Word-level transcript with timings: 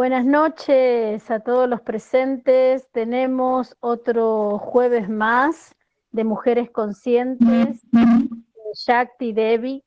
Buenas 0.00 0.24
noches 0.24 1.30
a 1.30 1.40
todos 1.40 1.68
los 1.68 1.82
presentes. 1.82 2.88
Tenemos 2.90 3.76
otro 3.80 4.56
jueves 4.58 5.10
más 5.10 5.76
de 6.10 6.24
Mujeres 6.24 6.70
Conscientes, 6.70 7.86
Shakti 8.72 9.34
Devi, 9.34 9.84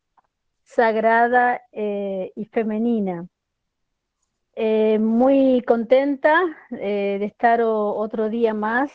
sagrada 0.62 1.64
eh, 1.72 2.32
y 2.36 2.46
femenina. 2.46 3.28
Eh, 4.56 5.00
muy 5.00 5.64
contenta 5.64 6.44
eh, 6.70 7.18
de 7.20 7.26
estar 7.26 7.64
otro 7.64 8.30
día 8.30 8.54
más 8.54 8.92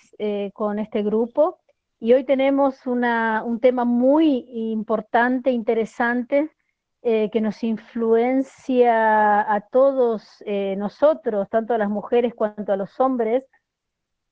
con 0.55 0.79
este 0.79 1.03
grupo 1.03 1.59
y 1.99 2.13
hoy 2.13 2.23
tenemos 2.23 2.87
un 2.87 3.59
tema 3.61 3.85
muy 3.85 4.47
importante, 4.53 5.51
interesante, 5.51 6.53
eh, 7.02 7.30
que 7.30 7.41
nos 7.41 7.63
influencia 7.63 9.52
a 9.52 9.60
todos 9.60 10.43
eh, 10.45 10.74
nosotros, 10.77 11.49
tanto 11.49 11.74
a 11.74 11.79
las 11.79 11.88
mujeres 11.88 12.35
cuanto 12.35 12.73
a 12.73 12.77
los 12.77 12.99
hombres, 12.99 13.45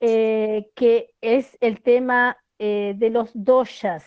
eh, 0.01 0.71
que 0.75 1.15
es 1.21 1.57
el 1.61 1.81
tema 1.83 2.37
de 2.59 3.11
los 3.11 3.31
doshas, 3.35 4.03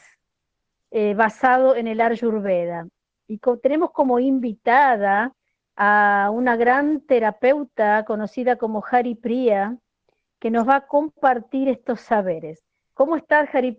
basado 1.15 1.75
en 1.75 1.87
el 1.87 2.01
Ayurveda. 2.01 2.87
Y 3.27 3.39
tenemos 3.61 3.91
como 3.91 4.17
invitada 4.17 5.35
a 5.75 6.31
una 6.33 6.55
gran 6.55 7.01
terapeuta 7.01 8.03
conocida 8.05 8.55
como 8.55 8.83
Hari 8.83 9.13
Priya, 9.13 9.77
que 10.39 10.49
nos 10.49 10.67
va 10.67 10.77
a 10.77 10.87
compartir 10.87 11.69
estos 11.69 12.01
saberes. 12.01 12.65
¿Cómo 12.95 13.15
estás, 13.15 13.53
Hari? 13.53 13.77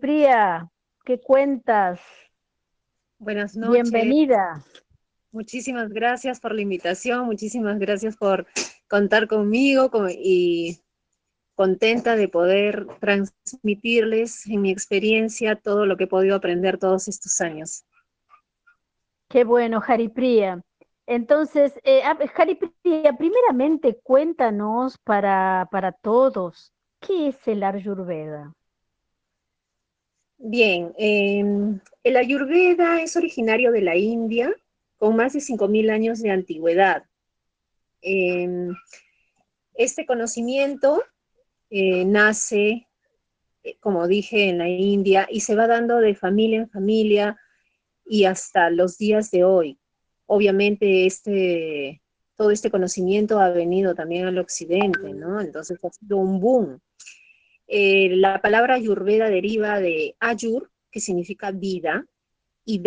¿Qué 1.03 1.19
cuentas? 1.19 1.99
Buenas 3.21 3.55
noches. 3.55 3.91
Bienvenida. 3.91 4.65
Muchísimas 5.31 5.89
gracias 5.89 6.39
por 6.39 6.55
la 6.55 6.61
invitación, 6.61 7.25
muchísimas 7.25 7.77
gracias 7.77 8.17
por 8.17 8.47
contar 8.89 9.27
conmigo 9.27 9.91
y 10.09 10.79
contenta 11.53 12.15
de 12.15 12.27
poder 12.27 12.87
transmitirles 12.99 14.47
en 14.47 14.63
mi 14.63 14.71
experiencia 14.71 15.55
todo 15.55 15.85
lo 15.85 15.97
que 15.97 16.05
he 16.05 16.07
podido 16.07 16.35
aprender 16.35 16.79
todos 16.79 17.07
estos 17.07 17.39
años. 17.41 17.85
Qué 19.29 19.43
bueno, 19.43 19.83
Haripriya. 19.85 20.63
Entonces, 21.05 21.79
eh, 21.83 22.01
Haripriya, 22.03 23.13
primeramente 23.19 23.99
cuéntanos 24.01 24.97
para, 24.97 25.67
para 25.71 25.91
todos, 25.91 26.73
¿qué 26.99 27.27
es 27.27 27.47
el 27.47 27.61
Ayurveda? 27.61 28.55
Bien, 30.43 30.91
em, 30.97 31.79
el 32.03 32.17
Ayurveda 32.17 32.99
es 33.03 33.15
originario 33.15 33.71
de 33.71 33.81
la 33.81 33.95
India, 33.95 34.51
con 34.97 35.15
más 35.15 35.33
de 35.33 35.39
5.000 35.39 35.91
años 35.91 36.19
de 36.19 36.31
antigüedad. 36.31 37.03
Em, 38.01 38.73
este 39.75 40.07
conocimiento 40.07 41.03
eh, 41.69 42.05
nace, 42.05 42.87
eh, 43.63 43.77
como 43.79 44.07
dije, 44.07 44.49
en 44.49 44.57
la 44.57 44.67
India 44.67 45.27
y 45.29 45.41
se 45.41 45.55
va 45.55 45.67
dando 45.67 45.97
de 45.97 46.15
familia 46.15 46.61
en 46.61 46.69
familia 46.69 47.37
y 48.03 48.25
hasta 48.25 48.71
los 48.71 48.97
días 48.97 49.29
de 49.29 49.43
hoy. 49.43 49.79
Obviamente, 50.25 51.05
este, 51.05 52.01
todo 52.35 52.49
este 52.49 52.71
conocimiento 52.71 53.39
ha 53.39 53.49
venido 53.49 53.93
también 53.93 54.25
al 54.25 54.39
occidente, 54.39 55.13
¿no? 55.13 55.39
Entonces 55.39 55.77
ha 55.83 55.91
sido 55.91 56.17
un 56.17 56.39
boom. 56.39 56.81
Eh, 57.73 58.17
la 58.17 58.41
palabra 58.41 58.75
ayurveda 58.75 59.29
deriva 59.29 59.79
de 59.79 60.17
ayur, 60.19 60.69
que 60.91 60.99
significa 60.99 61.51
vida, 61.51 62.05
y 62.65 62.79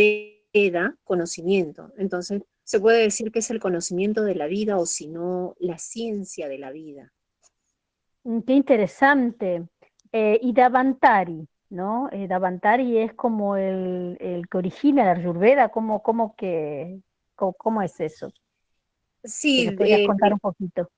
veda, 0.52 0.94
conocimiento. 1.04 1.90
Entonces, 1.96 2.42
se 2.64 2.80
puede 2.80 3.00
decir 3.00 3.32
que 3.32 3.38
es 3.38 3.50
el 3.50 3.60
conocimiento 3.60 4.22
de 4.22 4.34
la 4.34 4.46
vida 4.46 4.76
o 4.76 4.84
si 4.84 5.06
no, 5.06 5.56
la 5.58 5.78
ciencia 5.78 6.50
de 6.50 6.58
la 6.58 6.70
vida. 6.70 7.10
Mm, 8.24 8.40
qué 8.40 8.52
interesante. 8.52 9.66
Eh, 10.12 10.38
y 10.42 10.52
Davantari, 10.52 11.48
¿no? 11.70 12.10
Eh, 12.12 12.28
Davantari 12.28 12.98
es 12.98 13.14
como 13.14 13.56
el, 13.56 14.18
que 14.50 14.58
origina 14.58 15.06
la 15.06 15.12
Ayurveda, 15.12 15.70
¿cómo, 15.70 16.02
cómo, 16.02 16.36
que, 16.36 17.00
cómo, 17.34 17.80
es 17.80 17.98
eso? 18.00 18.30
Sí, 19.22 19.70
¿Me 19.78 20.06
contar 20.06 20.34
un 20.34 20.40
poquito? 20.40 20.90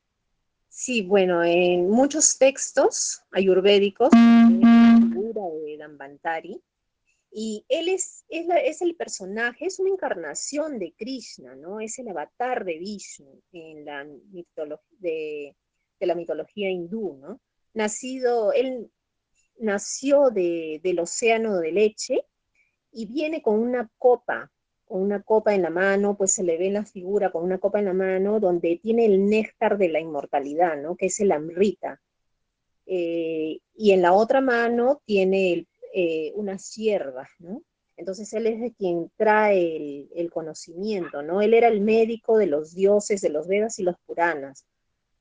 Sí, 0.69 1.03
bueno, 1.03 1.43
en 1.43 1.89
muchos 1.89 2.39
textos 2.39 3.23
ayurvédicos, 3.31 4.11
la 4.13 4.99
figura 5.01 5.43
de 5.65 5.77
Dambantari, 5.79 6.63
y 7.39 7.67
él 7.69 7.91
es, 7.91 8.25
es, 8.29 8.81
el 8.81 8.97
personaje, 8.97 9.67
es 9.67 9.79
una 9.79 9.91
encarnación 9.91 10.79
de 10.79 10.95
Krishna, 10.97 11.55
¿no? 11.55 11.81
Es 11.81 11.99
el 11.99 12.09
avatar 12.09 12.65
de 12.65 12.79
Vishnu 12.79 13.43
en 13.53 13.85
la 13.85 14.07
de, 14.99 15.55
la 16.01 16.15
mitología 16.15 16.71
hindú, 16.71 17.19
¿no? 17.21 17.41
Nacido, 17.75 18.53
él 18.53 18.91
nació 19.59 20.31
del 20.31 20.99
océano 20.99 21.59
de 21.59 21.73
leche 21.73 22.25
y 22.91 23.05
viene 23.05 23.43
con 23.43 23.59
una 23.59 23.91
copa 23.99 24.51
con 24.87 25.03
una 25.03 25.23
copa 25.23 25.55
en 25.55 25.63
la 25.63 25.71
mano, 25.71 26.17
pues 26.17 26.33
se 26.33 26.45
le 26.45 26.57
ve 26.57 26.71
la 26.71 26.85
figura 26.85 27.31
con 27.31 27.43
una 27.43 27.59
copa 27.59 27.81
en 27.81 27.87
la 27.87 27.93
mano 27.93 28.41
donde 28.41 28.79
tiene 28.83 29.05
el 29.07 29.29
néctar 29.29 29.79
de 29.79 29.89
la 29.89 30.01
inmortalidad, 30.01 30.81
¿no? 30.81 30.97
Que 30.97 31.07
es 31.07 31.21
el 31.21 31.33
amrita. 31.33 32.01
Eh, 32.87 33.59
y 33.75 33.91
en 33.91 34.03
la 34.03 34.13
otra 34.13 34.41
mano 34.41 35.03
tiene 35.05 35.67
eh, 35.93 36.33
unas 36.37 36.75
hierbas, 36.75 37.29
¿no? 37.41 37.63
Entonces 37.97 38.33
él 38.35 38.47
es 38.47 38.61
de 38.61 38.73
quien 38.75 39.11
trae 39.17 40.07
el, 40.15 40.31
conocimiento, 40.31 41.23
¿no? 41.23 41.41
Él 41.41 41.55
era 41.55 41.69
el 41.69 41.81
médico 41.81 42.37
de 42.39 42.47
los 42.47 42.75
dioses, 42.75 43.23
de 43.23 43.31
los 43.31 43.49
Vedas 43.49 43.79
y 43.79 43.83
los 43.83 43.97
Puranas, 44.07 44.67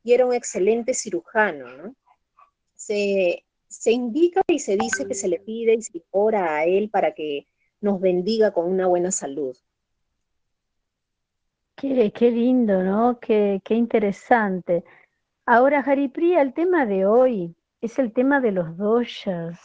y 0.04 0.14
era 0.14 0.26
un 0.26 0.34
excelente 0.34 0.94
cirujano, 0.94 1.70
¿no? 1.78 1.96
Se, 2.76 3.46
se 3.68 3.92
indica 3.92 4.42
y 4.48 4.60
se 4.60 4.76
dice 4.76 5.08
que 5.08 5.16
se 5.16 5.30
le 5.30 5.40
pide 5.40 5.74
y 5.74 5.82
se 5.82 6.04
ora 6.12 6.58
a 6.58 6.66
él 6.66 6.90
para 6.90 7.14
que 7.14 7.48
nos 7.86 8.02
bendiga 8.02 8.52
con 8.52 8.66
una 8.66 8.88
buena 8.88 9.12
salud. 9.12 9.56
Qué, 11.76 12.12
qué 12.12 12.32
lindo, 12.32 12.82
¿no? 12.84 13.20
Qué, 13.20 13.62
qué 13.64 13.76
interesante. 13.76 14.84
Ahora, 15.46 15.82
Haripri, 15.82 16.34
el 16.34 16.54
tema 16.54 16.88
de 16.88 17.06
hoy 17.06 17.56
es 17.82 18.00
el 18.00 18.12
tema 18.12 18.42
de 18.42 18.52
los 18.52 18.76
doshas, 18.76 19.60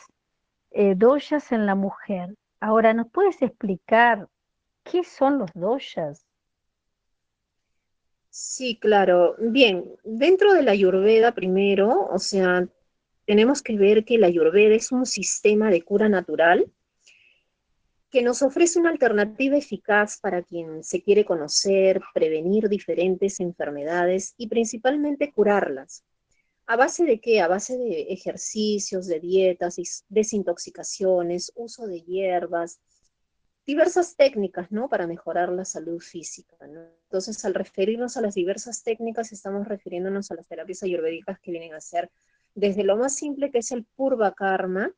eh, 0.70 0.94
doshas 0.94 1.50
en 1.52 1.64
la 1.64 1.74
mujer. 1.74 2.36
Ahora, 2.60 2.92
¿nos 2.92 3.10
puedes 3.10 3.40
explicar 3.40 4.28
qué 4.84 5.02
son 5.02 5.38
los 5.38 5.50
doshas? 5.54 6.26
Sí, 8.28 8.78
claro. 8.78 9.34
Bien, 9.38 9.84
dentro 10.04 10.52
de 10.52 10.62
la 10.62 10.72
Ayurveda 10.72 11.32
primero, 11.32 12.06
o 12.10 12.18
sea, 12.18 12.68
tenemos 13.24 13.62
que 13.62 13.76
ver 13.76 14.04
que 14.04 14.18
la 14.18 14.26
Ayurveda 14.26 14.74
es 14.74 14.92
un 14.92 15.06
sistema 15.06 15.70
de 15.70 15.82
cura 15.82 16.10
natural 16.10 16.70
que 18.10 18.22
nos 18.22 18.42
ofrece 18.42 18.78
una 18.78 18.90
alternativa 18.90 19.56
eficaz 19.56 20.18
para 20.18 20.42
quien 20.42 20.82
se 20.82 21.02
quiere 21.02 21.24
conocer, 21.24 22.00
prevenir 22.12 22.68
diferentes 22.68 23.38
enfermedades 23.40 24.34
y 24.36 24.48
principalmente 24.48 25.32
curarlas. 25.32 26.04
¿A 26.66 26.76
base 26.76 27.04
de 27.04 27.20
qué? 27.20 27.40
A 27.40 27.48
base 27.48 27.76
de 27.76 28.02
ejercicios, 28.12 29.06
de 29.06 29.20
dietas, 29.20 29.76
desintoxicaciones, 30.08 31.52
uso 31.56 31.86
de 31.86 32.02
hierbas, 32.02 32.80
diversas 33.66 34.16
técnicas, 34.16 34.70
¿no? 34.70 34.88
Para 34.88 35.06
mejorar 35.06 35.50
la 35.50 35.64
salud 35.64 36.00
física, 36.00 36.56
Entonces, 36.60 37.44
al 37.44 37.54
referirnos 37.54 38.16
a 38.16 38.20
las 38.20 38.34
diversas 38.34 38.82
técnicas, 38.82 39.32
estamos 39.32 39.66
refiriéndonos 39.68 40.30
a 40.30 40.34
las 40.34 40.46
terapias 40.46 40.82
ayurvédicas 40.82 41.38
que 41.40 41.50
vienen 41.52 41.74
a 41.74 41.80
ser 41.80 42.10
desde 42.54 42.84
lo 42.84 42.96
más 42.96 43.14
simple 43.14 43.50
que 43.50 43.58
es 43.58 43.70
el 43.70 43.84
purva 43.84 44.34
karma, 44.34 44.92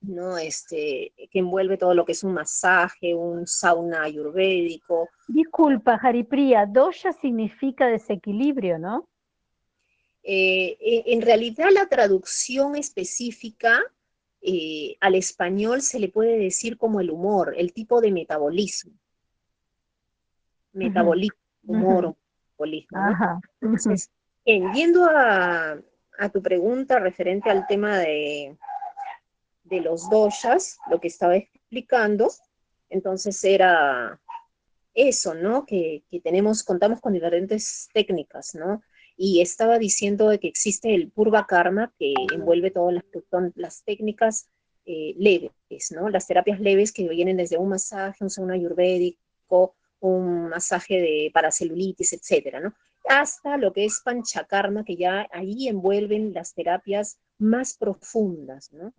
¿no? 0.00 0.38
Este, 0.38 1.12
que 1.30 1.38
envuelve 1.38 1.76
todo 1.76 1.94
lo 1.94 2.04
que 2.04 2.12
es 2.12 2.24
un 2.24 2.34
masaje, 2.34 3.14
un 3.14 3.46
sauna 3.46 4.02
ayurvédico. 4.02 5.08
Disculpa, 5.28 5.98
Haripriya, 6.02 6.66
dosha 6.66 7.12
significa 7.12 7.86
desequilibrio, 7.86 8.78
¿no? 8.78 9.08
Eh, 10.22 10.76
en 11.06 11.22
realidad 11.22 11.68
la 11.72 11.86
traducción 11.86 12.74
específica 12.74 13.80
eh, 14.42 14.96
al 15.00 15.14
español 15.14 15.82
se 15.82 16.00
le 16.00 16.08
puede 16.08 16.38
decir 16.38 16.76
como 16.76 17.00
el 17.00 17.10
humor, 17.10 17.54
el 17.56 17.72
tipo 17.72 18.00
de 18.00 18.12
metabolismo. 18.12 18.92
Metabolismo, 20.72 21.38
humor, 21.64 22.16
metabolismo. 22.50 22.98
Entonces, 23.60 24.10
yendo 24.44 25.04
a, 25.04 25.78
a 26.18 26.28
tu 26.28 26.42
pregunta 26.42 26.98
referente 26.98 27.50
al 27.50 27.66
tema 27.66 27.98
de, 27.98 28.56
de 29.68 29.80
los 29.80 30.08
doshas, 30.10 30.78
lo 30.90 31.00
que 31.00 31.08
estaba 31.08 31.36
explicando, 31.36 32.30
entonces 32.88 33.42
era 33.44 34.20
eso, 34.94 35.34
¿no? 35.34 35.66
Que, 35.66 36.02
tenemos, 36.22 36.62
contamos 36.62 37.00
con 37.00 37.12
diferentes 37.12 37.88
técnicas, 37.92 38.54
¿no? 38.54 38.82
Y 39.16 39.40
estaba 39.40 39.78
diciendo 39.78 40.28
de 40.28 40.38
que 40.38 40.48
existe 40.48 40.94
el 40.94 41.10
purva 41.10 41.46
karma 41.46 41.92
que 41.98 42.14
envuelve 42.34 42.70
todas 42.70 42.94
las, 42.94 43.04
las 43.54 43.84
técnicas 43.84 44.48
eh, 44.84 45.14
leves, 45.18 45.92
¿no? 45.92 46.08
Las 46.08 46.26
terapias 46.26 46.60
leves 46.60 46.92
que 46.92 47.08
vienen 47.08 47.36
desde 47.36 47.58
un 47.58 47.68
masaje, 47.68 48.24
un 48.24 48.30
sauna 48.30 48.54
ayurvédico, 48.54 49.74
un 50.00 50.48
masaje 50.48 51.00
de 51.00 51.30
paracelulitis, 51.32 52.12
etcétera, 52.12 52.60
¿no? 52.60 52.74
Hasta 53.08 53.56
lo 53.56 53.72
que 53.72 53.84
es 53.84 54.00
panchakarma, 54.04 54.84
que 54.84 54.96
ya 54.96 55.28
ahí 55.32 55.68
envuelven 55.68 56.32
las 56.32 56.54
terapias 56.54 57.18
más 57.38 57.74
profundas, 57.74 58.72
¿no? 58.72 58.92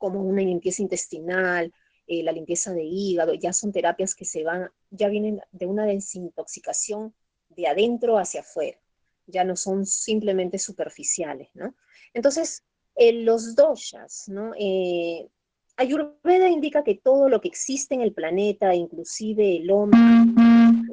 Como 0.00 0.20
una 0.20 0.42
limpieza 0.42 0.82
intestinal, 0.82 1.72
eh, 2.06 2.22
la 2.24 2.32
limpieza 2.32 2.72
de 2.72 2.82
hígado, 2.82 3.34
ya 3.34 3.52
son 3.52 3.70
terapias 3.70 4.16
que 4.16 4.24
se 4.24 4.42
van, 4.42 4.70
ya 4.90 5.08
vienen 5.08 5.40
de 5.52 5.66
una 5.66 5.84
desintoxicación 5.84 7.14
de 7.50 7.68
adentro 7.68 8.18
hacia 8.18 8.40
afuera, 8.40 8.78
ya 9.26 9.44
no 9.44 9.54
son 9.54 9.84
simplemente 9.86 10.58
superficiales, 10.58 11.50
¿no? 11.54 11.74
Entonces, 12.14 12.64
los 12.96 13.54
doshas, 13.54 14.28
¿no? 14.28 14.52
Eh, 14.58 15.28
Ayurveda 15.76 16.48
indica 16.48 16.82
que 16.84 16.96
todo 16.96 17.28
lo 17.28 17.40
que 17.40 17.48
existe 17.48 17.94
en 17.94 18.02
el 18.02 18.12
planeta, 18.12 18.74
inclusive 18.74 19.56
el 19.56 19.70
hombre, 19.70 20.00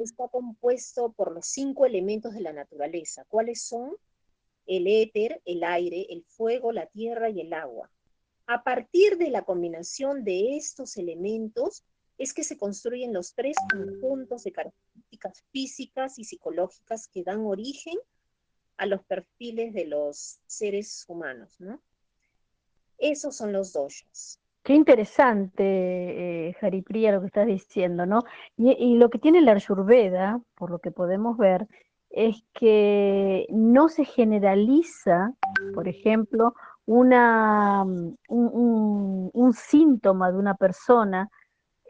está 0.02 0.28
compuesto 0.28 1.12
por 1.12 1.32
los 1.32 1.46
cinco 1.46 1.84
elementos 1.84 2.32
de 2.34 2.40
la 2.40 2.52
naturaleza. 2.52 3.24
¿Cuáles 3.28 3.62
son? 3.62 3.92
El 4.66 4.86
éter, 4.86 5.42
el 5.44 5.64
aire, 5.64 6.06
el 6.10 6.24
fuego, 6.24 6.72
la 6.72 6.86
tierra 6.86 7.28
y 7.28 7.40
el 7.40 7.52
agua. 7.52 7.90
A 8.48 8.64
partir 8.64 9.18
de 9.18 9.28
la 9.28 9.42
combinación 9.42 10.24
de 10.24 10.56
estos 10.56 10.96
elementos 10.96 11.84
es 12.16 12.32
que 12.32 12.44
se 12.44 12.56
construyen 12.56 13.12
los 13.12 13.34
tres 13.34 13.54
conjuntos 13.70 14.42
de 14.42 14.52
características 14.52 15.44
físicas 15.52 16.18
y 16.18 16.24
psicológicas 16.24 17.08
que 17.08 17.22
dan 17.22 17.44
origen 17.44 17.98
a 18.78 18.86
los 18.86 19.04
perfiles 19.04 19.74
de 19.74 19.84
los 19.84 20.40
seres 20.46 21.04
humanos, 21.08 21.56
¿no? 21.60 21.78
Esos 22.96 23.36
son 23.36 23.52
los 23.52 23.74
doshas. 23.74 24.40
Qué 24.62 24.72
interesante, 24.72 26.48
eh, 26.48 26.56
lo 26.62 27.20
que 27.20 27.26
estás 27.26 27.46
diciendo, 27.46 28.06
¿no? 28.06 28.22
Y, 28.56 28.96
lo 28.96 29.10
que 29.10 29.18
tiene 29.18 29.42
la 29.42 29.52
Ayurveda, 29.52 30.40
por 30.54 30.70
lo 30.70 30.78
que 30.78 30.90
podemos 30.90 31.36
ver, 31.36 31.68
es 32.08 32.42
que 32.54 33.46
no 33.50 33.90
se 33.90 34.06
generaliza, 34.06 35.34
por 35.74 35.86
ejemplo, 35.86 36.54
una, 36.88 37.84
mm, 37.84 38.16
un, 38.28 39.52
síntoma 39.52 40.32
de 40.32 40.38
una 40.38 40.54
persona 40.54 41.28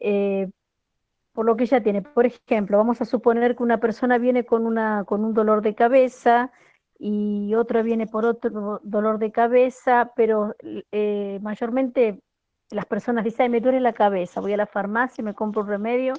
eh, 0.00 0.50
por 1.32 1.46
lo 1.46 1.56
que 1.56 1.64
ella 1.64 1.82
tiene. 1.82 2.02
Por 2.02 2.26
ejemplo, 2.26 2.78
vamos 2.78 3.00
a 3.00 3.04
suponer 3.04 3.54
que 3.56 3.62
una 3.62 3.78
persona 3.78 4.18
viene 4.18 4.44
con, 4.44 4.66
una, 4.66 5.04
con 5.04 5.24
un 5.24 5.34
dolor 5.34 5.62
de 5.62 5.76
cabeza 5.76 6.50
y 6.98 7.54
otra 7.54 7.82
viene 7.82 8.08
por 8.08 8.24
otro 8.24 8.80
dolor 8.82 9.20
de 9.20 9.30
cabeza, 9.30 10.10
pero 10.16 10.56
eh, 10.90 11.38
mayormente 11.42 12.20
las 12.70 12.86
personas 12.86 13.24
dicen, 13.24 13.52
me 13.52 13.60
duele 13.60 13.80
la 13.80 13.92
cabeza, 13.92 14.40
voy 14.40 14.52
a 14.54 14.56
la 14.56 14.66
farmacia 14.66 15.22
y 15.22 15.24
me 15.24 15.34
compro 15.34 15.62
un 15.62 15.68
remedio 15.68 16.14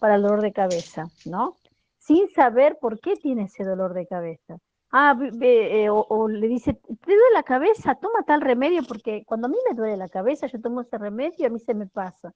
para 0.00 0.16
el 0.16 0.22
dolor 0.22 0.42
de 0.42 0.52
cabeza, 0.52 1.06
¿no? 1.24 1.56
Sin 1.98 2.28
saber 2.30 2.78
por 2.80 2.98
qué 2.98 3.14
tiene 3.14 3.44
ese 3.44 3.62
dolor 3.62 3.94
de 3.94 4.08
cabeza. 4.08 4.58
Ah, 4.96 5.18
eh, 5.42 5.88
o, 5.90 6.28
le 6.28 6.46
dice, 6.46 6.74
¿te 6.74 6.94
duele 7.04 7.20
la 7.32 7.42
cabeza? 7.42 7.96
Toma 7.96 8.22
tal 8.22 8.40
remedio, 8.40 8.84
porque 8.86 9.24
cuando 9.26 9.48
a 9.48 9.50
mí 9.50 9.56
me 9.68 9.74
duele 9.74 9.96
la 9.96 10.08
cabeza, 10.08 10.46
yo 10.46 10.60
tomo 10.60 10.82
ese 10.82 10.98
remedio 10.98 11.34
y 11.38 11.44
a 11.46 11.50
mí 11.50 11.58
se 11.58 11.74
me 11.74 11.88
pasa. 11.88 12.32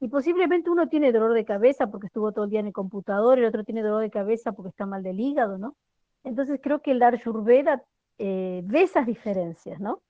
Y 0.00 0.08
posiblemente 0.08 0.68
uno 0.68 0.86
tiene 0.90 1.12
dolor 1.12 1.32
de 1.32 1.46
cabeza 1.46 1.86
porque 1.86 2.08
estuvo 2.08 2.30
todo 2.32 2.44
el 2.44 2.50
día 2.50 2.60
en 2.60 2.66
el 2.66 2.74
computador, 2.74 3.38
y 3.38 3.40
el 3.40 3.48
otro 3.48 3.64
tiene 3.64 3.82
dolor 3.82 4.02
de 4.02 4.10
cabeza 4.10 4.52
porque 4.52 4.68
está 4.68 4.84
mal 4.84 5.02
del 5.02 5.18
hígado, 5.18 5.56
¿no? 5.56 5.76
Entonces 6.24 6.60
creo 6.62 6.82
que 6.82 6.90
el 6.90 7.02
Ayurveda 7.02 7.82
eh, 8.18 8.60
ve 8.64 8.82
esas 8.82 9.06
diferencias, 9.06 9.80
¿no? 9.80 10.02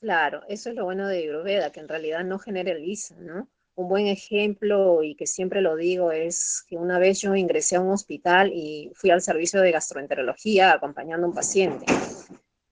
Claro, 0.00 0.42
eso 0.48 0.70
es 0.70 0.74
lo 0.74 0.86
bueno 0.86 1.06
de 1.06 1.18
Ayurveda, 1.18 1.70
que 1.70 1.78
en 1.78 1.88
realidad 1.88 2.24
no 2.24 2.40
generaliza, 2.40 3.14
¿no? 3.20 3.46
Un 3.78 3.88
buen 3.88 4.08
ejemplo, 4.08 5.04
y 5.04 5.14
que 5.14 5.28
siempre 5.28 5.60
lo 5.60 5.76
digo, 5.76 6.10
es 6.10 6.64
que 6.66 6.76
una 6.76 6.98
vez 6.98 7.20
yo 7.20 7.36
ingresé 7.36 7.76
a 7.76 7.80
un 7.80 7.92
hospital 7.92 8.50
y 8.52 8.90
fui 8.96 9.10
al 9.10 9.22
servicio 9.22 9.60
de 9.60 9.70
gastroenterología 9.70 10.72
acompañando 10.72 11.26
a 11.26 11.28
un 11.28 11.34
paciente. 11.36 11.86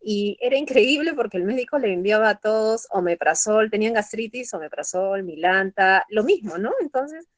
Y 0.03 0.37
era 0.41 0.56
increíble 0.56 1.14
porque 1.14 1.37
el 1.37 1.44
médico 1.44 1.79
le 1.79 1.93
enviaba 1.93 2.31
a 2.31 2.38
todos 2.41 2.88
omeprazol, 2.91 3.70
tenían 3.70 3.94
gastritis, 3.94 4.53
omeprazol, 4.53 5.23
milanta, 5.23 6.05
lo 6.08 6.25
mismo, 6.25 6.58
¿no? 6.58 6.73
Entonces, 6.81 7.29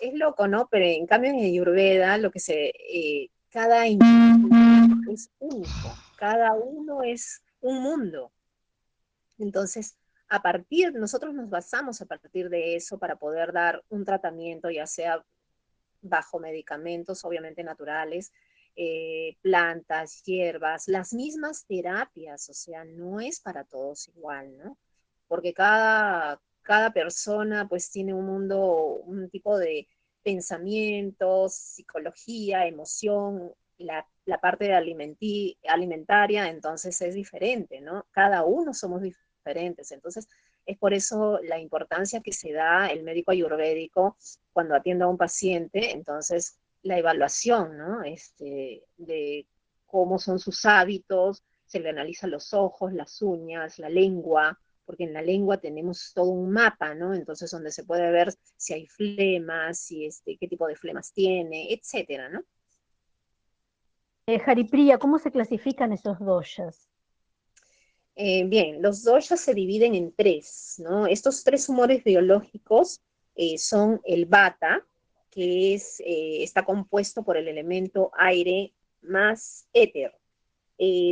es 0.00 0.14
loco, 0.14 0.48
¿no? 0.48 0.66
Pero 0.68 0.84
en 0.84 1.06
cambio 1.06 1.30
en 1.30 1.44
Ayurveda, 1.44 2.18
lo 2.18 2.32
que 2.32 2.40
se, 2.40 2.72
eh, 2.92 3.30
cada 3.50 3.86
es 3.86 5.30
único, 5.38 5.94
cada 6.16 6.54
uno 6.54 7.04
es 7.04 7.40
un 7.60 7.84
mundo. 7.84 8.32
Entonces, 9.38 9.96
a 10.32 10.40
partir, 10.40 10.94
nosotros 10.94 11.34
nos 11.34 11.50
basamos 11.50 12.00
a 12.00 12.06
partir 12.06 12.48
de 12.48 12.74
eso 12.74 12.98
para 12.98 13.16
poder 13.16 13.52
dar 13.52 13.84
un 13.90 14.02
tratamiento, 14.02 14.70
ya 14.70 14.86
sea 14.86 15.22
bajo 16.00 16.38
medicamentos, 16.38 17.22
obviamente 17.26 17.62
naturales, 17.62 18.32
eh, 18.74 19.36
plantas, 19.42 20.22
hierbas, 20.24 20.88
las 20.88 21.12
mismas 21.12 21.66
terapias, 21.66 22.48
o 22.48 22.54
sea, 22.54 22.82
no 22.82 23.20
es 23.20 23.40
para 23.40 23.64
todos 23.64 24.08
igual, 24.08 24.56
¿no? 24.56 24.78
Porque 25.28 25.52
cada, 25.52 26.40
cada 26.62 26.90
persona 26.94 27.68
pues 27.68 27.90
tiene 27.90 28.14
un 28.14 28.24
mundo, 28.24 29.02
un 29.04 29.28
tipo 29.28 29.58
de 29.58 29.86
pensamientos, 30.22 31.52
psicología, 31.52 32.66
emoción, 32.66 33.52
la, 33.76 34.06
la 34.24 34.40
parte 34.40 34.72
alimentaria, 34.72 36.48
entonces 36.48 37.02
es 37.02 37.14
diferente, 37.14 37.82
¿no? 37.82 38.06
Cada 38.12 38.44
uno 38.44 38.72
somos 38.72 39.02
diferentes 39.02 39.31
diferentes. 39.42 39.90
Entonces, 39.92 40.28
es 40.64 40.78
por 40.78 40.94
eso 40.94 41.40
la 41.42 41.58
importancia 41.58 42.20
que 42.20 42.32
se 42.32 42.52
da 42.52 42.86
el 42.88 43.02
médico 43.02 43.32
ayurvédico 43.32 44.16
cuando 44.52 44.74
atiende 44.74 45.04
a 45.04 45.08
un 45.08 45.16
paciente, 45.16 45.92
entonces 45.92 46.58
la 46.82 46.98
evaluación, 46.98 47.76
¿no? 47.76 48.02
Este, 48.02 48.84
de 48.96 49.46
cómo 49.86 50.18
son 50.18 50.38
sus 50.38 50.64
hábitos, 50.64 51.42
se 51.66 51.80
le 51.80 51.90
analizan 51.90 52.30
los 52.30 52.52
ojos, 52.54 52.92
las 52.92 53.20
uñas, 53.22 53.78
la 53.78 53.88
lengua, 53.88 54.58
porque 54.84 55.04
en 55.04 55.12
la 55.12 55.22
lengua 55.22 55.58
tenemos 55.58 56.12
todo 56.14 56.30
un 56.30 56.50
mapa, 56.50 56.94
¿no? 56.94 57.14
Entonces, 57.14 57.50
donde 57.50 57.70
se 57.70 57.84
puede 57.84 58.10
ver 58.10 58.32
si 58.56 58.74
hay 58.74 58.86
flemas, 58.86 59.78
si 59.78 60.06
este, 60.06 60.36
qué 60.36 60.48
tipo 60.48 60.66
de 60.66 60.76
flemas 60.76 61.12
tiene, 61.12 61.72
etcétera, 61.72 62.28
¿no? 62.28 62.42
Eh, 64.26 64.40
¿cómo 65.00 65.18
se 65.18 65.32
clasifican 65.32 65.92
esos 65.92 66.18
doshas? 66.20 66.91
Eh, 68.14 68.44
bien, 68.44 68.82
los 68.82 69.04
doshas 69.04 69.40
se 69.40 69.54
dividen 69.54 69.94
en 69.94 70.12
tres, 70.12 70.76
¿no? 70.78 71.06
Estos 71.06 71.44
tres 71.44 71.68
humores 71.68 72.04
biológicos 72.04 73.00
eh, 73.34 73.56
son 73.56 74.00
el 74.04 74.26
bata, 74.26 74.84
que 75.30 75.74
eh, 75.74 76.42
está 76.42 76.64
compuesto 76.64 77.22
por 77.24 77.38
el 77.38 77.48
elemento 77.48 78.10
aire 78.18 78.74
más 79.00 79.66
éter. 79.72 80.12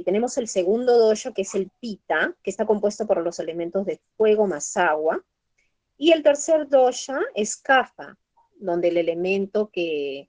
tenemos 0.04 0.36
el 0.36 0.48
segundo 0.48 0.98
dosha, 0.98 1.32
que 1.32 1.42
es 1.42 1.54
el 1.54 1.70
pita, 1.80 2.36
que 2.42 2.50
está 2.50 2.66
compuesto 2.66 3.06
por 3.06 3.22
los 3.22 3.38
elementos 3.38 3.86
de 3.86 4.00
fuego 4.16 4.46
más 4.46 4.76
agua. 4.76 5.24
Y 5.96 6.12
el 6.12 6.22
tercer 6.22 6.68
dosha 6.68 7.20
es 7.34 7.56
kapha, 7.56 8.18
donde 8.56 8.88
el 8.88 8.98
elemento 8.98 9.70
que, 9.70 10.28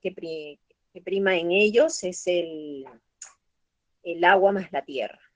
prima 1.04 1.36
en 1.36 1.52
ellos 1.52 2.04
es 2.04 2.28
el 2.28 2.86
agua 4.24 4.52
más 4.54 4.72
la 4.72 4.86
tierra. 4.86 5.31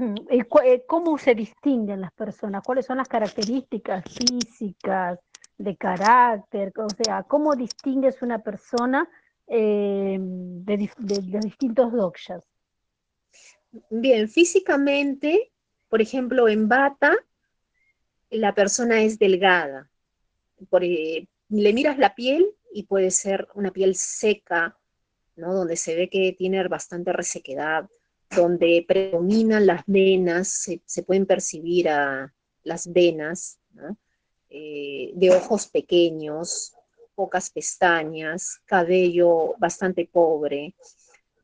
Eh, 0.00 0.84
¿Cómo 0.86 1.18
se 1.18 1.34
distinguen 1.34 2.00
las 2.00 2.12
personas? 2.12 2.62
¿Cuáles 2.64 2.86
son 2.86 2.98
las 2.98 3.08
características 3.08 4.04
físicas, 4.04 5.18
de 5.56 5.76
carácter? 5.76 6.72
O 6.76 6.88
sea, 6.88 7.24
¿cómo 7.24 7.56
distingues 7.56 8.22
una 8.22 8.38
persona 8.38 9.08
eh, 9.48 10.16
de, 10.20 10.90
los 10.98 11.44
distintos 11.44 11.92
dokshas? 11.92 12.44
Bien, 13.90 14.28
físicamente, 14.28 15.50
por 15.88 16.00
ejemplo, 16.00 16.48
en 16.48 16.68
bata, 16.68 17.16
la 18.30 18.54
persona 18.54 19.02
es 19.02 19.18
delgada. 19.18 19.90
Eh, 20.80 21.26
le 21.48 21.72
miras 21.72 21.98
la 21.98 22.14
piel 22.14 22.46
y 22.72 22.84
puede 22.84 23.10
ser 23.10 23.48
una 23.54 23.72
piel 23.72 23.96
seca, 23.96 24.78
¿no? 25.34 25.54
Donde 25.54 25.76
se 25.76 25.96
ve 25.96 26.08
que 26.08 26.34
tiene 26.38 26.66
bastante 26.68 27.12
resequedad 27.12 27.88
donde 28.30 28.84
predominan 28.86 29.66
las 29.66 29.82
venas, 29.86 30.80
se, 30.84 31.02
pueden 31.02 31.26
percibir 31.26 31.88
a 31.88 32.32
las 32.64 32.92
venas, 32.92 33.58
eh, 34.50 35.12
de 35.14 35.30
ojos 35.30 35.68
pequeños, 35.68 36.74
pocas 37.14 37.50
pestañas, 37.50 38.60
cabello 38.66 39.54
bastante 39.58 40.06
pobre, 40.06 40.74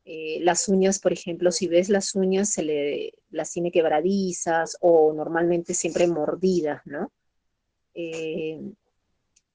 Eh, 0.07 0.39
las 0.43 0.69
uñas, 0.69 0.99
por 0.99 1.13
ejemplo, 1.13 1.51
si 1.51 1.67
ves 1.67 1.89
las 1.89 2.15
uñas, 2.15 2.51
se 2.51 2.63
le, 2.63 3.15
las 3.31 3.51
tiene 3.53 3.71
quebradizas 3.73 4.77
o 4.81 5.13
normalmente 5.15 5.73
siempre 5.73 6.07
mordidas, 6.07 6.83
¿no? 6.85 7.11
Eh, 7.95 8.61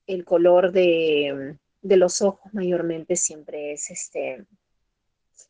el 0.07 0.25
color 0.25 0.71
de, 0.71 1.55
de, 1.81 1.97
los 1.97 2.21
ojos 2.23 2.51
mayormente 2.53 3.15
siempre 3.15 3.73
es 3.73 3.91
este, 3.91 4.45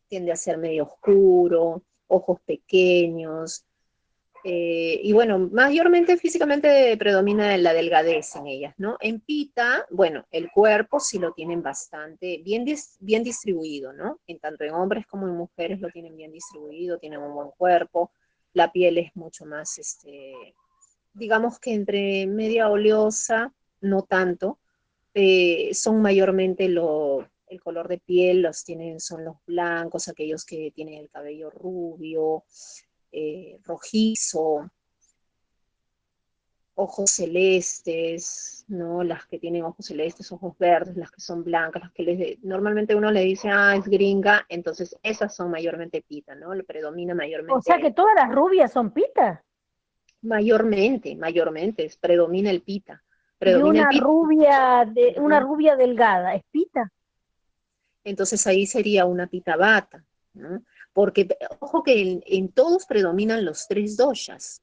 tiende 0.08 0.32
a 0.32 0.36
ser 0.36 0.58
medio 0.58 0.84
oscuro, 0.84 1.82
ojos 2.08 2.40
pequeños, 2.44 3.64
eh, 4.42 5.00
y 5.02 5.12
bueno, 5.12 5.38
mayormente 5.52 6.16
físicamente 6.16 6.96
predomina 6.96 7.56
la 7.58 7.74
delgadez 7.74 8.34
en 8.36 8.46
ellas, 8.46 8.74
¿no? 8.78 8.96
En 9.00 9.20
Pita, 9.20 9.86
bueno, 9.90 10.26
el 10.30 10.50
cuerpo 10.50 10.98
sí 10.98 11.18
lo 11.18 11.32
tienen 11.32 11.62
bastante 11.62 12.40
bien, 12.42 12.64
bien 13.00 13.22
distribuido, 13.22 13.92
¿no? 13.92 14.20
En 14.26 14.38
tanto 14.38 14.64
en 14.64 14.72
hombres 14.72 15.06
como 15.06 15.26
en 15.26 15.36
mujeres 15.36 15.80
lo 15.80 15.90
tienen 15.90 16.16
bien 16.16 16.32
distribuido, 16.32 16.98
tienen 16.98 17.20
un 17.20 17.34
buen 17.34 17.50
cuerpo, 17.50 18.12
la 18.54 18.72
piel 18.72 18.96
es 18.96 19.14
mucho 19.14 19.44
más, 19.44 19.78
este, 19.78 20.54
digamos 21.12 21.58
que 21.58 21.74
entre 21.74 22.26
media 22.26 22.70
oleosa, 22.70 23.52
no 23.82 24.02
tanto, 24.02 24.58
eh, 25.12 25.70
son 25.74 26.00
mayormente 26.00 26.68
lo, 26.68 27.28
el 27.50 27.60
color 27.60 27.88
de 27.88 27.98
piel, 27.98 28.42
los 28.42 28.64
tienen, 28.64 29.00
son 29.00 29.24
los 29.24 29.36
blancos, 29.46 30.08
aquellos 30.08 30.44
que 30.44 30.70
tienen 30.70 30.94
el 30.94 31.10
cabello 31.10 31.50
rubio, 31.50 32.44
eh, 33.12 33.58
rojizo, 33.64 34.70
ojos 36.74 37.10
celestes, 37.10 38.64
¿no? 38.68 39.02
Las 39.02 39.26
que 39.26 39.38
tienen 39.38 39.64
ojos 39.64 39.86
celestes, 39.86 40.30
ojos 40.32 40.56
verdes, 40.58 40.96
las 40.96 41.10
que 41.10 41.20
son 41.20 41.44
blancas, 41.44 41.82
las 41.82 41.92
que 41.92 42.02
les, 42.04 42.42
normalmente 42.42 42.94
uno 42.94 43.10
le 43.10 43.22
dice, 43.22 43.48
ah, 43.52 43.74
es 43.76 43.86
gringa, 43.86 44.46
entonces 44.48 44.96
esas 45.02 45.34
son 45.34 45.50
mayormente 45.50 46.02
pita, 46.02 46.34
¿no? 46.34 46.54
Le 46.54 46.64
predomina 46.64 47.14
mayormente. 47.14 47.58
O 47.58 47.60
sea 47.60 47.78
que 47.78 47.92
todas 47.92 48.14
las 48.14 48.32
rubias 48.32 48.72
son 48.72 48.92
pita. 48.92 49.44
Mayormente, 50.22 51.16
mayormente, 51.16 51.90
predomina 52.00 52.50
el 52.50 52.62
pita. 52.62 53.02
Predomina 53.38 53.88
una 53.90 54.00
rubia 54.00 54.84
de, 54.86 55.14
una 55.18 55.40
rubia 55.40 55.74
delgada, 55.74 56.34
¿es 56.34 56.42
pita? 56.50 56.92
Entonces 58.04 58.46
ahí 58.46 58.66
sería 58.66 59.04
una 59.04 59.26
pita 59.26 59.56
bata, 59.56 60.04
¿no? 60.34 60.62
porque 60.92 61.28
ojo 61.60 61.82
que 61.82 62.20
en, 62.26 62.52
todos 62.52 62.86
predominan 62.86 63.44
los 63.44 63.66
tres 63.68 63.96
doshas, 63.96 64.62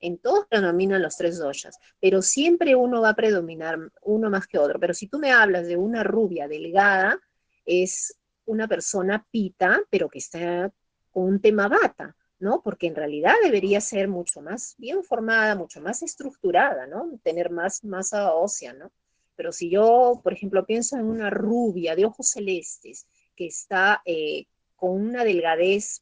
en 0.00 0.18
todos 0.18 0.46
predominan 0.48 1.02
los 1.02 1.16
tres 1.16 1.38
doshas, 1.38 1.78
pero 2.00 2.22
siempre 2.22 2.74
uno 2.74 3.00
va 3.00 3.10
a 3.10 3.16
predominar 3.16 3.78
uno 4.02 4.30
más 4.30 4.46
que 4.46 4.58
otro. 4.58 4.78
Pero 4.78 4.94
si 4.94 5.08
tú 5.08 5.18
me 5.18 5.32
hablas 5.32 5.66
de 5.66 5.76
una 5.76 6.04
rubia 6.04 6.48
delgada, 6.48 7.18
es 7.64 8.16
una 8.44 8.68
persona 8.68 9.26
pita, 9.30 9.80
pero 9.90 10.08
que 10.08 10.18
está 10.18 10.72
con 11.10 11.24
un 11.24 11.40
tema 11.40 11.68
bata, 11.68 12.16
¿no? 12.38 12.62
Porque 12.62 12.86
en 12.86 12.94
realidad 12.94 13.34
debería 13.42 13.80
ser 13.80 14.08
mucho 14.08 14.40
más 14.40 14.74
bien 14.78 15.02
formada, 15.02 15.54
mucho 15.56 15.80
más 15.80 16.02
estructurada, 16.02 16.86
¿no? 16.86 17.18
Tener 17.22 17.50
más 17.50 17.84
masa 17.84 18.32
ósea, 18.34 18.72
¿no? 18.72 18.92
Pero 19.38 19.52
si 19.52 19.70
yo, 19.70 20.20
por 20.24 20.32
ejemplo, 20.32 20.66
pienso 20.66 20.96
en 20.96 21.04
una 21.04 21.30
rubia 21.30 21.94
de 21.94 22.04
ojos 22.04 22.30
celestes 22.30 23.06
que 23.36 23.46
está 23.46 24.02
eh, 24.04 24.46
con 24.74 25.00
una 25.00 25.22
delgadez 25.22 26.00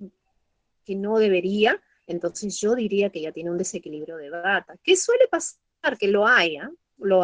que 0.87 0.97
no 0.97 1.19
debería, 1.19 1.79
entonces 2.07 2.59
yo 2.59 2.75
diría 2.75 3.11
que 3.11 3.21
ya 3.21 3.33
tiene 3.33 3.51
un 3.51 3.59
desequilibrio 3.59 4.17
de 4.17 4.31
bata. 4.31 4.77
¿Qué 4.83 4.97
suele 4.97 5.29
pasar? 5.29 5.59
Que 6.01 6.09
lo 6.09 6.27
hay, 6.27 6.57
¿eh? 6.57 6.71
lo 6.97 7.23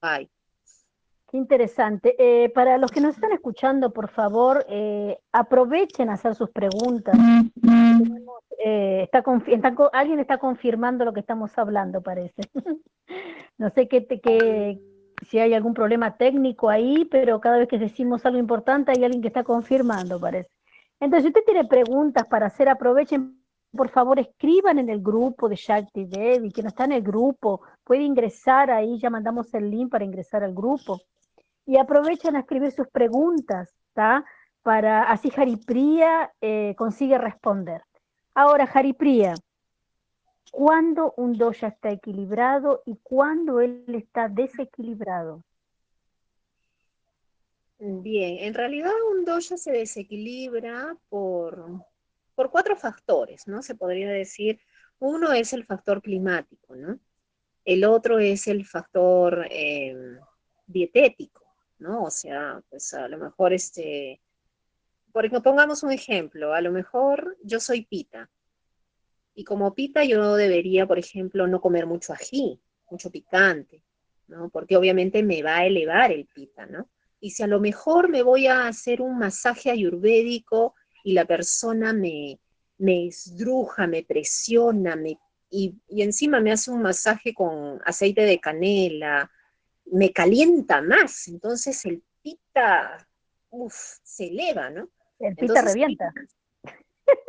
hay. 0.00 0.28
Qué 1.30 1.36
interesante. 1.36 2.16
Eh, 2.18 2.48
para 2.48 2.76
los 2.76 2.90
que 2.90 3.00
nos 3.00 3.14
están 3.14 3.30
escuchando, 3.30 3.92
por 3.92 4.08
favor, 4.08 4.66
eh, 4.68 5.20
aprovechen 5.30 6.10
a 6.10 6.14
hacer 6.14 6.34
sus 6.34 6.50
preguntas. 6.50 7.16
Está, 8.60 9.22
alguien 9.92 10.18
está 10.18 10.38
confirmando 10.38 11.04
lo 11.04 11.12
que 11.12 11.20
estamos 11.20 11.56
hablando, 11.56 12.02
parece. 12.02 12.42
no 13.56 13.70
sé 13.70 13.88
qué, 13.88 14.06
qué, 14.06 14.80
si 15.26 15.38
hay 15.38 15.54
algún 15.54 15.74
problema 15.74 16.16
técnico 16.16 16.68
ahí, 16.68 17.04
pero 17.06 17.40
cada 17.40 17.58
vez 17.58 17.68
que 17.68 17.78
decimos 17.78 18.24
algo 18.24 18.38
importante 18.38 18.92
hay 18.92 19.04
alguien 19.04 19.22
que 19.22 19.28
está 19.28 19.44
confirmando, 19.44 20.20
parece. 20.20 20.50
Entonces, 21.00 21.24
si 21.24 21.28
usted 21.28 21.44
tiene 21.44 21.68
preguntas 21.68 22.26
para 22.26 22.46
hacer, 22.46 22.68
aprovechen, 22.68 23.40
por 23.70 23.88
favor, 23.88 24.18
escriban 24.18 24.78
en 24.78 24.88
el 24.88 25.00
grupo 25.00 25.48
de 25.48 25.56
Shakti 25.56 26.06
Devi, 26.06 26.50
que 26.50 26.62
no 26.62 26.68
está 26.68 26.84
en 26.84 26.92
el 26.92 27.02
grupo, 27.02 27.60
puede 27.84 28.02
ingresar 28.02 28.70
ahí, 28.70 28.98
ya 28.98 29.10
mandamos 29.10 29.52
el 29.54 29.70
link 29.70 29.90
para 29.90 30.04
ingresar 30.04 30.42
al 30.42 30.54
grupo. 30.54 31.00
Y 31.66 31.76
aprovechen 31.76 32.34
a 32.34 32.40
escribir 32.40 32.72
sus 32.72 32.88
preguntas, 32.88 33.70
¿está? 33.88 34.24
Para 34.62 35.04
así 35.04 35.30
Haripriya 35.36 36.32
eh, 36.40 36.74
consigue 36.76 37.18
responder. 37.18 37.82
Ahora, 38.34 38.68
Haripriya, 38.72 39.34
¿cuándo 40.50 41.14
un 41.16 41.36
dosha 41.36 41.68
está 41.68 41.90
equilibrado 41.90 42.82
y 42.86 42.96
cuándo 43.02 43.60
él 43.60 43.84
está 43.88 44.28
desequilibrado? 44.28 45.42
Bien, 47.78 48.38
en 48.40 48.54
realidad 48.54 48.92
un 49.12 49.24
dosha 49.24 49.56
se 49.56 49.70
desequilibra 49.70 50.96
por, 51.08 51.84
por 52.34 52.50
cuatro 52.50 52.76
factores, 52.76 53.46
¿no? 53.46 53.62
Se 53.62 53.76
podría 53.76 54.10
decir, 54.10 54.60
uno 54.98 55.32
es 55.32 55.52
el 55.52 55.64
factor 55.64 56.02
climático, 56.02 56.74
¿no? 56.74 56.98
El 57.64 57.84
otro 57.84 58.18
es 58.18 58.48
el 58.48 58.64
factor 58.66 59.46
em, 59.50 60.18
dietético, 60.66 61.44
¿no? 61.78 62.04
O 62.04 62.10
sea, 62.10 62.60
pues 62.68 62.94
a 62.94 63.06
lo 63.06 63.18
mejor 63.18 63.52
este, 63.52 64.20
por 65.12 65.24
ejemplo, 65.24 65.50
pongamos 65.50 65.82
un 65.82 65.92
ejemplo, 65.92 66.54
a 66.54 66.60
lo 66.60 66.72
mejor 66.72 67.36
yo 67.42 67.60
soy 67.60 67.84
pita, 67.84 68.28
y 69.38 69.44
como 69.44 69.74
pita 69.74 70.04
yo 70.04 70.34
debería, 70.34 70.86
por 70.86 70.98
ejemplo, 70.98 71.46
no 71.46 71.60
comer 71.60 71.86
mucho 71.86 72.12
ají, 72.12 72.60
mucho 72.90 73.10
picante, 73.10 73.82
¿no? 74.26 74.48
Porque 74.50 74.76
obviamente 74.76 75.22
me 75.22 75.42
va 75.42 75.58
a 75.58 75.66
elevar 75.66 76.10
el 76.10 76.26
pita, 76.26 76.66
¿no? 76.66 76.88
y 77.20 77.30
si 77.30 77.42
a 77.42 77.46
lo 77.46 77.60
mejor 77.60 78.08
me 78.08 78.22
voy 78.22 78.46
a 78.46 78.68
hacer 78.68 79.00
un 79.00 79.18
masaje 79.18 79.70
ayurvédico 79.70 80.74
y 81.02 81.12
la 81.12 81.24
persona 81.24 81.92
me, 81.92 82.38
me 82.78 83.08
esdruja, 83.08 83.86
me 83.86 84.04
presiona, 84.04 84.94
me, 84.96 85.18
y, 85.50 85.74
encima 85.88 86.40
me 86.40 86.52
hace 86.52 86.70
un 86.70 86.82
masaje 86.82 87.34
con 87.34 87.80
aceite 87.84 88.22
de 88.22 88.38
canela, 88.38 89.30
me 89.86 90.12
calienta 90.12 90.82
más, 90.82 91.28
entonces 91.28 91.84
el 91.86 92.02
pita, 92.22 93.06
se 94.04 94.26
eleva, 94.26 94.70
¿no? 94.70 94.88
El 95.18 95.34
pita 95.34 95.62
revienta. 95.62 96.12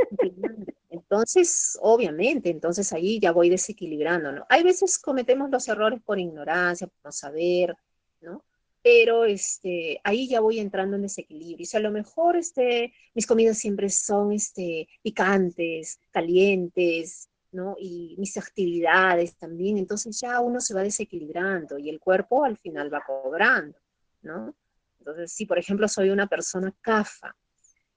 Entonces, 1.09 1.77
obviamente, 1.81 2.49
entonces 2.49 2.93
ahí 2.93 3.19
ya 3.19 3.31
voy 3.31 3.49
desequilibrando, 3.49 4.31
¿no? 4.31 4.45
Hay 4.49 4.63
veces 4.63 4.99
cometemos 4.99 5.49
los 5.49 5.67
errores 5.67 6.01
por 6.03 6.19
ignorancia, 6.19 6.87
por 6.87 6.99
no 7.05 7.11
saber, 7.11 7.75
¿no? 8.21 8.43
pero 8.81 9.25
este, 9.25 9.99
ahí 10.03 10.27
ya 10.27 10.39
voy 10.39 10.59
entrando 10.59 10.95
en 10.95 11.03
desequilibrio. 11.03 11.63
Y 11.63 11.65
si 11.65 11.77
a 11.77 11.81
lo 11.81 11.91
mejor 11.91 12.37
este, 12.37 12.93
mis 13.13 13.27
comidas 13.27 13.57
siempre 13.57 13.89
son 13.89 14.31
este, 14.31 14.87
picantes, 15.01 15.99
calientes, 16.11 17.29
¿no? 17.51 17.75
Y 17.79 18.15
mis 18.17 18.37
actividades 18.37 19.35
también, 19.35 19.77
entonces 19.77 20.19
ya 20.19 20.39
uno 20.39 20.61
se 20.61 20.73
va 20.73 20.83
desequilibrando 20.83 21.77
y 21.77 21.89
el 21.89 21.99
cuerpo 21.99 22.45
al 22.45 22.57
final 22.57 22.93
va 22.93 23.03
cobrando, 23.05 23.77
¿no? 24.21 24.55
Entonces, 24.99 25.31
si 25.31 25.45
por 25.45 25.57
ejemplo 25.57 25.87
soy 25.87 26.09
una 26.09 26.27
persona 26.27 26.73
CAFA, 26.81 27.35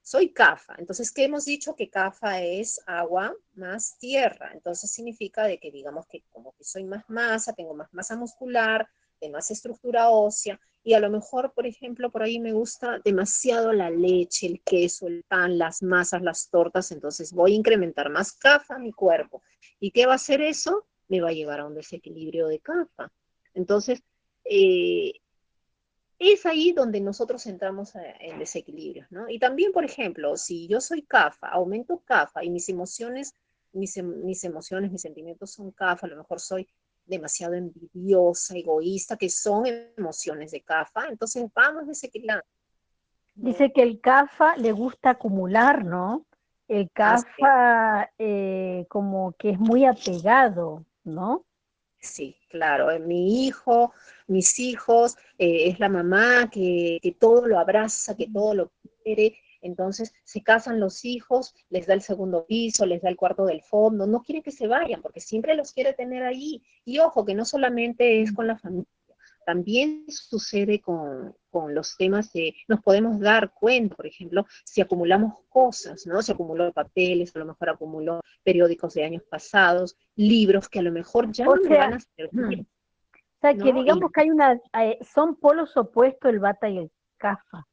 soy 0.03 0.33
CAFA, 0.33 0.75
entonces, 0.77 1.11
¿qué 1.11 1.23
hemos 1.23 1.45
dicho? 1.45 1.75
Que 1.75 1.89
CAFA 1.89 2.41
es 2.41 2.81
agua 2.85 3.33
más 3.55 3.97
tierra, 3.97 4.51
entonces 4.53 4.91
significa 4.91 5.45
de 5.45 5.59
que 5.59 5.71
digamos 5.71 6.05
que 6.07 6.23
como 6.29 6.53
que 6.57 6.65
soy 6.65 6.83
más 6.83 7.09
masa, 7.09 7.53
tengo 7.53 7.73
más 7.73 7.91
masa 7.93 8.17
muscular, 8.17 8.87
de 9.21 9.29
más 9.29 9.49
estructura 9.49 10.09
ósea, 10.09 10.59
y 10.83 10.93
a 10.93 10.99
lo 10.99 11.09
mejor, 11.09 11.53
por 11.53 11.65
ejemplo, 11.65 12.11
por 12.11 12.23
ahí 12.23 12.39
me 12.41 12.51
gusta 12.51 12.99
demasiado 13.05 13.71
la 13.71 13.89
leche, 13.89 14.47
el 14.47 14.61
queso, 14.61 15.07
el 15.07 15.23
pan, 15.23 15.57
las 15.57 15.81
masas, 15.81 16.21
las 16.21 16.49
tortas, 16.49 16.91
entonces 16.91 17.31
voy 17.31 17.53
a 17.53 17.55
incrementar 17.55 18.09
más 18.09 18.33
CAFA 18.33 18.75
a 18.75 18.79
mi 18.79 18.91
cuerpo. 18.91 19.41
¿Y 19.79 19.91
qué 19.91 20.05
va 20.05 20.13
a 20.13 20.15
hacer 20.15 20.41
eso? 20.41 20.85
Me 21.07 21.21
va 21.21 21.29
a 21.29 21.33
llevar 21.33 21.61
a 21.61 21.65
un 21.65 21.75
desequilibrio 21.75 22.47
de 22.47 22.59
CAFA. 22.59 23.09
Entonces, 23.53 24.03
eh, 24.43 25.13
es 26.31 26.45
ahí 26.45 26.71
donde 26.71 27.01
nosotros 27.01 27.45
entramos 27.47 27.93
en 27.95 28.39
desequilibrios, 28.39 29.11
¿no? 29.11 29.27
Y 29.27 29.39
también, 29.39 29.71
por 29.71 29.83
ejemplo, 29.83 30.37
si 30.37 30.67
yo 30.67 30.79
soy 30.79 31.01
CAFA, 31.01 31.47
aumento 31.47 31.99
CAFA 32.05 32.43
y 32.43 32.49
mis 32.49 32.69
emociones, 32.69 33.33
mis, 33.73 34.01
mis 34.01 34.43
emociones, 34.43 34.91
mis 34.91 35.01
sentimientos 35.01 35.51
son 35.51 35.71
CAFA, 35.71 36.07
a 36.07 36.09
lo 36.09 36.17
mejor 36.17 36.39
soy 36.39 36.67
demasiado 37.05 37.53
envidiosa, 37.55 38.55
egoísta, 38.55 39.17
que 39.17 39.29
son 39.29 39.65
emociones 39.97 40.51
de 40.51 40.61
CAFA, 40.61 41.07
entonces 41.09 41.45
vamos 41.53 41.87
desequilibrando. 41.87 42.45
Dice 43.35 43.71
que 43.73 43.81
el 43.81 43.99
CAFA 43.99 44.55
le 44.57 44.71
gusta 44.71 45.11
acumular, 45.11 45.83
¿no? 45.83 46.25
El 46.67 46.89
CAFA 46.91 48.11
eh, 48.17 48.85
como 48.87 49.33
que 49.33 49.51
es 49.51 49.59
muy 49.59 49.85
apegado, 49.85 50.85
¿no? 51.03 51.45
Sí, 52.03 52.35
claro. 52.49 52.91
Eh, 52.91 52.99
mi 52.99 53.45
hijo, 53.47 53.93
mis 54.27 54.59
hijos, 54.59 55.15
eh, 55.37 55.69
es 55.69 55.79
la 55.79 55.87
mamá 55.89 56.49
que, 56.51 56.99
que, 57.01 57.13
todo 57.13 57.47
lo 57.47 57.57
abraza, 57.59 58.15
que 58.17 58.27
todo 58.27 58.53
lo 58.53 58.71
quiere, 59.03 59.37
Entonces 59.61 60.13
se 60.25 60.43
casan 60.43 60.79
los 60.81 61.05
hijos, 61.05 61.55
les 61.69 61.87
da 61.87 61.93
el 61.93 62.01
segundo 62.01 62.45
piso, 62.45 62.85
les 62.85 63.01
da 63.01 63.09
el 63.09 63.15
cuarto 63.15 63.45
del 63.45 63.61
fondo, 63.63 64.05
no 64.05 64.21
quiere 64.21 64.43
que 64.43 64.51
se 64.51 64.67
vayan 64.67 65.01
porque 65.01 65.21
siempre 65.21 65.55
los 65.55 65.71
quiere 65.71 65.93
tener 65.93 66.23
ahí. 66.23 66.61
Y 66.85 66.99
ojo, 66.99 67.23
que 67.25 67.35
no 67.35 67.45
solamente 67.45 68.21
es 68.21 68.33
con 68.33 68.47
la 68.47 68.57
familia, 68.57 68.85
también 69.45 70.05
sucede 70.09 70.81
con, 70.81 71.35
los 71.69 71.95
temas 71.97 72.33
de, 72.33 72.55
nos 72.67 72.81
podemos 72.81 73.19
dar 73.19 73.53
cuenta, 73.53 73.95
por 73.95 74.07
ejemplo, 74.07 74.45
si 74.65 74.81
acumulamos 74.81 75.35
cosas, 75.49 76.05
¿no? 76.07 76.21
Se 76.21 76.31
acumuló 76.31 76.71
papeles, 76.73 77.35
a 77.35 77.39
lo 77.39 77.45
mejor 77.45 77.69
acumuló 77.69 78.21
periódicos 78.43 78.93
de 78.95 79.03
años 79.03 79.23
pasados, 79.29 79.95
libros 80.15 80.67
que 80.67 80.79
a 80.79 80.81
lo 80.81 80.91
mejor 80.91 81.31
ya 81.31 81.45
no 81.45 81.55
me 81.55 81.77
van 81.77 81.93
a 81.93 81.99
servir. 81.99 82.61
O 82.61 83.41
sea, 83.41 83.55
que 83.55 83.73
digamos 83.73 84.11
que 84.11 84.21
hay 84.21 84.29
una, 84.29 84.59
eh, 84.79 84.97
son 85.13 85.35
polos 85.35 85.75
opuestos 85.77 86.31
el 86.31 86.39
bata 86.39 86.69
y 86.69 86.77
el 86.77 86.91
cafa. 87.17 87.67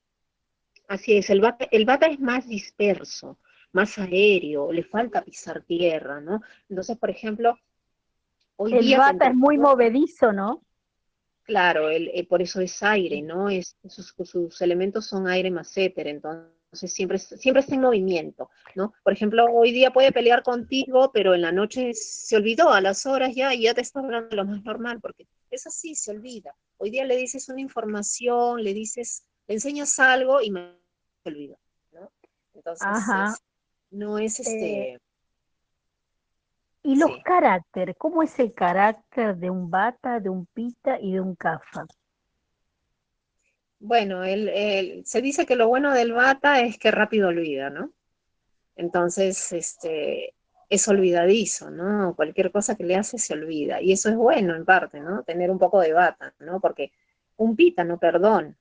Así 0.89 1.17
es, 1.17 1.31
el 1.31 1.41
bata, 1.41 1.67
el 1.71 1.85
bata 1.85 2.07
es 2.07 2.19
más 2.19 2.49
disperso, 2.49 3.39
más 3.73 3.97
aéreo, 3.99 4.73
le 4.73 4.83
falta 4.83 5.23
pisar 5.23 5.63
tierra, 5.63 6.21
¿no? 6.21 6.43
Entonces, 6.69 6.99
por 6.99 7.11
ejemplo, 7.11 7.57
hoy 8.57 8.75
el 8.75 8.99
bata 8.99 9.29
es 9.29 9.35
muy 9.35 9.57
movedizo, 9.57 10.33
¿no? 10.33 10.63
Claro, 11.51 11.91
el, 11.91 12.13
eh, 12.15 12.25
por 12.29 12.41
eso 12.41 12.61
es 12.61 12.81
aire, 12.81 13.23
¿no? 13.23 13.51
Es, 13.51 13.77
sus, 13.89 14.61
elementos 14.61 15.07
son 15.07 15.27
aire 15.27 15.51
más 15.51 15.77
éter, 15.77 16.07
entonces 16.07 16.93
siempre, 16.93 17.19
siempre 17.19 17.59
está 17.59 17.75
en 17.75 17.81
movimiento, 17.81 18.51
¿no? 18.77 18.95
Por 19.03 19.13
ejemplo, 19.13 19.47
hoy 19.47 19.73
día 19.73 19.91
puede 19.91 20.13
pelear 20.13 20.45
contigo, 20.45 21.11
pero 21.13 21.35
en 21.35 21.43
la 21.43 21.51
noche 21.51 21.93
se 21.93 22.37
olvidó, 22.37 22.71
a 22.71 22.81
las 22.81 23.05
horas 23.05 23.35
ya, 23.35 23.53
y 23.53 23.63
ya 23.63 23.75
te 23.75 23.81
está 23.81 23.99
hablando 23.99 24.37
lo 24.37 24.45
más 24.45 24.63
normal, 24.63 25.01
porque 25.01 25.27
es 25.51 25.67
así, 25.67 25.97
se 25.97 26.13
olvida. 26.13 26.55
Hoy 26.77 26.91
día 26.91 27.05
le 27.05 27.17
dices 27.17 27.49
una 27.49 27.61
información, 27.61 28.63
le 28.63 28.73
dices, 28.73 29.25
le 29.49 29.55
enseñas 29.55 29.99
algo 29.99 30.41
y 30.41 30.53
me 30.53 30.77
olvido, 31.25 31.59
¿no? 31.91 32.13
Entonces, 32.55 32.87
no 33.91 34.19
es 34.19 34.39
este... 34.39 34.93
Eh, 34.93 34.99
y 36.83 36.97
los 36.97 37.19
caracteres, 37.25 37.97
¿cómo 37.99 38.23
es 38.23 38.39
el 38.39 38.55
carácter 38.55 39.37
de 39.37 39.51
un 39.51 39.71
bata, 39.71 40.21
de 40.21 40.29
un 40.29 40.47
pita 40.47 40.99
y 41.01 41.13
de 41.13 41.21
un 41.21 41.35
cafa? 41.35 41.87
Bueno, 43.79 44.25
el, 44.25 45.03
se 45.07 45.23
dice 45.23 45.47
que 45.47 45.57
lo 45.57 45.69
bueno 45.69 45.93
del 45.93 46.13
bata 46.13 46.61
es 46.61 46.79
que 46.79 46.91
rápido 46.91 47.29
olvida, 47.29 47.71
¿no? 47.71 47.93
Entonces, 48.77 49.53
este, 49.53 50.35
es 50.69 50.89
olvidadizo, 50.89 51.71
¿no? 51.71 52.15
Cualquier 52.15 52.53
cosa 52.53 52.77
que 52.77 52.85
le 52.85 52.97
hace 52.97 53.19
se 53.19 53.35
olvida. 53.35 53.81
Y 53.81 53.93
eso 53.93 54.09
es 54.09 54.17
bueno 54.17 54.55
en 54.55 54.65
parte, 54.65 55.01
¿no? 55.01 55.23
Tener 55.25 55.51
un 55.51 55.59
poco 55.59 55.81
de 55.81 55.93
bata, 55.93 56.35
¿no? 56.39 56.61
Porque 56.61 56.93
un 57.37 57.57
pita 57.57 57.85
no 57.85 57.99
perdona, 57.99 58.57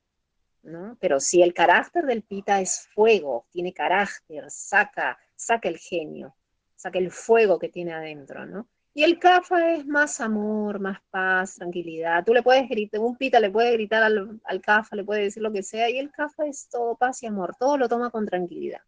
¿no? 0.62 0.96
Pero 1.00 1.20
si 1.20 1.42
el 1.42 1.54
carácter 1.54 2.04
del 2.06 2.22
pita 2.22 2.60
es 2.60 2.88
fuego, 2.94 3.46
tiene 3.50 3.72
carácter, 3.72 4.50
saca, 4.50 5.18
saca 5.36 5.68
el 5.68 5.78
genio, 5.78 6.34
saca 6.80 6.98
el 6.98 7.10
fuego 7.10 7.58
que 7.58 7.68
tiene 7.68 7.92
adentro, 7.92 8.46
¿no? 8.46 8.66
Y 8.94 9.04
el 9.04 9.18
cafa 9.18 9.74
es 9.74 9.86
más 9.86 10.20
amor, 10.20 10.80
más 10.80 10.98
paz, 11.10 11.56
tranquilidad. 11.56 12.24
Tú 12.24 12.32
le 12.32 12.42
puedes 12.42 12.68
gritar, 12.68 13.00
un 13.00 13.16
pita 13.16 13.38
le 13.38 13.50
puede 13.50 13.72
gritar 13.72 14.02
al, 14.02 14.40
al 14.44 14.60
cafa, 14.62 14.96
le 14.96 15.04
puede 15.04 15.24
decir 15.24 15.42
lo 15.42 15.52
que 15.52 15.62
sea, 15.62 15.90
y 15.90 15.98
el 15.98 16.10
cafa 16.10 16.46
es 16.46 16.68
todo 16.70 16.96
paz 16.96 17.22
y 17.22 17.26
amor, 17.26 17.54
todo 17.58 17.76
lo 17.76 17.86
toma 17.86 18.10
con 18.10 18.24
tranquilidad. 18.26 18.80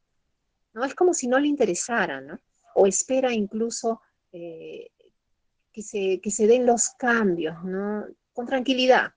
¿no? 0.72 0.84
Es 0.84 0.94
como 0.94 1.12
si 1.12 1.28
no 1.28 1.38
le 1.38 1.48
interesara, 1.48 2.20
¿no? 2.22 2.38
O 2.74 2.86
espera 2.86 3.32
incluso 3.32 4.00
eh, 4.32 4.90
que, 5.70 5.82
se, 5.82 6.18
que 6.20 6.30
se 6.30 6.46
den 6.46 6.64
los 6.64 6.88
cambios, 6.90 7.62
¿no? 7.62 8.06
Con 8.32 8.46
tranquilidad. 8.46 9.12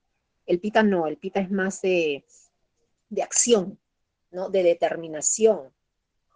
El 0.46 0.60
pita 0.60 0.84
no, 0.84 1.08
el 1.08 1.18
pita 1.18 1.40
es 1.40 1.50
más 1.50 1.82
de, 1.82 2.26
de 3.08 3.24
acción, 3.24 3.80
¿no? 4.32 4.50
De 4.50 4.64
determinación, 4.64 5.72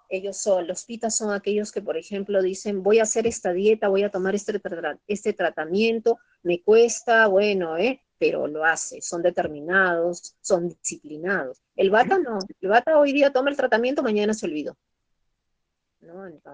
ellos 0.10 0.38
son, 0.38 0.68
los 0.68 0.86
pitas 0.86 1.16
son 1.16 1.32
aquellos 1.32 1.72
que, 1.72 1.82
por 1.82 1.96
ejemplo, 1.96 2.42
dicen, 2.42 2.82
voy 2.82 3.00
a 3.00 3.04
hacer 3.04 3.28
esta 3.28 3.54
dieta, 3.54 3.88
voy 3.88 4.04
a 4.04 4.10
tomar 4.10 4.34
este, 4.36 4.60
este 5.08 5.34
tratamiento, 5.34 6.18
me 6.42 6.62
cuesta, 6.62 7.28
bueno, 7.28 7.78
¿eh? 7.78 8.02
pero 8.18 8.48
lo 8.48 8.66
hace, 8.66 9.02
son 9.02 9.22
determinados, 9.22 10.36
son 10.42 10.68
disciplinados. 10.70 11.62
El 11.76 11.90
bata 11.92 12.18
no, 12.20 12.40
el 12.60 12.70
bata 12.70 12.98
hoy 13.00 13.14
día 13.14 13.32
toma 13.32 13.50
el 13.50 13.56
tratamiento, 13.56 14.04
mañana 14.04 14.34
se 14.34 14.48
olvidó. 14.48 14.76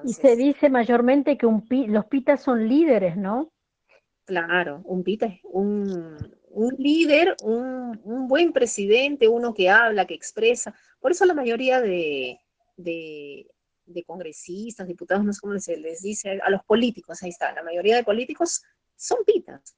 Y 0.03 0.13
se 0.13 0.35
dice 0.35 0.69
mayormente 0.69 1.37
que 1.37 1.45
un 1.45 1.65
los 1.87 2.05
pitas 2.05 2.41
son 2.41 2.67
líderes, 2.67 3.15
¿no? 3.15 3.51
Claro, 4.25 4.81
un 4.85 5.03
pita 5.03 5.27
es 5.27 5.39
un, 5.43 6.17
un 6.49 6.75
líder, 6.77 7.35
un, 7.43 7.99
un, 8.03 8.27
buen 8.27 8.53
presidente, 8.53 9.27
uno 9.27 9.53
que 9.53 9.69
habla, 9.69 10.05
que 10.05 10.15
expresa. 10.15 10.75
Por 10.99 11.11
eso 11.11 11.25
la 11.25 11.35
mayoría 11.35 11.79
de, 11.79 12.39
de, 12.77 13.47
congresistas, 14.05 14.87
diputados, 14.87 15.23
no 15.23 15.33
sé 15.33 15.39
cómo 15.41 15.59
se 15.59 15.77
les 15.77 16.01
dice, 16.01 16.39
a 16.41 16.49
los 16.49 16.63
políticos, 16.63 17.21
ahí 17.23 17.29
está, 17.29 17.53
la 17.53 17.63
mayoría 17.63 17.95
de 17.95 18.03
políticos 18.03 18.63
son 18.95 19.19
pitas. 19.25 19.77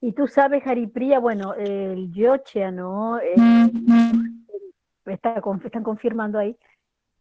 Y 0.00 0.12
tú 0.12 0.28
sabes, 0.28 0.62
Jaripría, 0.62 1.18
bueno, 1.18 1.54
el 1.54 2.12
Yochea, 2.12 2.70
¿no? 2.70 3.18
Eh, 3.18 3.34
está, 5.06 5.40
están 5.64 5.82
confirmando 5.82 6.38
ahí, 6.38 6.56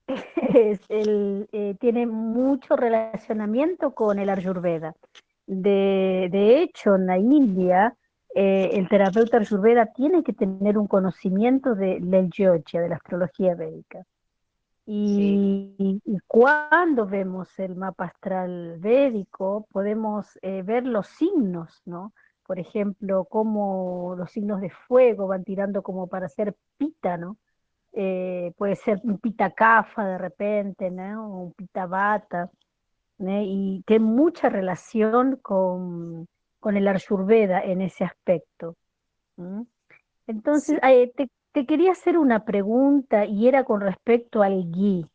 eh, 0.89 1.75
tiene 1.79 2.05
mucho 2.05 2.75
relacionamiento 2.75 3.93
con 3.93 4.19
el 4.19 4.29
Ayurveda. 4.29 4.95
De, 5.45 6.27
de 6.31 6.61
hecho, 6.61 6.95
en 6.95 7.05
la 7.07 7.17
India, 7.17 7.95
eh, 8.35 8.69
el 8.73 8.87
terapeuta 8.87 9.37
Ayurveda 9.37 9.87
tiene 9.87 10.23
que 10.23 10.33
tener 10.33 10.77
un 10.77 10.87
conocimiento 10.87 11.73
de, 11.73 11.99
del 12.01 12.29
Yochea, 12.29 12.81
de 12.81 12.89
la 12.89 12.95
astrología 12.95 13.55
védica. 13.55 14.03
Y, 14.89 16.01
cuando 16.27 17.05
vemos 17.05 17.59
el 17.59 17.75
mapa 17.75 18.05
astral 18.05 18.77
védico, 18.79 19.67
podemos 19.69 20.39
eh, 20.41 20.63
ver 20.63 20.85
los 20.85 21.07
signos, 21.07 21.81
¿no? 21.85 22.13
Por 22.45 22.57
ejemplo, 22.57 23.25
cómo 23.25 24.15
los 24.17 24.31
signos 24.31 24.61
de 24.61 24.69
fuego 24.69 25.27
van 25.27 25.43
tirando 25.43 25.83
como 25.83 26.07
para 26.07 26.29
ser 26.29 26.55
pita, 26.77 27.17
¿no? 27.17 27.37
Eh, 27.91 28.53
puede 28.57 28.77
ser 28.77 29.01
un 29.03 29.17
pita 29.17 29.51
kafa 29.51 30.05
de 30.07 30.17
repente, 30.17 30.89
¿no? 30.89 31.33
O 31.33 31.43
un 31.47 31.53
pita 31.53 31.85
bata, 31.85 32.49
¿no? 33.17 33.41
y 33.41 33.83
tiene 33.85 34.05
mucha 34.05 34.47
relación 34.47 35.35
con, 35.41 36.27
con 36.61 36.77
el 36.77 36.87
Ayurveda 36.87 37.61
en 37.61 37.81
ese 37.81 38.05
aspecto. 38.05 38.77
Entonces, 40.27 40.79
eh, 40.83 41.11
te, 41.15 41.29
te 41.57 41.65
quería 41.65 41.93
hacer 41.93 42.19
una 42.19 42.45
pregunta 42.45 43.25
y 43.25 43.47
era 43.47 43.63
con 43.63 43.81
respecto 43.81 44.43
al 44.43 44.71
ghee. 44.71 45.07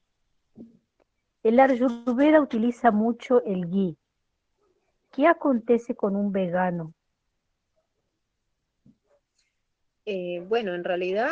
El 1.44 1.60
Ayurveda 1.60 2.40
utiliza 2.40 2.90
mucho 2.90 3.44
el 3.44 3.70
ghee. 3.70 3.96
¿Qué 5.12 5.28
acontece 5.28 5.94
con 5.94 6.16
un 6.16 6.32
vegano? 6.32 6.94
Eh, 10.04 10.44
bueno, 10.48 10.74
en 10.74 10.82
realidad 10.82 11.30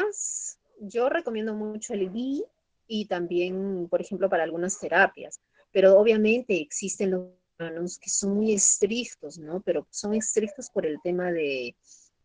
yo 0.79 1.09
recomiendo 1.09 1.55
mucho 1.55 1.93
el 1.93 2.13
ghee 2.13 2.45
y 2.87 3.07
también, 3.07 3.89
por 3.89 4.01
ejemplo, 4.01 4.31
para 4.31 4.45
algunas 4.45 4.79
terapias. 4.79 5.41
Pero 5.73 5.99
obviamente 5.99 6.61
existen 6.61 7.11
los 7.11 7.31
veganos 7.59 7.99
que 7.99 8.11
son 8.11 8.37
muy 8.37 8.53
estrictos, 8.53 9.39
¿no? 9.39 9.61
Pero 9.63 9.89
son 9.91 10.15
estrictos 10.15 10.71
por 10.71 10.87
el 10.87 11.01
tema 11.03 11.33
de, 11.33 11.75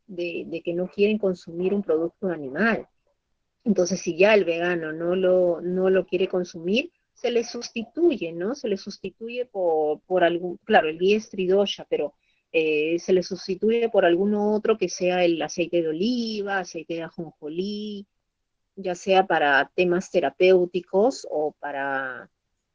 de, 0.08 0.62
que 0.64 0.74
no 0.74 0.88
quieren 0.88 1.18
consumir 1.18 1.74
un 1.74 1.84
producto 1.84 2.28
animal. 2.28 2.88
Entonces, 3.64 4.00
si 4.02 4.18
ya 4.18 4.34
el 4.34 4.46
vegano 4.46 4.94
no 4.94 5.16
lo, 5.16 5.62
no 5.62 5.90
lo 5.90 6.06
quiere 6.06 6.28
consumir, 6.28 6.92
se 7.14 7.32
le 7.32 7.44
sustituye, 7.44 8.32
¿no? 8.32 8.56
Se 8.56 8.68
le 8.68 8.78
sustituye 8.78 9.46
por, 9.46 10.02
por 10.02 10.24
algún, 10.24 10.58
claro, 10.66 10.90
el 10.90 11.00
guía 11.00 11.18
es 11.18 11.30
tridosha, 11.30 11.86
pero 11.90 12.14
eh, 12.52 13.00
se 13.00 13.14
le 13.14 13.24
sustituye 13.24 13.90
por 13.90 14.06
alguno 14.06 14.54
otro 14.54 14.78
que 14.78 14.90
sea 14.90 15.24
el 15.24 15.42
aceite 15.42 15.82
de 15.82 15.90
oliva, 15.90 16.60
aceite 16.60 16.96
de 16.96 17.04
ajonjolí, 17.04 18.08
ya 18.76 18.96
sea 18.96 19.26
para 19.26 19.72
temas 19.76 20.12
terapéuticos 20.12 21.28
o 21.30 21.54
para, 21.60 22.30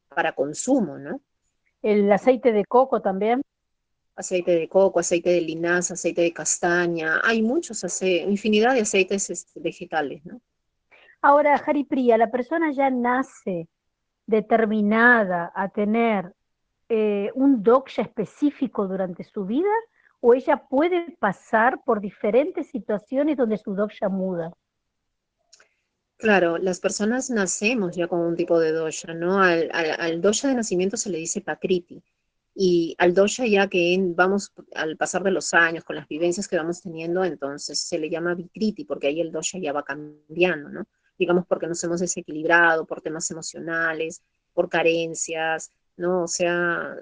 para 0.09 0.35
consumo, 0.35 0.99
¿no? 0.99 1.21
El 1.83 2.11
aceite 2.13 2.53
de 2.53 2.65
coco 2.65 3.01
también 3.01 3.43
aceite 4.21 4.53
de 4.53 4.69
coco, 4.69 5.01
aceite 5.01 5.31
de 5.31 5.41
linaza, 5.41 5.95
aceite 5.95 6.23
de 6.23 6.33
castaña, 6.33 7.21
hay 7.25 7.43
muchos, 7.43 7.85
infinidad 8.03 8.75
de 8.75 8.81
aceites 8.81 9.31
este, 9.31 9.61
vegetales, 9.61 10.25
¿no? 10.25 10.41
Ahora, 11.23 11.59
Jaripría, 11.59 12.17
¿la 12.17 12.31
persona 12.31 12.73
ya 12.73 12.89
nace 12.89 13.69
determinada 14.27 15.53
a 15.55 15.69
tener 15.69 16.33
eh, 16.89 17.31
un 17.35 17.63
doksha 17.63 18.03
específico 18.03 18.87
durante 18.87 19.25
su 19.25 19.45
vida 19.45 19.69
o 20.21 20.35
ella 20.35 20.57
puede 20.57 21.17
pasar 21.19 21.83
por 21.85 22.01
diferentes 22.01 22.69
situaciones 22.69 23.37
donde 23.37 23.59
su 23.59 23.75
doksha 23.75 24.09
muda? 24.09 24.53
Claro, 26.17 26.59
las 26.59 26.81
personas 26.81 27.31
nacemos 27.31 27.97
ya 27.97 28.07
con 28.07 28.21
un 28.21 28.37
tipo 28.37 28.59
de 28.59 28.73
dosha, 28.73 29.15
¿no? 29.15 29.43
Al, 29.43 29.71
al, 29.73 29.91
al 29.99 30.21
dosha 30.21 30.49
de 30.49 30.55
nacimiento 30.55 30.97
se 30.97 31.11
le 31.11 31.19
dice 31.19 31.41
pakriti 31.41 32.03
y 32.63 32.95
al 32.99 33.15
dosha 33.15 33.47
ya 33.47 33.69
que 33.69 33.97
vamos 34.15 34.53
al 34.75 34.99
pasar 34.99 35.23
de 35.23 35.31
los 35.31 35.55
años, 35.55 35.83
con 35.83 35.97
las 35.97 36.07
vivencias 36.07 36.47
que 36.47 36.59
vamos 36.59 36.83
teniendo, 36.83 37.25
entonces 37.25 37.81
se 37.81 37.99
le 37.99 38.11
llama 38.11 38.35
vikriti, 38.35 38.85
porque 38.85 39.07
ahí 39.07 39.19
el 39.23 39.33
dosha 39.33 39.59
ya 39.59 39.73
va 39.73 39.83
cambiando, 39.83 40.69
¿no? 40.69 40.87
digamos 41.19 41.47
porque 41.47 41.67
nos 41.67 41.83
hemos 41.85 42.01
desequilibrado 42.01 42.87
por 42.87 43.03
temas 43.03 43.31
emocionales, 43.31 44.23
por 44.55 44.69
carencias, 44.69 45.71
¿no? 45.97 46.25
O 46.25 46.29
sea, 46.29 46.97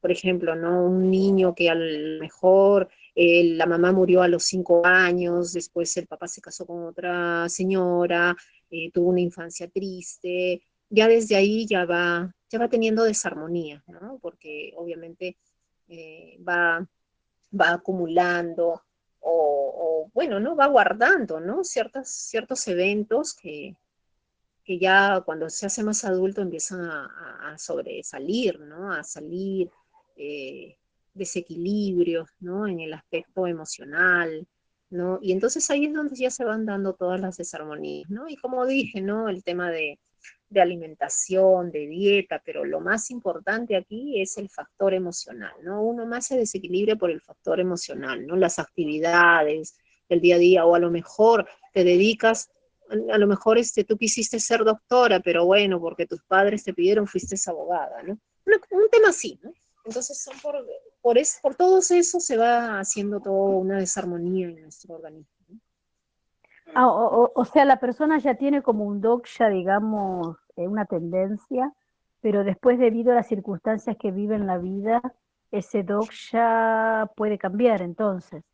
por 0.00 0.12
ejemplo, 0.12 0.54
¿no? 0.54 0.84
Un 0.84 1.10
niño 1.10 1.54
que 1.54 1.68
a 1.70 1.74
lo 1.74 2.20
mejor 2.20 2.88
eh, 3.14 3.54
la 3.54 3.66
mamá 3.66 3.92
murió 3.92 4.22
a 4.22 4.28
los 4.28 4.44
cinco 4.44 4.84
años, 4.86 5.52
después 5.52 5.96
el 5.96 6.06
papá 6.06 6.28
se 6.28 6.40
casó 6.40 6.66
con 6.66 6.84
otra 6.84 7.48
señora, 7.48 8.36
eh, 8.70 8.90
tuvo 8.92 9.08
una 9.10 9.20
infancia 9.20 9.68
triste, 9.68 10.62
ya 10.90 11.08
desde 11.08 11.36
ahí 11.36 11.66
ya 11.66 11.84
va, 11.84 12.34
ya 12.50 12.58
va 12.58 12.68
teniendo 12.68 13.04
desarmonía, 13.04 13.82
¿no? 13.86 14.18
Porque 14.20 14.72
obviamente 14.76 15.36
eh, 15.88 16.38
va, 16.46 16.86
va 17.58 17.72
acumulando 17.72 18.82
o, 19.28 20.10
bueno, 20.14 20.38
¿no? 20.38 20.54
Va 20.54 20.66
guardando, 20.66 21.40
¿no? 21.40 21.64
Ciertos, 21.64 22.08
ciertos 22.08 22.66
eventos 22.68 23.34
que, 23.34 23.76
que 24.64 24.78
ya 24.78 25.22
cuando 25.24 25.50
se 25.50 25.66
hace 25.66 25.82
más 25.82 26.04
adulto 26.04 26.42
empiezan 26.42 26.80
a, 26.82 27.56
sobresalir, 27.58 28.60
¿no? 28.60 28.92
A 28.92 29.02
salir 29.02 29.70
eh, 30.16 30.76
desequilibrios, 31.14 32.28
¿no? 32.40 32.68
En 32.68 32.80
el 32.80 32.92
aspecto 32.92 33.46
emocional, 33.46 34.46
¿no? 34.90 35.18
Y 35.22 35.32
entonces 35.32 35.68
ahí 35.70 35.86
es 35.86 35.94
donde 35.94 36.16
ya 36.16 36.30
se 36.30 36.44
van 36.44 36.66
dando 36.66 36.94
todas 36.94 37.20
las 37.20 37.36
desarmonías, 37.36 38.08
¿no? 38.10 38.28
Y 38.28 38.36
como 38.36 38.66
dije, 38.66 39.00
¿no? 39.00 39.28
El 39.28 39.42
tema 39.42 39.70
de, 39.70 39.98
de 40.48 40.60
alimentación, 40.60 41.70
de 41.70 41.86
dieta, 41.86 42.40
pero 42.44 42.64
lo 42.64 42.80
más 42.80 43.10
importante 43.10 43.76
aquí 43.76 44.20
es 44.20 44.38
el 44.38 44.48
factor 44.48 44.94
emocional, 44.94 45.54
¿no? 45.62 45.82
Uno 45.82 46.06
más 46.06 46.26
se 46.26 46.36
desequilibra 46.36 46.96
por 46.96 47.10
el 47.10 47.20
factor 47.20 47.58
emocional, 47.60 48.26
¿no? 48.26 48.36
Las 48.36 48.58
actividades 48.58 49.76
del 50.08 50.20
día 50.20 50.36
a 50.36 50.38
día, 50.38 50.64
o 50.64 50.74
a 50.74 50.78
lo 50.78 50.90
mejor 50.90 51.48
te 51.72 51.82
dedicas, 51.82 52.50
a 52.88 53.18
lo 53.18 53.26
mejor 53.26 53.58
este, 53.58 53.84
tú 53.84 53.98
quisiste 53.98 54.38
ser 54.38 54.64
doctora, 54.64 55.20
pero 55.20 55.44
bueno, 55.44 55.80
porque 55.80 56.06
tus 56.06 56.22
padres 56.24 56.62
te 56.62 56.72
pidieron, 56.72 57.06
fuiste 57.06 57.36
abogada, 57.50 58.02
¿no? 58.04 58.18
Un, 58.46 58.88
tema 58.90 59.08
así, 59.08 59.38
¿no? 59.42 59.52
Entonces, 59.84 60.22
son 60.22 60.38
por, 60.40 60.64
por, 61.00 61.18
es, 61.18 61.38
por 61.42 61.56
todo 61.56 61.78
eso 61.78 62.20
se 62.20 62.36
va 62.36 62.78
haciendo 62.78 63.20
toda 63.20 63.56
una 63.56 63.78
desarmonía 63.78 64.46
en 64.48 64.62
nuestro 64.62 64.94
organismo. 64.94 65.35
Ah, 66.74 66.88
o, 66.88 67.44
sea, 67.44 67.64
la 67.64 67.78
persona 67.78 68.18
ya 68.18 68.34
tiene 68.34 68.62
como 68.62 68.84
un 68.84 69.00
doksha, 69.00 69.48
digamos, 69.48 70.36
eh, 70.56 70.68
una 70.68 70.84
tendencia, 70.84 71.72
pero 72.20 72.44
después 72.44 72.78
debido 72.78 73.12
a 73.12 73.14
las 73.14 73.28
circunstancias 73.28 73.96
que 73.98 74.10
vive 74.10 74.34
en 74.34 74.46
la 74.46 74.58
vida, 74.58 75.00
ese 75.50 75.82
doksha 75.82 77.10
puede 77.16 77.38
cambiar 77.38 77.82
entonces. 77.82 78.44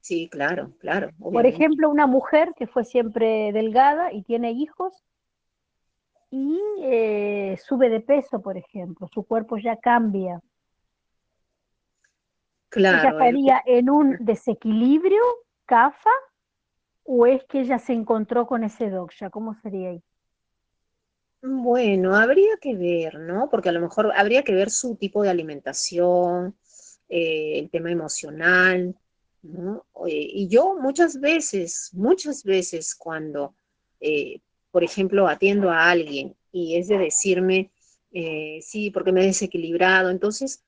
Sí, 0.00 0.28
claro, 0.28 0.70
claro. 0.78 1.10
Por 1.18 1.46
ejemplo, 1.46 1.90
una 1.90 2.06
mujer 2.06 2.52
que 2.56 2.68
fue 2.68 2.84
siempre 2.84 3.52
delgada 3.52 4.12
y 4.12 4.22
tiene 4.22 4.52
hijos 4.52 5.02
y 6.30 6.60
eh, 6.82 7.58
sube 7.64 7.88
de 7.88 8.00
peso, 8.00 8.40
por 8.40 8.56
ejemplo, 8.56 9.08
su 9.12 9.24
cuerpo 9.24 9.56
ya 9.56 9.76
cambia. 9.76 10.40
Claro. 12.68 12.98
¿Ella 12.98 13.10
estaría 13.10 13.62
en 13.66 13.90
un 13.90 14.16
desequilibrio, 14.20 15.22
CAFA, 15.64 16.10
o 17.06 17.26
es 17.26 17.44
que 17.44 17.60
ella 17.60 17.78
se 17.78 17.92
encontró 17.92 18.46
con 18.46 18.64
ese 18.64 18.90
doksha? 18.90 19.30
¿Cómo 19.30 19.54
sería 19.62 19.90
ahí? 19.90 20.02
Bueno, 21.42 22.16
habría 22.16 22.56
que 22.60 22.74
ver, 22.74 23.20
¿no? 23.20 23.48
Porque 23.50 23.68
a 23.68 23.72
lo 23.72 23.80
mejor 23.80 24.12
habría 24.16 24.42
que 24.42 24.54
ver 24.54 24.70
su 24.70 24.96
tipo 24.96 25.22
de 25.22 25.30
alimentación, 25.30 26.56
eh, 27.08 27.60
el 27.60 27.70
tema 27.70 27.90
emocional, 27.92 28.96
¿no? 29.42 29.86
Y 30.08 30.48
yo 30.48 30.74
muchas 30.80 31.20
veces, 31.20 31.90
muchas 31.94 32.42
veces 32.42 32.94
cuando, 32.96 33.54
eh, 34.00 34.40
por 34.72 34.82
ejemplo, 34.82 35.28
atiendo 35.28 35.70
a 35.70 35.88
alguien 35.90 36.36
y 36.50 36.76
es 36.76 36.88
de 36.88 36.98
decirme, 36.98 37.70
eh, 38.12 38.58
sí, 38.62 38.90
porque 38.90 39.12
me 39.12 39.22
he 39.22 39.26
desequilibrado, 39.26 40.10
entonces 40.10 40.64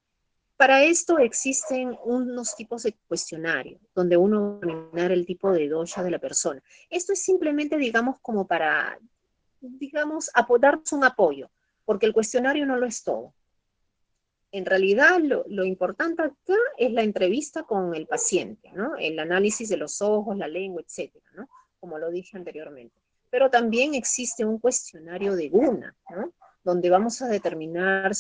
para 0.59 0.83
esto 0.83 1.21
existen 1.21 1.97
unos 2.03 2.57
tipos 2.57 2.83
de 2.83 2.93
cuestionario 3.07 3.79
donde 3.95 4.17
uno 4.17 4.41
va 4.43 4.57
a 4.57 4.67
determinar 4.67 5.13
el 5.13 5.25
tipo 5.25 5.53
de 5.53 5.69
dosha 5.69 6.03
de 6.03 6.11
la 6.11 6.19
persona. 6.19 6.61
Esto 6.91 7.13
es 7.13 7.23
simplemente, 7.23 7.77
digamos, 7.77 8.17
como 8.21 8.45
para, 8.45 8.99
digamos, 9.61 10.33
darnos 10.61 10.93
un 10.93 11.05
apoyo, 11.05 11.49
porque 11.85 12.07
el 12.07 12.13
cuestionario 12.13 12.67
no 12.67 12.77
lo 12.77 12.87
es 12.87 13.05
todo. 13.05 13.35
En 14.51 14.67
realidad, 14.67 15.21
lo, 15.21 15.65
importante 15.65 16.23
acá 16.23 16.57
es 16.77 16.91
la 16.91 17.03
entrevista 17.03 17.63
con 17.63 17.95
el 17.95 18.09
paciente, 18.09 18.73
¿no? 18.73 18.97
El 18.97 19.17
análisis 19.21 19.69
de 19.69 19.77
los 19.77 20.03
ojos, 20.03 20.37
la 20.37 20.49
lengua, 20.49 20.83
etcétera, 20.85 21.27
¿no? 21.35 21.49
Como 21.79 21.99
lo 21.99 22.11
dije 22.11 22.37
anteriormente. 22.37 22.97
Pero 23.31 23.49
también 23.49 23.95
existe 23.95 24.45
un 24.45 24.59
cuestionario 24.59 25.37
de 25.37 25.51
guna, 25.51 25.95
¿no? 26.11 26.33
Donde 26.65 26.91
vamos 26.91 27.23
a 27.23 27.29
determinar 27.29 28.11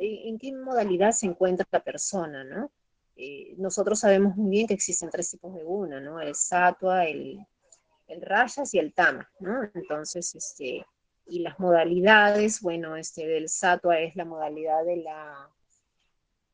en 0.00 0.38
qué 0.38 0.52
modalidad 0.52 1.12
se 1.12 1.26
encuentra 1.26 1.66
la 1.70 1.82
persona, 1.82 2.44
¿no? 2.44 2.70
Eh, 3.16 3.54
nosotros 3.58 4.00
sabemos 4.00 4.36
muy 4.36 4.50
bien 4.50 4.66
que 4.66 4.74
existen 4.74 5.10
tres 5.10 5.30
tipos 5.30 5.54
de 5.54 5.62
guna, 5.62 6.00
¿no? 6.00 6.20
El 6.20 6.34
satua, 6.34 7.06
el, 7.06 7.38
el 8.08 8.22
rayas 8.22 8.74
y 8.74 8.78
el 8.78 8.92
tama, 8.92 9.30
¿no? 9.38 9.70
Entonces, 9.74 10.34
este, 10.34 10.84
y 11.26 11.38
las 11.40 11.58
modalidades, 11.58 12.60
bueno, 12.60 12.96
este, 12.96 13.26
del 13.26 13.48
satua 13.48 14.00
es 14.00 14.16
la 14.16 14.24
modalidad 14.24 14.84
de 14.84 14.96
la, 14.96 15.50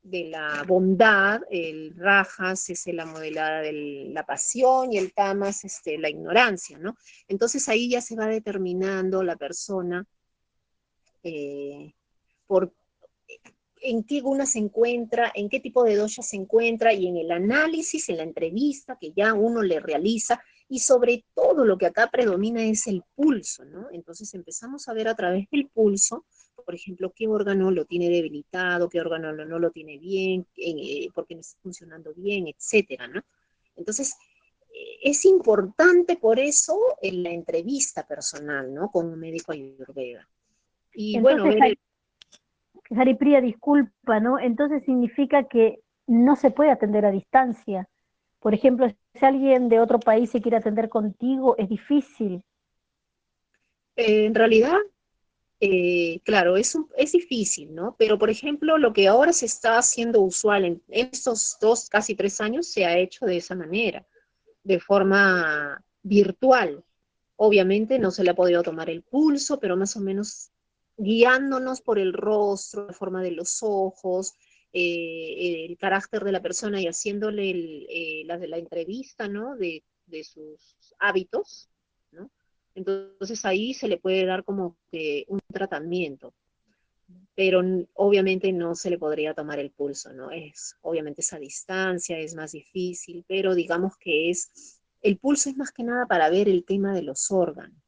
de 0.02 0.24
la 0.24 0.62
bondad, 0.66 1.42
el 1.50 1.94
rajas 1.96 2.70
es 2.70 2.86
la 2.88 3.06
modalidad 3.06 3.62
de 3.62 4.08
la 4.10 4.24
pasión 4.24 4.92
y 4.92 4.98
el 4.98 5.12
tamas, 5.12 5.64
este, 5.64 5.98
la 5.98 6.10
ignorancia, 6.10 6.78
¿no? 6.78 6.96
Entonces 7.26 7.68
ahí 7.68 7.90
ya 7.90 8.00
se 8.00 8.16
va 8.16 8.26
determinando 8.26 9.22
la 9.22 9.36
persona 9.36 10.06
eh, 11.22 11.94
por 12.46 12.72
en 13.80 14.04
qué 14.04 14.20
guna 14.20 14.46
se 14.46 14.58
encuentra, 14.58 15.32
en 15.34 15.48
qué 15.48 15.60
tipo 15.60 15.84
de 15.84 15.96
dosha 15.96 16.22
se 16.22 16.36
encuentra 16.36 16.92
y 16.92 17.06
en 17.06 17.16
el 17.16 17.30
análisis, 17.30 18.08
en 18.08 18.18
la 18.18 18.22
entrevista 18.22 18.98
que 19.00 19.12
ya 19.12 19.34
uno 19.34 19.62
le 19.62 19.80
realiza 19.80 20.42
y 20.68 20.78
sobre 20.78 21.24
todo 21.34 21.64
lo 21.64 21.76
que 21.76 21.86
acá 21.86 22.08
predomina 22.10 22.62
es 22.62 22.86
el 22.86 23.02
pulso, 23.14 23.64
¿no? 23.64 23.88
Entonces 23.90 24.32
empezamos 24.34 24.88
a 24.88 24.92
ver 24.92 25.08
a 25.08 25.16
través 25.16 25.48
del 25.50 25.68
pulso, 25.68 26.26
por 26.64 26.74
ejemplo, 26.74 27.12
qué 27.14 27.26
órgano 27.26 27.70
lo 27.70 27.86
tiene 27.86 28.08
debilitado, 28.08 28.88
qué 28.88 29.00
órgano 29.00 29.32
no 29.32 29.58
lo 29.58 29.70
tiene 29.70 29.98
bien, 29.98 30.46
eh, 30.56 31.08
porque 31.14 31.34
no 31.34 31.40
está 31.40 31.58
funcionando 31.62 32.12
bien, 32.14 32.46
etcétera, 32.46 33.08
¿no? 33.08 33.22
Entonces, 33.76 34.14
eh, 34.72 34.98
es 35.02 35.24
importante 35.24 36.16
por 36.16 36.38
eso 36.38 36.78
en 37.02 37.22
la 37.22 37.30
entrevista 37.30 38.06
personal, 38.06 38.72
¿no? 38.72 38.90
Con 38.90 39.06
un 39.06 39.18
médico 39.18 39.52
ayurveda. 39.52 40.28
Y 40.92 41.18
bueno, 41.18 41.46
Haripría, 42.96 43.40
disculpa, 43.40 44.20
¿no? 44.20 44.38
Entonces 44.38 44.84
significa 44.84 45.44
que 45.44 45.80
no 46.06 46.34
se 46.36 46.50
puede 46.50 46.70
atender 46.70 47.04
a 47.04 47.12
distancia. 47.12 47.88
Por 48.40 48.54
ejemplo, 48.54 48.88
si 49.14 49.24
alguien 49.24 49.68
de 49.68 49.80
otro 49.80 50.00
país 50.00 50.30
se 50.30 50.40
quiere 50.40 50.56
atender 50.56 50.88
contigo, 50.88 51.56
es 51.56 51.68
difícil. 51.68 52.42
Eh, 53.96 54.24
en 54.26 54.34
realidad, 54.34 54.76
eh, 55.60 56.20
claro, 56.24 56.56
es 56.56 57.12
difícil, 57.12 57.74
¿no? 57.74 57.94
Pero, 57.98 58.18
por 58.18 58.30
ejemplo, 58.30 58.78
lo 58.78 58.92
que 58.94 59.08
ahora 59.08 59.32
se 59.32 59.46
está 59.46 59.76
haciendo 59.76 60.22
usual 60.22 60.64
en, 60.64 60.82
estos 60.88 61.58
dos, 61.60 61.88
casi 61.88 62.14
tres 62.14 62.40
años, 62.40 62.66
se 62.66 62.86
ha 62.86 62.96
hecho 62.96 63.26
de 63.26 63.36
esa 63.36 63.54
manera, 63.54 64.06
de 64.64 64.80
forma 64.80 65.84
virtual. 66.02 66.82
Obviamente 67.36 67.98
no 67.98 68.10
se 68.10 68.24
le 68.24 68.30
ha 68.30 68.34
podido 68.34 68.62
tomar 68.62 68.88
el 68.88 69.02
pulso, 69.02 69.60
pero 69.60 69.76
más 69.76 69.96
o 69.96 70.00
menos 70.00 70.50
guiándonos 71.00 71.80
por 71.80 71.98
el 71.98 72.12
rostro, 72.12 72.86
la 72.86 72.92
forma 72.92 73.22
de 73.22 73.30
los 73.30 73.62
ojos, 73.62 74.34
eh, 74.72 75.66
el 75.68 75.78
carácter 75.78 76.22
de 76.22 76.32
la 76.32 76.42
persona 76.42 76.80
y 76.80 76.86
haciéndole 76.86 77.50
eh, 77.88 78.24
la 78.26 78.58
entrevista, 78.58 79.26
¿no? 79.26 79.56
De, 79.56 79.82
sus 80.24 80.94
hábitos, 80.98 81.70
¿no? 82.10 82.30
Entonces 82.74 83.44
ahí 83.44 83.74
se 83.74 83.88
le 83.88 83.96
puede 83.96 84.26
dar 84.26 84.44
como 84.44 84.76
un 85.28 85.40
tratamiento, 85.52 86.34
pero 87.34 87.62
obviamente 87.94 88.52
no 88.52 88.74
se 88.74 88.90
le 88.90 88.98
podría 88.98 89.34
tomar 89.34 89.58
el 89.60 89.70
pulso, 89.70 90.12
¿no? 90.12 90.30
Es 90.30 90.76
obviamente 90.82 91.20
esa 91.20 91.38
distancia, 91.38 92.18
es 92.18 92.34
más 92.34 92.52
difícil, 92.52 93.24
pero 93.26 93.54
digamos 93.54 93.96
que 93.96 94.30
es, 94.30 94.80
el 95.00 95.16
pulso 95.16 95.48
es 95.48 95.56
más 95.56 95.70
que 95.70 95.84
nada 95.84 96.06
para 96.06 96.28
ver 96.28 96.48
el 96.48 96.64
tema 96.64 96.92
de 96.92 97.02
los 97.02 97.30
órganos. 97.30 97.80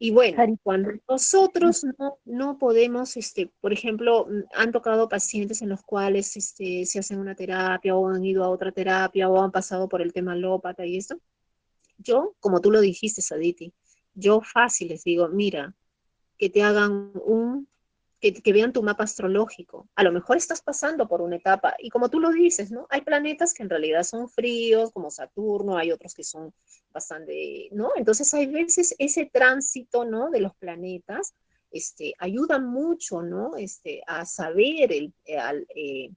Y 0.00 0.12
bueno, 0.12 0.58
cuando 0.62 0.92
nosotros 1.08 1.84
no, 2.24 2.58
podemos, 2.58 3.16
este, 3.16 3.50
por 3.60 3.72
ejemplo, 3.72 4.26
mm, 4.26 4.42
han 4.54 4.70
tocado 4.70 5.08
pacientes 5.08 5.60
en 5.60 5.70
los 5.70 5.82
cuales 5.82 6.36
este, 6.36 6.86
se 6.86 7.00
hacen 7.00 7.18
una 7.18 7.34
terapia 7.34 7.96
o 7.96 8.08
han 8.08 8.24
ido 8.24 8.44
a 8.44 8.48
otra 8.48 8.70
terapia 8.70 9.28
o 9.28 9.42
han 9.42 9.50
pasado 9.50 9.88
por 9.88 10.00
el 10.00 10.12
tema 10.12 10.36
lópata 10.36 10.86
y 10.86 10.98
esto, 10.98 11.20
yo, 11.98 12.36
como 12.38 12.60
tú 12.60 12.70
lo 12.70 12.80
dijiste, 12.80 13.22
Saditi, 13.22 13.72
yo 14.14 14.40
fácil 14.40 14.88
les 14.88 15.02
digo, 15.02 15.28
mira, 15.28 15.74
que 16.38 16.48
te 16.48 16.62
hagan 16.62 17.10
un 17.24 17.68
que, 18.20 18.52
vean 18.52 18.72
tu 18.72 18.82
mapa 18.82 19.04
astrológico. 19.04 19.88
A 19.94 20.02
lo 20.02 20.12
mejor 20.12 20.36
estás 20.36 20.60
pasando 20.62 21.06
por 21.06 21.20
una 21.20 21.36
etapa 21.36 21.74
y 21.78 21.90
como 21.90 22.10
tú 22.10 22.20
lo 22.20 22.30
dices, 22.30 22.70
¿no? 22.70 22.86
Hay 22.90 23.02
planetas 23.02 23.54
que 23.54 23.62
en 23.62 23.70
realidad 23.70 24.02
son 24.02 24.28
fríos, 24.28 24.90
como 24.92 25.10
Saturno, 25.10 25.76
hay 25.76 25.92
otros 25.92 26.14
que 26.14 26.24
son 26.24 26.52
bastante, 26.92 27.68
¿no? 27.72 27.90
Entonces 27.96 28.32
hay 28.34 28.46
veces 28.46 28.94
ese 28.98 29.26
tránsito, 29.26 30.04
¿no? 30.04 30.30
De 30.30 30.40
los 30.40 30.54
planetas, 30.56 31.34
este, 31.70 32.14
ayuda 32.18 32.58
mucho, 32.58 33.22
¿no? 33.22 33.56
Este, 33.56 34.02
a 34.06 34.24
saber 34.26 34.92
el, 34.92 35.12
eh, 35.24 35.38
eh, 35.74 36.10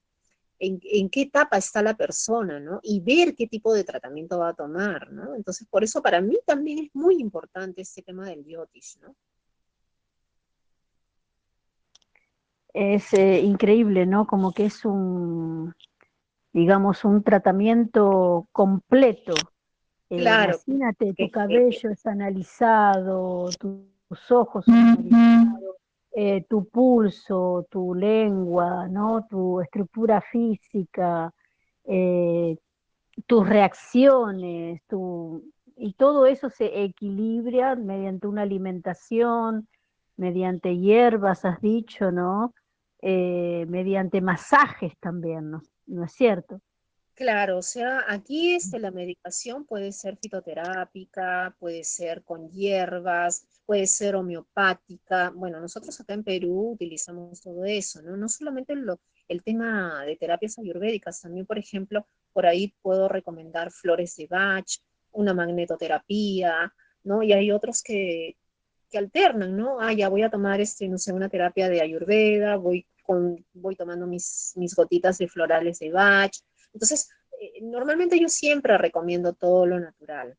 en, 0.60 1.10
qué 1.10 1.22
etapa 1.22 1.58
está 1.58 1.82
la 1.82 1.96
persona, 1.96 2.60
¿no? 2.60 2.80
Y 2.84 3.00
ver 3.02 3.36
qué 3.36 3.48
tipo 3.48 3.74
de 3.74 3.84
tratamiento 3.84 4.40
va 4.40 4.50
a 4.50 4.54
tomar, 4.54 5.12
¿no? 5.12 5.36
Entonces, 5.36 5.68
por 5.70 5.84
eso 5.84 6.02
para 6.02 6.22
mí 6.22 6.38
también 6.46 6.80
es 6.80 6.90
muy 6.94 7.16
importante 7.20 7.82
este 7.82 8.02
tema 8.02 8.30
del 8.30 8.44
biotis, 8.44 8.98
¿no? 9.02 9.16
Es 12.74 13.14
eh, 13.14 13.42
increíble, 13.42 14.06
¿no? 14.06 14.26
Como 14.28 14.52
que 14.54 14.66
es 14.66 14.86
un, 14.86 15.74
digamos, 16.54 17.06
un 17.06 17.24
tratamiento 17.24 18.48
completo. 18.52 19.34
Eh, 20.10 20.18
claro. 20.18 20.58
Imagínate, 20.68 21.14
tu 21.14 21.30
cabello 21.30 21.90
es 21.90 22.06
analizado, 22.06 23.50
tus 23.60 24.32
ojos 24.32 24.66
son 24.66 24.76
analizados, 24.76 25.76
eh, 26.14 26.46
tu 26.50 26.68
pulso, 26.68 27.68
tu 27.70 27.96
lengua, 27.96 28.88
¿no? 28.88 29.26
Tu 29.30 29.62
estructura 29.62 30.22
física, 30.22 31.34
tus 33.26 33.48
reacciones, 33.48 34.82
tu, 34.88 35.44
y 35.76 35.94
todo 35.94 36.26
eso 36.26 36.50
se 36.50 36.84
equilibra 36.84 37.76
mediante 37.76 38.28
una 38.28 38.44
alimentación, 38.44 39.68
mediante 40.16 40.78
hierbas, 40.78 41.46
has 41.46 41.60
dicho, 41.62 42.12
¿no? 42.12 42.54
Eh, 43.02 43.66
mediante 43.68 44.22
masajes 44.22 44.94
también, 45.00 45.50
¿no? 45.50 45.64
¿no 45.88 46.06
es 46.06 46.14
cierto? 46.14 46.62
Claro, 47.14 47.58
o 47.58 47.62
sea, 47.62 48.04
aquí 48.08 48.56
este, 48.56 48.80
la 48.80 48.90
medicación 48.90 49.66
puede 49.66 49.92
ser 49.92 50.18
fitoterápica, 50.18 51.56
puede 51.60 51.84
ser 51.84 52.24
con 52.24 52.50
hierbas, 52.50 53.46
puede 53.66 53.86
ser 53.86 54.16
homeopática. 54.16 55.30
Bueno, 55.30 55.60
nosotros 55.60 56.00
acá 56.00 56.14
en 56.14 56.24
Perú 56.24 56.72
utilizamos 56.72 57.42
todo 57.42 57.64
eso, 57.66 58.02
¿no? 58.02 58.18
No 58.18 58.28
solamente 58.28 58.74
el 59.28 59.44
tema 59.44 60.04
de 60.04 60.16
terapias 60.16 60.58
ayurvédicas, 60.58 61.22
también, 61.22 61.46
por 61.46 61.60
ejemplo, 61.60 62.08
por 62.34 62.48
ahí 62.48 62.74
puedo 62.82 63.08
recomendar 63.08 63.72
flores 63.72 64.16
de 64.16 64.28
Bach, 64.28 64.80
una 65.12 65.34
magnetoterapia, 65.34 66.74
¿no? 67.04 67.22
Y 67.22 67.34
hay 67.34 67.52
otros 67.52 67.84
que, 67.84 68.36
que 68.90 68.98
alternan, 68.98 69.56
¿no? 69.56 69.80
Ah, 69.80 69.94
ya 69.94 70.10
voy 70.10 70.24
a 70.24 70.30
tomar, 70.30 70.60
este, 70.60 70.88
no 70.88 70.98
sé, 70.98 71.14
una 71.14 71.30
terapia 71.30 71.70
de 71.70 71.82
ayurveda, 71.82 72.56
voy 72.56 72.88
voy 73.54 73.76
tomando 73.76 74.08
mis, 74.08 74.54
mis 74.56 74.76
gotitas 74.76 75.18
de 75.18 75.28
florales 75.28 75.80
de 75.80 75.92
Bach. 75.92 76.32
Entonces, 76.74 77.10
eh, 77.40 77.60
normalmente 77.62 78.20
yo 78.20 78.30
siempre 78.30 78.78
recomiendo 78.78 79.34
todo 79.34 79.66
lo 79.66 79.80
natural. 79.80 80.38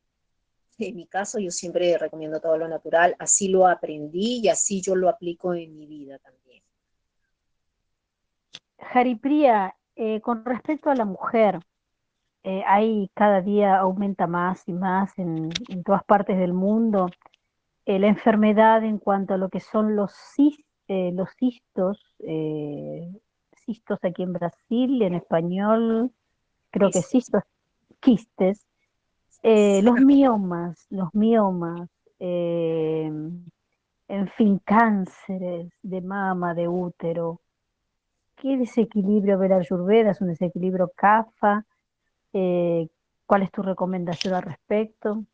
En 0.77 0.95
mi 0.95 1.05
caso, 1.05 1.37
yo 1.37 1.51
siempre 1.51 1.97
recomiendo 1.97 2.39
todo 2.39 2.57
lo 2.57 2.67
natural, 2.67 3.15
así 3.19 3.47
lo 3.47 3.67
aprendí 3.67 4.39
y 4.43 4.49
así 4.49 4.81
yo 4.81 4.95
lo 4.95 5.09
aplico 5.09 5.53
en 5.53 5.77
mi 5.77 5.85
vida 5.85 6.17
también. 6.19 6.63
Haripria, 8.79 9.75
eh, 9.95 10.19
con 10.21 10.43
respecto 10.45 10.89
a 10.89 10.95
la 10.95 11.05
mujer, 11.05 11.59
eh, 12.43 12.63
hay 12.65 13.09
cada 13.13 13.41
día 13.41 13.77
aumenta 13.77 14.27
más 14.27 14.67
y 14.67 14.73
más 14.73 15.17
en, 15.17 15.49
en 15.69 15.83
todas 15.83 16.03
partes 16.03 16.37
del 16.37 16.53
mundo 16.53 17.09
la 17.85 18.07
enfermedad 18.07 18.81
en 18.85 18.97
cuanto 18.97 19.33
a 19.33 19.37
lo 19.37 19.49
que 19.49 19.59
son 19.59 19.97
los 19.97 20.13
cis 20.35 20.55
eh, 20.87 21.11
los 21.13 21.29
cistos, 21.37 21.99
eh, 22.19 23.09
cistos 23.65 23.99
aquí 24.03 24.23
en 24.23 24.33
Brasil, 24.33 25.01
en 25.01 25.13
español, 25.13 26.11
creo 26.71 26.91
que 26.91 27.01
cistos, 27.01 27.43
quistes, 27.99 28.65
eh, 29.43 29.81
los 29.81 29.99
miomas, 30.01 30.85
los 30.89 31.13
miomas, 31.13 31.89
en 32.19 33.47
fin, 34.37 34.61
cánceres 34.63 35.71
de 35.81 36.01
mama, 36.01 36.53
de 36.53 36.67
útero. 36.67 37.41
¿Qué 38.35 38.57
desequilibrio 38.57 39.37
ver 39.37 39.53
Ayurveda? 39.53 40.11
¿Es 40.11 40.21
un 40.21 40.29
desequilibrio 40.29 40.91
CAFA? 40.95 41.65
¿Cuál 42.31 43.41
es 43.41 43.51
tu 43.51 43.61
recomendación 43.61 44.35
al 44.35 44.43
respecto? 44.43 45.25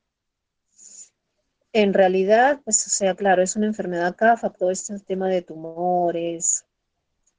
En 1.72 1.94
realidad, 1.94 2.62
pues, 2.66 2.86
o 2.88 2.90
sea, 2.90 3.16
claro, 3.16 3.44
es 3.44 3.56
una 3.56 3.68
enfermedad 3.68 4.16
CAFA, 4.16 4.50
todo 4.52 4.72
este 4.72 5.00
tema 5.02 5.30
de 5.30 5.44
tumores, 5.44 6.66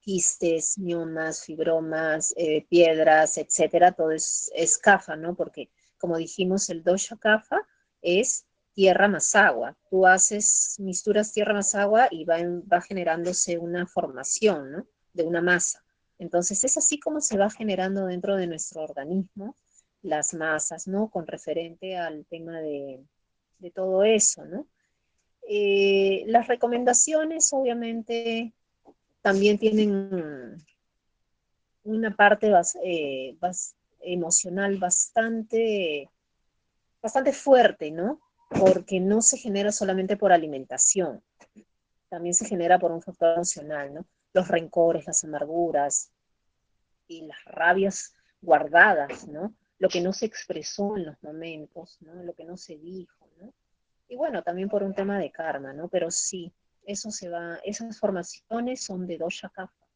quistes, 0.01 0.79
miomas, 0.79 1.45
fibromas, 1.45 2.33
eh, 2.37 2.65
piedras, 2.69 3.39
etcétera, 3.39 3.93
todo 3.93 4.13
es, 4.13 4.79
CAFA, 4.83 5.17
¿no? 5.17 5.35
Porque, 5.35 5.71
como 5.99 6.17
dijimos, 6.17 6.71
el 6.71 6.85
dosha 6.85 7.17
CAFA 7.17 7.61
es 8.03 8.47
tierra 8.73 9.09
más 9.09 9.35
agua. 9.35 9.77
Tú 9.91 10.07
haces 10.07 10.77
misturas 10.79 11.33
tierra 11.33 11.55
más 11.55 11.75
agua 11.75 12.09
y 12.11 12.25
va, 12.25 12.39
va 12.73 12.81
generándose 12.81 13.59
una 13.59 13.87
formación, 13.87 14.71
¿no? 14.73 14.87
De 15.13 15.25
una 15.25 15.43
masa. 15.43 15.85
Entonces, 16.19 16.63
es 16.65 16.77
así 16.77 17.01
como 17.01 17.21
se 17.21 17.37
va 17.37 17.51
generando 17.51 18.07
dentro 18.07 18.37
de 18.37 18.47
nuestro 18.47 18.83
organismo 18.83 19.57
las 20.03 20.35
masas, 20.35 20.87
¿no? 20.87 21.11
Con 21.11 21.27
referente 21.27 21.97
al 21.97 22.27
tema 22.27 22.61
de, 22.61 23.01
de 23.61 23.71
todo 23.71 24.03
eso, 24.05 24.45
¿no? 24.45 24.67
Eh, 25.43 26.25
las 26.27 26.47
recomendaciones, 26.47 27.53
obviamente, 27.53 28.53
también 29.21 29.59
tienen 29.59 30.65
una 31.85 32.15
parte 32.15 32.53
eh, 32.85 33.37
emocional 34.01 34.79
bastante, 34.79 36.11
bastante 37.03 37.33
fuerte, 37.33 37.91
¿no? 37.91 38.21
Porque 38.49 39.01
no 39.01 39.23
se 39.23 39.39
genera 39.39 39.73
solamente 39.73 40.17
por 40.17 40.33
alimentación, 40.33 41.23
también 42.09 42.35
se 42.35 42.47
genera 42.47 42.79
por 42.79 42.93
un 42.93 43.03
factor 43.03 43.35
emocional, 43.35 43.95
¿no? 43.95 44.07
Los 44.33 44.49
rencores, 44.49 45.07
las 45.07 45.25
amarguras 45.25 46.13
y 47.09 47.23
las 47.23 47.45
rabias 47.45 48.15
guardadas, 48.41 49.27
¿no? 49.29 49.55
Lo 49.79 49.89
que 49.89 50.01
no 50.01 50.13
se 50.13 50.27
expresó 50.27 50.97
en 50.97 51.07
los 51.07 51.23
momentos, 51.23 51.99
¿no? 52.01 52.23
Lo 52.23 52.35
que 52.35 52.45
no 52.45 52.57
se 52.57 52.77
dijo 52.77 53.20
y 54.11 54.17
bueno, 54.17 54.43
también 54.43 54.69
por 54.69 54.83
un 54.83 54.93
tema 54.93 55.19
de 55.21 55.31
karma, 55.31 55.73
¿no? 55.73 55.89
Pero 55.89 56.11
sí, 56.11 56.53
eso 56.85 57.13
se 57.13 57.29
va, 57.29 57.61
esas 57.65 57.99
formaciones 57.99 58.83
son 58.83 59.07
de 59.07 59.17
dosha 59.17 59.49
kapha, 59.51 59.87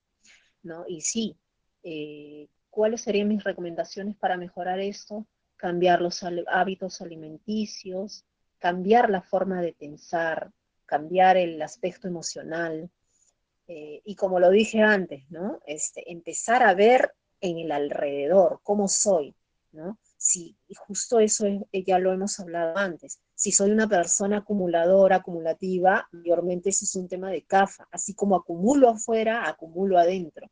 ¿no? 0.62 0.85
Y 0.87 1.00
sí, 1.00 1.37
eh, 1.83 2.46
¿cuáles 2.70 3.00
serían 3.00 3.27
mis 3.27 3.42
recomendaciones 3.42 4.16
para 4.16 4.37
mejorar 4.37 4.79
esto? 4.79 5.27
Cambiar 5.57 6.00
los 6.00 6.22
hábitos 6.22 7.00
alimenticios, 7.00 8.24
cambiar 8.61 9.11
la 9.11 9.20
forma 9.20 9.61
de 9.61 9.72
pensar, 9.72 10.53
cambiar 10.87 11.37
el 11.37 11.61
aspecto 11.61 12.07
emocional. 12.07 12.88
Eh, 13.66 14.00
y 14.05 14.14
como 14.14 14.38
lo 14.38 14.50
dije 14.50 14.81
antes, 14.81 15.29
¿no? 15.29 15.59
Este, 15.66 16.09
empezar 16.12 16.62
a 16.62 16.74
ver 16.74 17.12
en 17.40 17.59
el 17.59 17.72
alrededor 17.72 18.61
cómo 18.62 18.87
soy, 18.87 19.35
¿no? 19.72 19.98
Sí, 20.16 20.57
y 20.68 20.74
justo 20.74 21.18
eso 21.18 21.46
ya 21.72 21.98
lo 21.98 22.12
hemos 22.12 22.38
hablado 22.38 22.79
antes. 22.79 23.18
Si 23.35 23.51
soy 23.51 23.70
una 23.70 23.88
persona 23.88 24.38
acumuladora, 24.38 25.16
acumulativa, 25.16 26.09
mayormente 26.12 26.70
ese 26.70 26.85
es 26.85 26.94
un 26.97 27.09
tema 27.09 27.31
de 27.31 27.42
CAFA. 27.42 27.88
Así 27.90 28.14
como 28.14 28.37
acumulo 28.37 28.88
afuera, 28.88 29.49
acumulo 29.49 29.99
adentro. 29.99 30.49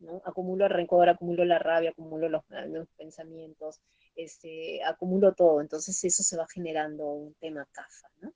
¿no? 0.00 0.20
Acumulo 0.24 0.64
el 0.64 0.70
rencor, 0.70 1.08
acumulo 1.08 1.44
la 1.44 1.58
rabia, 1.58 1.90
acumulo 1.90 2.28
los, 2.28 2.42
pensamientos, 2.96 3.80
este, 4.16 4.82
acumulo 4.84 5.32
todo. 5.34 5.60
Entonces 5.60 6.02
eso 6.04 6.22
se 6.22 6.36
va 6.36 6.46
generando 6.48 7.06
un 7.06 7.34
tema 7.34 7.66
CAFA. 7.70 8.08
¿no? 8.20 8.32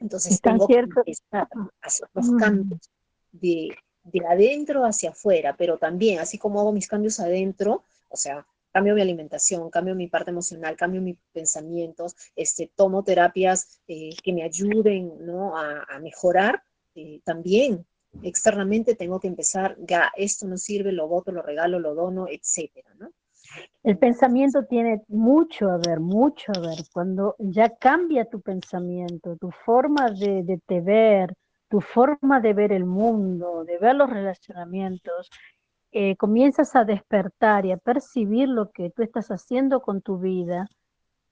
Entonces 0.00 0.40
tengo 0.40 0.66
que 0.66 0.74
empezar 0.74 1.48
a 1.52 1.70
hacer 1.80 2.08
los 2.12 2.26
mm. 2.26 2.36
cambios 2.36 2.90
de, 3.32 3.74
de 4.04 4.26
adentro 4.26 4.84
hacia 4.84 5.10
afuera, 5.10 5.56
pero 5.56 5.78
también, 5.78 6.18
así 6.18 6.38
como 6.38 6.60
hago 6.60 6.72
mis 6.72 6.88
cambios 6.88 7.18
adentro, 7.20 7.82
o 8.10 8.16
sea, 8.16 8.46
cambio 8.74 8.96
mi 8.96 9.02
alimentación, 9.02 9.70
cambio 9.70 9.94
mi 9.94 10.08
parte 10.08 10.32
emocional, 10.32 10.76
cambio 10.76 11.00
mis 11.00 11.16
pensamientos, 11.32 12.16
este, 12.34 12.72
tomo 12.74 13.04
terapias 13.04 13.80
eh, 13.86 14.10
que 14.20 14.32
me 14.32 14.42
ayuden 14.42 15.24
¿no? 15.24 15.56
a, 15.56 15.96
mejorar, 16.00 16.60
eh, 16.96 17.20
también 17.22 17.86
externamente 18.24 18.96
tengo 18.96 19.20
que 19.20 19.28
empezar, 19.28 19.76
ya, 19.78 20.10
esto 20.16 20.48
no 20.48 20.56
sirve, 20.56 20.90
lo 20.90 21.06
voto, 21.06 21.30
lo 21.30 21.40
regalo, 21.40 21.78
lo 21.78 21.94
dono, 21.94 22.26
etcétera, 22.28 22.90
¿no? 22.98 23.10
El 23.84 23.96
pensamiento 23.96 24.64
tiene 24.64 25.02
mucho 25.06 25.70
a 25.70 25.76
ver, 25.76 26.00
mucho 26.00 26.50
a 26.56 26.58
ver. 26.58 26.78
Cuando 26.92 27.36
ya 27.38 27.68
cambia 27.68 28.24
tu 28.24 28.40
pensamiento, 28.40 29.36
tu 29.36 29.52
forma 29.52 30.10
de, 30.10 30.42
de 30.42 30.58
te 30.66 30.80
ver, 30.80 31.34
tu 31.68 31.80
forma 31.80 32.40
de 32.40 32.54
ver 32.54 32.72
el 32.72 32.86
mundo, 32.86 33.62
de 33.64 33.78
ver 33.78 33.94
los 33.94 34.10
relacionamientos, 34.10 35.30
eh, 35.94 36.16
comienzas 36.16 36.74
a 36.74 36.84
despertar 36.84 37.64
y 37.64 37.72
a 37.72 37.76
percibir 37.76 38.48
lo 38.48 38.72
que 38.72 38.90
tú 38.90 39.02
estás 39.02 39.28
haciendo 39.28 39.80
con 39.80 40.02
tu 40.02 40.18
vida, 40.18 40.66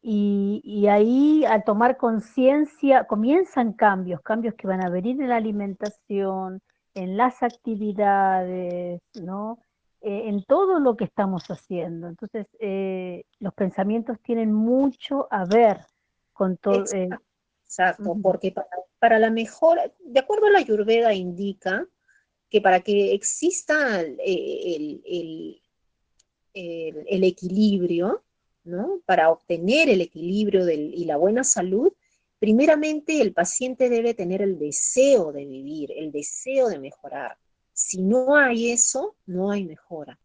y, 0.04 0.86
ahí 0.88 1.44
al 1.44 1.64
tomar 1.64 1.96
conciencia 1.96 3.04
comienzan 3.04 3.72
cambios, 3.72 4.20
cambios 4.20 4.54
que 4.54 4.66
van 4.66 4.84
a 4.84 4.88
venir 4.88 5.20
en 5.20 5.28
la 5.28 5.36
alimentación, 5.36 6.60
en 6.94 7.16
las 7.16 7.42
actividades, 7.42 9.00
¿no? 9.20 9.58
Eh, 10.00 10.28
en 10.28 10.44
todo 10.44 10.80
lo 10.80 10.96
que 10.96 11.04
estamos 11.04 11.48
haciendo. 11.48 12.08
Entonces, 12.08 12.46
eh, 12.58 13.24
los 13.38 13.54
pensamientos 13.54 14.18
tienen 14.22 14.52
mucho 14.52 15.28
a 15.30 15.44
ver 15.44 15.78
con 16.32 16.56
todo. 16.56 16.84
Eh, 16.92 17.08
Exacto, 17.64 18.16
porque 18.20 18.54
para, 18.98 19.18
la 19.18 19.30
mejora, 19.30 19.90
de 20.00 20.20
acuerdo 20.20 20.46
a 20.46 20.50
la 20.50 20.58
Ayurveda 20.58 21.14
indica 21.14 21.86
que 22.52 22.60
para 22.60 22.80
que 22.80 23.14
exista 23.14 24.02
el, 24.02 24.20
el, 26.52 27.24
equilibrio, 27.24 28.22
¿no? 28.64 29.00
Para 29.06 29.30
obtener 29.30 29.88
el 29.88 30.02
equilibrio 30.02 30.68
y 30.68 31.06
la 31.06 31.16
buena 31.16 31.44
salud, 31.44 31.90
primeramente 32.38 33.22
el 33.22 33.32
paciente 33.32 33.88
debe 33.88 34.12
tener 34.12 34.42
el 34.42 34.58
deseo 34.58 35.32
de 35.32 35.46
vivir, 35.46 35.92
el 35.96 36.12
deseo 36.12 36.68
de 36.68 36.78
mejorar. 36.78 37.38
Si 37.72 38.02
no 38.02 38.36
hay 38.36 38.70
eso, 38.70 39.16
no 39.24 39.50
hay 39.50 39.64
mejora, 39.64 40.18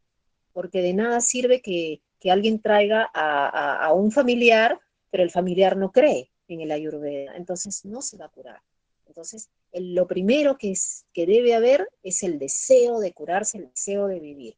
porque 0.52 0.82
de 0.82 0.94
nada 0.94 1.22
sirve 1.22 1.62
que, 1.62 2.02
alguien 2.30 2.60
traiga 2.60 3.10
a, 3.14 3.94
un 3.94 4.12
familiar, 4.12 4.78
pero 5.10 5.24
el 5.24 5.32
familiar 5.32 5.78
no 5.78 5.94
cree 5.94 6.30
en 6.50 6.60
el 6.60 6.72
ayurveda, 6.72 7.38
entonces 7.38 7.86
no 7.86 8.02
se 8.02 8.18
va 8.18 8.26
a 8.26 8.30
curar. 8.30 8.62
Entonces, 9.06 9.48
lo 9.80 10.08
primero 10.08 10.58
que, 10.58 10.74
debe 11.16 11.56
haber 11.56 11.90
es 12.04 12.24
el 12.24 12.40
deseo 12.40 13.00
de 13.00 13.14
curarse, 13.14 13.58
el 13.58 13.70
deseo 13.70 14.08
de 14.08 14.20
vivir. 14.20 14.58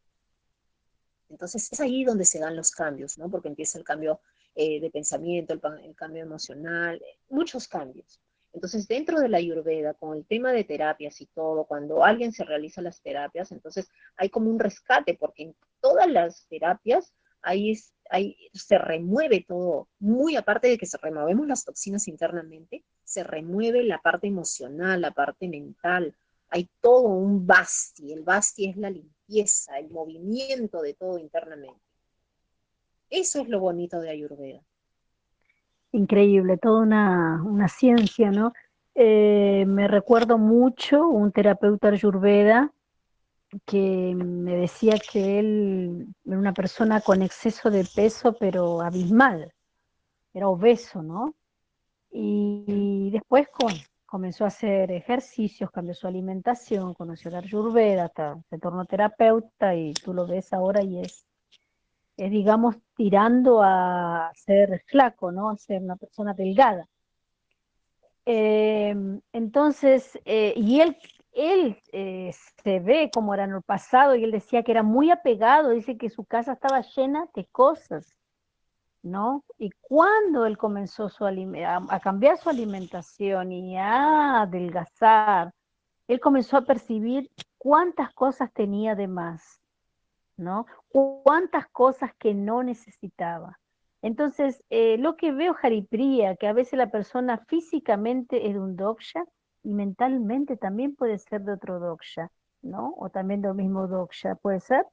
Entonces 1.29 1.71
es 1.71 1.79
ahí 1.79 2.03
donde 2.03 2.25
se 2.25 2.39
dan 2.39 2.55
los 2.55 2.71
cambios, 2.71 3.17
¿no? 3.17 3.29
Porque 3.29 3.47
empieza 3.47 3.77
el 3.77 3.83
cambio 3.83 4.21
eh, 4.55 4.79
de 4.79 4.89
pensamiento, 4.89 5.53
el, 5.53 5.95
cambio 5.95 6.23
emocional, 6.23 7.01
muchos 7.29 7.67
cambios. 7.67 8.19
Entonces, 8.51 8.87
dentro 8.87 9.19
de 9.19 9.29
la 9.29 9.37
ayurveda, 9.37 9.93
con 9.93 10.17
el 10.17 10.25
tema 10.25 10.51
de 10.51 10.63
terapias 10.63 11.21
y 11.21 11.27
todo, 11.27 11.65
cuando 11.65 12.03
alguien 12.03 12.31
se 12.31 12.43
realiza 12.43 12.81
las 12.81 12.99
terapias, 13.01 13.51
entonces 13.51 13.89
hay 14.17 14.29
como 14.29 14.49
un 14.49 14.59
rescate, 14.59 15.13
porque 15.13 15.43
en 15.43 15.55
todas 15.79 16.09
las 16.09 16.47
terapias 16.47 17.13
ahí, 17.43 17.71
es, 17.71 17.93
ahí 18.09 18.35
se 18.53 18.79
remueve 18.79 19.45
todo, 19.47 19.87
muy 19.99 20.35
aparte 20.35 20.67
de 20.67 20.77
que 20.77 20.87
se 20.87 20.97
removemos 20.97 21.47
las 21.47 21.63
toxinas 21.63 22.07
internamente, 22.07 22.83
se 23.09 23.23
remueve 23.23 23.81
la 23.81 23.99
parte 23.99 24.27
emocional, 24.27 25.01
la 25.01 25.09
parte 25.09 25.47
mental, 25.47 26.13
hay 26.47 26.69
todo 26.79 27.07
un 27.07 27.47
basti, 27.47 28.13
el 28.13 28.21
basti 28.21 28.69
es 28.69 28.77
la 28.77 28.91
limpieza, 28.91 29.79
el 29.79 29.89
movimiento 29.89 30.83
de 30.83 30.93
todo 30.93 31.17
internamente. 31.17 31.81
Eso 33.09 33.41
es 33.41 33.49
lo 33.49 33.59
bonito 33.59 33.99
de 33.99 34.11
Ayurveda. 34.11 34.61
Increíble, 35.91 36.57
toda 36.57 36.83
una, 36.83 37.67
ciencia, 37.67 38.29
¿no? 38.29 38.53
Eh, 38.93 39.65
me 39.67 39.87
recuerdo 39.87 40.37
mucho 40.37 41.07
un 41.07 41.31
terapeuta 41.31 41.87
ayurveda 41.87 42.71
que 43.65 44.13
me 44.15 44.55
decía 44.55 44.99
que 45.11 45.39
él 45.39 46.13
era 46.25 46.37
una 46.37 46.53
persona 46.53 47.01
con 47.01 47.23
exceso 47.23 47.71
de 47.71 47.87
peso, 47.95 48.33
pero 48.39 48.81
abismal, 48.81 49.51
era 50.31 50.47
obeso, 50.47 51.01
¿no? 51.01 51.33
Y, 52.11 53.09
después 53.11 53.47
con, 53.49 53.73
comenzó 54.05 54.45
a 54.45 54.47
hacer 54.47 54.91
ejercicios, 54.91 55.71
cambió 55.71 55.93
su 55.93 56.07
alimentación, 56.07 56.93
conoció 56.93 57.31
la 57.31 57.39
ayurveda, 57.39 58.05
hasta 58.05 58.37
se 58.49 58.59
tornó 58.59 58.85
terapeuta 58.85 59.75
y 59.75 59.93
tú 59.93 60.13
lo 60.13 60.27
ves 60.27 60.51
ahora 60.53 60.81
y 60.83 60.99
es 61.01 61.25
es, 62.19 62.31
digamos, 62.31 62.75
tirando 62.95 63.61
a 63.63 64.31
ser 64.35 64.83
flaco, 64.87 65.31
¿no? 65.31 65.49
A 65.49 65.57
ser 65.57 65.81
una 65.81 65.95
persona 65.95 66.33
delgada. 66.33 66.87
Em, 68.25 69.21
entonces, 69.33 70.19
eh, 70.25 70.53
y 70.55 70.81
él, 70.81 70.97
él 71.31 71.81
eh, 71.91 72.31
se 72.63 72.79
ve 72.79 73.09
como 73.13 73.33
era 73.33 73.45
en 73.45 73.53
el 73.53 73.61
pasado 73.63 74.15
y 74.15 74.23
él 74.23 74.31
decía 74.31 74.63
que 74.63 74.71
era 74.71 74.83
muy 74.83 75.11
apegado, 75.11 75.69
dice 75.69 75.97
que 75.97 76.09
su 76.09 76.25
casa 76.25 76.53
estaba 76.53 76.81
llena 76.81 77.27
de 77.33 77.45
cosas, 77.45 78.15
¿no? 79.01 79.43
Y 79.57 79.71
cuando 79.81 80.45
él 80.45 80.57
comenzó 80.57 81.09
a, 81.25 81.99
cambiar 81.99 82.37
su 82.37 82.49
alimentación 82.49 83.51
y 83.51 83.77
a 83.77 84.41
adelgazar, 84.41 85.53
él 86.07 86.19
comenzó 86.19 86.57
a 86.57 86.65
percibir 86.65 87.31
cuántas 87.57 88.13
cosas 88.13 88.51
tenía 88.53 88.95
de 88.95 89.07
más 89.07 89.59
¿no? 90.39 90.65
Cuántas 90.87 91.67
cosas 91.67 92.11
que 92.17 92.33
no 92.33 92.63
necesitaba. 92.63 93.59
Entonces, 94.01 94.63
eh, 94.69 94.97
lo 94.97 95.17
que 95.17 95.31
veo 95.31 95.55
Haripría, 95.61 96.35
que 96.37 96.47
a 96.47 96.53
veces 96.53 96.77
la 96.77 96.89
persona 96.89 97.37
físicamente 97.47 98.47
es 98.47 98.53
de 98.53 98.59
un 98.59 98.75
doksha 98.77 99.25
y 99.63 99.73
mentalmente 99.73 100.55
también 100.55 100.95
puede 100.95 101.19
ser 101.19 101.41
de 101.41 101.53
otro 101.53 101.79
doksha, 101.79 102.31
¿no? 102.61 102.93
O 102.97 103.09
también 103.09 103.41
del 103.41 103.55
mismo 103.55 103.87
doksha, 103.87 104.35
¿puede 104.35 104.61
ser? 104.61 104.85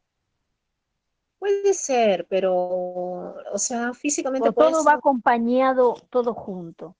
Puede 1.38 1.74
ser, 1.74 2.26
pero, 2.28 2.54
o 2.54 3.58
sea, 3.58 3.92
físicamente... 3.92 4.52
todo 4.52 4.84
va 4.84 4.94
acompañado, 4.94 5.94
todo 6.10 6.34
junto. 6.34 6.96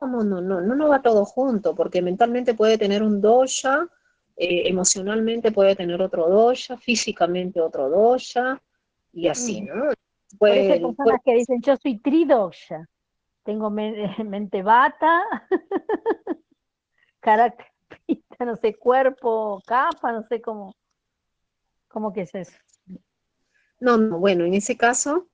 No, 0.00 0.06
no, 0.06 0.22
no, 0.22 0.40
no, 0.40 0.60
no, 0.60 0.74
no 0.74 0.88
va 0.88 1.02
todo 1.02 1.24
junto, 1.24 1.74
porque 1.74 2.00
mentalmente 2.00 2.54
puede 2.54 2.78
tener 2.78 3.02
un 3.02 3.20
dosha, 3.20 3.86
eh, 4.36 4.68
emocionalmente 4.68 5.52
puede 5.52 5.76
tener 5.76 6.00
otro 6.00 6.28
dosha, 6.28 6.76
físicamente 6.76 7.60
otro 7.60 7.90
dosha, 7.90 8.60
y 9.12 9.28
así, 9.28 9.62
mm. 9.62 9.66
¿no? 9.66 9.84
Puede, 10.38 10.72
hay 10.72 10.80
personas 10.80 11.20
que 11.24 11.34
dicen, 11.34 11.60
yo 11.60 11.76
soy 11.76 11.98
tridosha, 11.98 12.88
tengo 13.42 13.70
mente 14.24 14.62
bata, 14.62 15.22
carácter 17.20 17.66
no 18.44 18.56
sé, 18.56 18.74
cuerpo, 18.74 19.60
capa, 19.66 20.12
no 20.12 20.22
sé 20.22 20.40
cómo, 20.40 20.74
cómo 21.88 22.12
que 22.12 22.22
es 22.22 22.34
eso. 22.34 22.56
No, 23.80 23.96
no, 23.96 24.18
bueno, 24.18 24.44
en 24.44 24.54
ese 24.54 24.76
caso, 24.76 25.28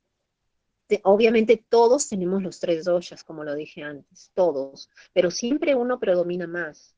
obviamente 1.02 1.64
todos 1.68 2.08
tenemos 2.08 2.42
los 2.42 2.60
tres 2.60 2.84
doshas, 2.84 3.24
como 3.24 3.44
lo 3.44 3.54
dije 3.54 3.82
antes, 3.82 4.30
todos, 4.34 4.88
pero 5.12 5.30
siempre 5.30 5.74
uno 5.74 5.98
predomina 5.98 6.46
más 6.46 6.96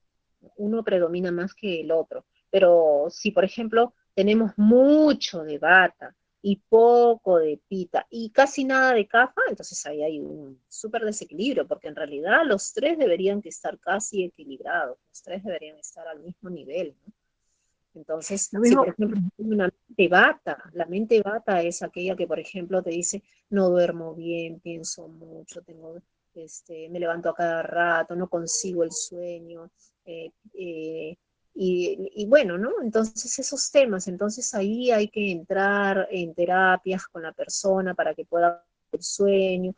uno 0.56 0.84
predomina 0.84 1.32
más 1.32 1.54
que 1.54 1.80
el 1.80 1.90
otro. 1.90 2.24
Pero 2.50 3.06
si, 3.10 3.30
por 3.30 3.44
ejemplo, 3.44 3.94
tenemos 4.14 4.52
mucho 4.56 5.42
de 5.44 5.58
bata 5.58 6.14
y 6.40 6.56
poco 6.68 7.38
de 7.38 7.60
pita 7.68 8.06
y 8.10 8.30
casi 8.30 8.64
nada 8.64 8.94
de 8.94 9.06
cafa, 9.08 9.40
entonces 9.48 9.84
ahí 9.86 10.02
hay 10.02 10.20
un 10.20 10.60
súper 10.68 11.04
desequilibrio, 11.04 11.66
porque 11.66 11.88
en 11.88 11.96
realidad 11.96 12.42
los 12.46 12.72
tres 12.72 12.96
deberían 12.96 13.40
estar 13.44 13.78
casi 13.80 14.24
equilibrados, 14.24 14.98
los 15.08 15.22
tres 15.22 15.42
deberían 15.44 15.76
estar 15.78 16.06
al 16.06 16.20
mismo 16.20 16.48
nivel. 16.48 16.94
Entonces, 17.98 18.42
si 18.42 18.74
por 18.74 18.88
ejemplo 18.88 19.20
una 19.38 19.70
mente 19.88 20.08
bata, 20.08 20.70
la 20.72 20.86
mente 20.86 21.20
bata 21.20 21.62
es 21.62 21.82
aquella 21.82 22.14
que, 22.14 22.26
por 22.26 22.38
ejemplo, 22.38 22.82
te 22.82 22.90
dice, 22.90 23.22
no 23.50 23.68
duermo 23.68 24.14
bien, 24.14 24.60
pienso 24.60 25.08
mucho, 25.08 25.62
tengo, 25.62 26.00
este, 26.34 26.88
me 26.90 27.00
levanto 27.00 27.28
a 27.28 27.34
cada 27.34 27.62
rato, 27.62 28.14
no 28.14 28.28
consigo 28.28 28.84
el 28.84 28.92
sueño, 28.92 29.70
eh, 30.04 30.30
eh, 30.54 31.16
y, 31.60 32.24
bueno, 32.26 32.56
¿no? 32.56 32.80
Entonces 32.80 33.36
esos 33.40 33.68
temas, 33.72 34.06
entonces 34.06 34.54
ahí 34.54 34.92
hay 34.92 35.08
que 35.08 35.32
entrar 35.32 36.06
en 36.08 36.32
terapias 36.32 37.08
con 37.08 37.22
la 37.22 37.32
persona 37.32 37.94
para 37.94 38.14
que 38.14 38.24
pueda 38.24 38.64
el 38.92 39.02
sueño, 39.02 39.74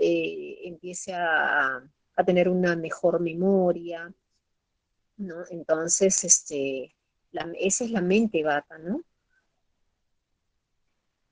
eh, 0.00 0.58
empiece 0.64 1.14
a, 1.14 1.82
tener 2.26 2.50
una 2.50 2.76
mejor 2.76 3.18
memoria, 3.20 4.12
¿no? 5.16 5.36
Entonces, 5.48 6.22
este, 6.24 6.94
esa 7.58 7.84
es 7.84 7.90
la 7.90 8.00
mente 8.00 8.42
bata, 8.42 8.78
¿no? 8.78 9.00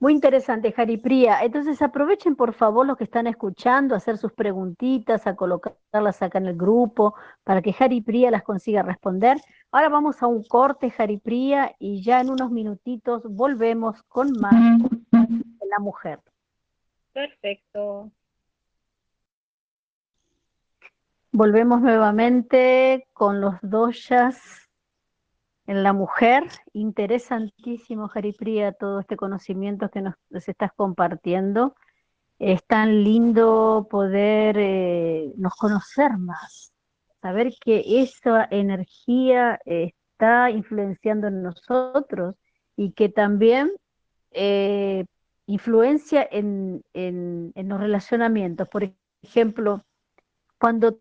Muy 0.00 0.12
interesante, 0.12 0.70
Jaripría. 0.70 1.40
Entonces 1.42 1.82
aprovechen 1.82 2.36
por 2.36 2.54
favor 2.54 2.86
los 2.86 2.96
que 2.96 3.04
están 3.04 3.26
escuchando 3.26 3.94
a 3.94 3.98
hacer 3.98 4.16
sus 4.16 4.32
preguntitas, 4.32 5.26
a 5.26 5.34
colocarlas 5.34 6.22
acá 6.22 6.38
en 6.38 6.46
el 6.46 6.56
grupo 6.56 7.16
para 7.42 7.62
que 7.62 7.72
Jaripría 7.72 8.30
las 8.30 8.44
consiga 8.44 8.82
responder. 8.82 9.38
Ahora 9.72 9.88
vamos 9.88 10.22
a 10.22 10.28
un 10.28 10.44
corte, 10.44 10.90
Jaripría, 10.90 11.74
y 11.80 12.00
ya 12.02 12.20
en 12.20 12.30
unos 12.30 12.52
minutitos 12.52 13.24
volvemos 13.24 14.00
con 14.04 14.30
más 14.38 14.54
de 15.10 15.66
la 15.68 15.80
mujer. 15.80 16.20
Perfecto. 17.12 18.12
Volvemos 21.32 21.80
nuevamente 21.80 23.08
con 23.12 23.40
los 23.40 23.56
doyas 23.62 24.67
en 25.68 25.82
la 25.82 25.92
mujer. 25.92 26.44
Interesantísimo, 26.72 28.08
Jaripría, 28.08 28.72
todo 28.72 29.00
este 29.00 29.16
conocimiento 29.16 29.90
que 29.90 30.00
nos, 30.00 30.14
estás 30.30 30.72
compartiendo. 30.74 31.76
Es 32.38 32.64
tan 32.66 33.04
lindo 33.04 33.86
poder 33.90 34.56
eh, 34.58 35.32
nos 35.36 35.54
conocer 35.54 36.16
más, 36.16 36.72
saber 37.20 37.52
que 37.60 38.00
esa 38.00 38.48
energía 38.50 39.60
está 39.66 40.50
influenciando 40.50 41.26
en 41.26 41.42
nosotros 41.42 42.36
y 42.74 42.92
que 42.92 43.10
también 43.10 43.70
eh, 44.30 45.04
influencia 45.46 46.26
en, 46.30 46.82
en, 46.94 47.52
los 47.54 47.78
relacionamientos. 47.78 48.68
Por 48.68 48.90
ejemplo, 49.22 49.84
cuando 50.58 50.94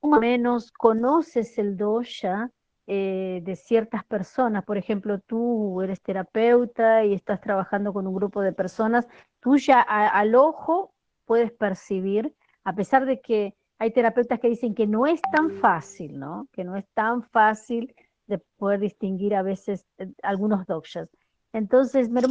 tú 0.00 0.18
menos 0.20 0.72
conoces 0.72 1.58
el 1.58 1.76
dosha, 1.76 2.50
eh, 2.86 3.40
de 3.44 3.56
ciertas 3.56 4.04
personas. 4.04 4.64
Por 4.64 4.78
ejemplo, 4.78 5.20
tú 5.20 5.80
eres 5.82 6.00
terapeuta 6.00 7.04
y 7.04 7.14
estás 7.14 7.40
trabajando 7.40 7.92
con 7.92 8.06
un 8.06 8.14
grupo 8.14 8.40
de 8.42 8.52
personas, 8.52 9.06
tú 9.40 9.56
ya 9.56 9.80
al 9.80 10.34
ojo 10.34 10.92
puedes 11.24 11.52
percibir, 11.52 12.34
a 12.64 12.74
pesar 12.74 13.06
de 13.06 13.20
que 13.20 13.54
hay 13.78 13.92
terapeutas 13.92 14.40
que 14.40 14.48
dicen 14.48 14.74
que 14.74 14.86
no 14.86 15.06
es 15.06 15.20
tan 15.32 15.50
fácil, 15.50 16.18
¿no? 16.18 16.48
Que 16.52 16.64
no 16.64 16.76
es 16.76 16.84
tan 16.92 17.22
fácil 17.22 17.94
de 18.26 18.38
poder 18.58 18.80
distinguir 18.80 19.34
a 19.34 19.42
veces 19.42 19.86
eh, 19.98 20.08
algunos 20.22 20.66
doshas. 20.66 21.08
Entonces, 21.52 22.10
más, 22.10 22.24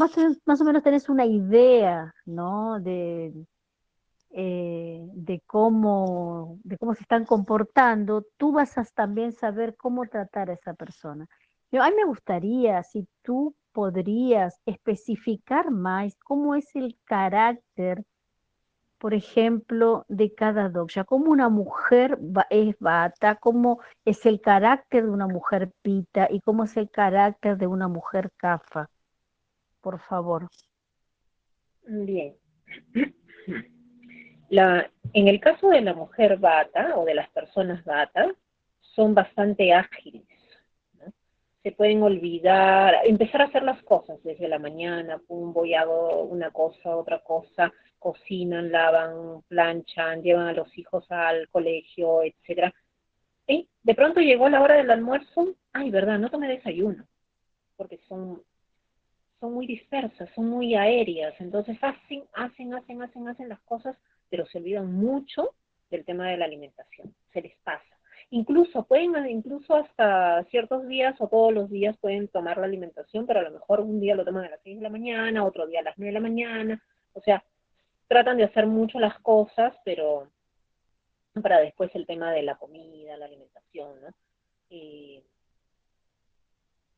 más 0.46 0.62
o 0.62 0.64
menos 0.64 0.84
tenés 0.84 1.10
una 1.10 1.26
idea, 1.26 2.14
¿no? 2.26 2.80
De, 2.80 3.34
eh, 4.32 5.02
de, 5.14 5.42
cómo, 5.48 6.60
de 6.64 6.78
cómo 6.78 6.94
se 6.94 7.02
están 7.02 7.26
comportando, 7.26 8.26
tú 8.38 8.52
vas 8.52 8.78
a 8.78 8.84
también 8.86 9.32
saber 9.32 9.76
cómo 9.76 10.06
tratar 10.06 10.50
a 10.50 10.54
esa 10.54 10.74
persona. 10.74 11.28
Yo, 11.72 11.82
a 11.82 11.90
mí 11.90 11.96
me 11.96 12.06
gustaría, 12.06 12.84
si 12.84 13.08
tú 13.22 13.56
podrías 13.72 14.60
especificar 14.66 15.72
más 15.72 16.16
cómo 16.24 16.56
es 16.56 16.76
el 16.76 16.98
carácter, 17.06 18.04
por 19.00 19.14
ejemplo, 19.14 20.06
de 20.10 20.34
cada 20.36 20.70
dogsha, 20.70 21.06
cómo 21.06 21.32
una 21.32 21.50
mujer 21.50 22.20
es 22.50 22.78
bata, 22.80 23.36
cómo 23.36 23.80
es 24.04 24.26
el 24.26 24.42
carácter 24.42 25.06
de 25.06 25.10
una 25.10 25.28
mujer 25.28 25.72
pita 25.82 26.28
y 26.30 26.42
cómo 26.42 26.66
es 26.66 26.76
el 26.78 26.90
carácter 26.90 27.58
de 27.58 27.68
una 27.68 27.88
mujer 27.88 28.32
kafa. 28.36 28.90
Por 29.82 30.00
favor. 30.00 30.50
Bien. 31.88 32.36
La, 34.50 34.90
en 35.14 35.28
el 35.28 35.40
caso 35.40 35.70
de 35.70 35.82
la 35.82 35.94
mujer 35.94 36.38
bata 36.38 36.98
o 36.98 37.06
de 37.06 37.14
las 37.14 37.30
personas 37.30 37.84
bata, 37.86 38.32
son 38.96 39.14
bastante 39.14 39.74
ágiles. 39.74 40.24
Se 41.64 41.72
pueden 41.72 42.02
olvidar, 42.04 42.96
empezar 43.06 43.42
a 43.42 43.46
hacer 43.46 43.64
las 43.64 43.82
cosas 43.84 44.22
desde 44.24 44.48
la 44.48 44.60
mañana, 44.60 45.20
pum, 45.20 45.54
voy 45.54 45.74
hago 45.74 46.24
una 46.24 46.52
cosa, 46.52 46.96
otra 46.96 47.20
cosa, 47.20 47.72
cocinan, 48.00 48.72
lavan, 48.72 49.42
planchan, 49.48 50.24
llevan 50.24 50.48
a 50.48 50.54
los 50.54 50.76
hijos 50.78 51.06
al 51.12 51.48
colegio, 51.50 52.24
etcétera. 52.24 52.74
Y 53.48 53.68
de 53.84 53.96
pronto 53.96 54.22
llegó 54.22 54.48
la 54.50 54.62
hora 54.62 54.76
del 54.76 54.90
almuerzo, 54.90 55.56
ay, 55.74 55.92
verdad, 55.92 56.18
no 56.18 56.30
tomé 56.30 56.48
desayuno, 56.48 57.06
porque 57.76 58.00
son, 58.08 58.42
son 59.40 59.54
muy 59.54 59.68
dispersas, 59.68 60.30
son 60.34 60.50
muy 60.50 60.76
aéreas, 60.76 61.34
entonces 61.40 61.78
hacen, 61.82 62.24
hacen, 62.34 62.74
hacen, 62.74 63.02
hacen, 63.02 63.28
hacen 63.28 63.50
las 63.50 63.60
cosas 63.62 63.98
pero 64.30 64.46
se 64.46 64.58
olvidan 64.58 64.92
mucho 64.94 65.56
del 65.90 66.06
tema 66.06 66.30
de 66.30 66.38
la 66.38 66.46
alimentación, 66.46 67.14
se 67.34 67.42
les 67.42 67.56
pasa. 67.64 67.84
Incluso 68.32 68.84
pueden, 68.84 69.28
incluso 69.28 69.76
hasta 69.76 70.44
ciertos 70.52 70.88
días 70.88 71.16
o 71.20 71.28
todos 71.28 71.52
los 71.52 71.70
días 71.70 71.98
pueden 71.98 72.28
tomar 72.28 72.58
la 72.58 72.66
alimentación, 72.66 73.26
pero 73.26 73.40
a 73.40 73.44
lo 73.44 73.52
mejor 73.52 73.80
un 73.82 74.00
día 74.00 74.16
lo 74.16 74.24
toman 74.24 74.46
a 74.46 74.50
las 74.50 74.62
6 74.64 74.78
de 74.78 74.84
la 74.84 74.90
mañana, 74.90 75.46
otro 75.46 75.66
día 75.66 75.80
a 75.80 75.84
las 75.84 75.98
9 75.98 76.10
de 76.10 76.14
la 76.14 76.28
mañana, 76.28 76.84
o 77.14 77.22
sea, 77.22 77.44
tratan 78.08 78.38
de 78.38 78.44
hacer 78.44 78.68
mucho 78.68 79.00
las 79.00 79.18
cosas, 79.20 79.74
pero 79.84 80.30
para 81.42 81.60
después 81.60 81.90
el 81.96 82.06
tema 82.06 82.32
de 82.32 82.44
la 82.44 82.56
comida, 82.56 83.18
la 83.18 83.26
alimentación, 83.26 84.02
¿no? 84.02 84.10
Eh, 84.70 85.24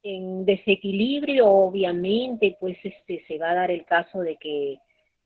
en 0.04 0.46
desequilibrio, 0.46 1.48
obviamente, 1.48 2.58
pues 2.60 2.78
este 2.84 3.24
se 3.28 3.38
va 3.38 3.52
a 3.52 3.56
dar 3.56 3.72
el 3.72 3.86
caso 3.86 4.20
de 4.20 4.36
que 4.38 4.80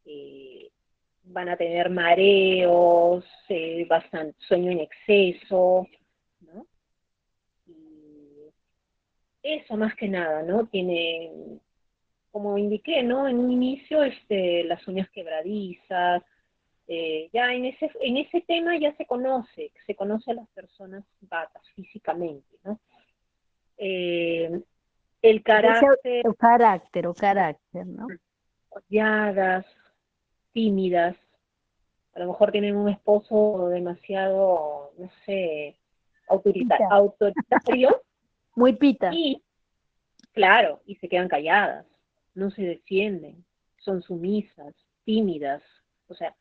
eh, 0.06 0.70
van 1.26 1.50
a 1.50 1.58
tener 1.58 1.90
mareos, 1.90 3.26
eh, 3.50 3.86
bastante 3.90 4.36
sueño 4.40 4.72
en 4.72 4.80
exceso, 4.82 5.88
¿no? 6.42 6.66
Y 7.66 8.52
eso 9.42 9.76
más 9.76 9.96
que 9.96 10.08
nada, 10.08 10.44
¿no? 10.44 10.68
Tiene, 10.68 11.32
como 12.32 12.58
indiqué, 12.58 13.04
¿no? 13.04 13.28
En 13.28 13.40
un 13.40 13.52
inicio, 13.52 14.04
este, 14.04 14.64
las 14.66 14.88
uñas 14.88 15.10
quebradizas, 15.10 16.24
eh, 16.88 17.30
ya 17.34 17.52
en 17.54 17.66
ese, 17.66 17.90
en 18.02 18.18
ese 18.18 18.42
tema 18.42 18.78
ya 18.78 18.96
se 18.96 19.08
conoce, 19.08 19.72
se 19.88 19.96
conoce 19.96 20.32
a 20.32 20.36
las 20.36 20.48
personas 20.50 21.04
batas 21.22 21.64
físicamente, 21.76 22.58
¿no? 22.64 22.80
Eh, 23.78 24.62
el 25.22 25.42
carácter... 25.42 26.28
O 26.28 26.34
carácter, 26.36 27.08
o 27.08 27.14
carácter, 27.16 27.88
¿no? 27.88 28.08
Odiadas, 28.70 29.66
tímidas, 30.56 31.18
a 32.16 32.20
lo 32.20 32.28
mejor 32.28 32.52
tienen 32.52 32.78
un 32.78 32.88
esposo 32.88 33.68
demasiado, 33.68 34.94
no 34.98 35.10
sé, 35.26 35.76
autoritario. 36.30 37.14
Muy 38.56 38.74
pita. 38.74 39.10
Y, 39.14 39.44
claro, 40.32 40.80
y 40.86 40.96
se 40.96 41.10
quedan 41.10 41.28
calladas, 41.28 41.86
no 42.36 42.50
se 42.52 42.64
defienden, 42.64 43.44
son 43.78 44.02
sumisas, 44.02 44.74
tímidas, 45.04 45.62
o 46.08 46.16
sea... 46.16 46.34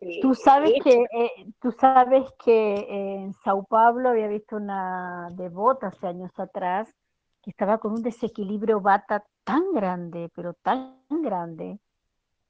Eh, 0.00 0.18
tú 0.20 0.34
sabes 0.34 0.74
que 0.82 0.92
eh, 0.92 1.46
tú 1.62 1.72
sabes 1.72 2.24
que 2.44 2.86
en 2.88 3.32
Sao 3.44 3.64
Paulo 3.64 4.10
había 4.10 4.28
visto 4.28 4.56
una 4.56 5.28
devota 5.32 5.86
hace 5.86 6.06
años 6.06 6.32
atrás 6.38 6.92
que 7.40 7.50
estaba 7.50 7.78
con 7.78 7.92
un 7.92 8.02
desequilibrio 8.02 8.80
bata 8.80 9.24
tan 9.44 9.72
grande, 9.72 10.30
pero 10.34 10.52
tan 10.52 10.98
grande, 11.08 11.78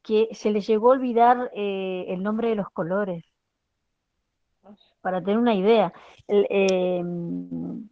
que 0.05 0.29
se 0.33 0.51
le 0.53 0.61
llegó 0.61 0.91
a 0.91 0.95
olvidar 0.95 1.51
eh, 1.55 2.05
el 2.09 2.23
nombre 2.23 2.51
de 2.51 2.55
los 2.55 2.71
colores. 2.71 3.25
Para 5.01 5.21
tener 5.21 5.39
una 5.39 5.55
idea. 5.55 5.93
Em, 6.29 7.89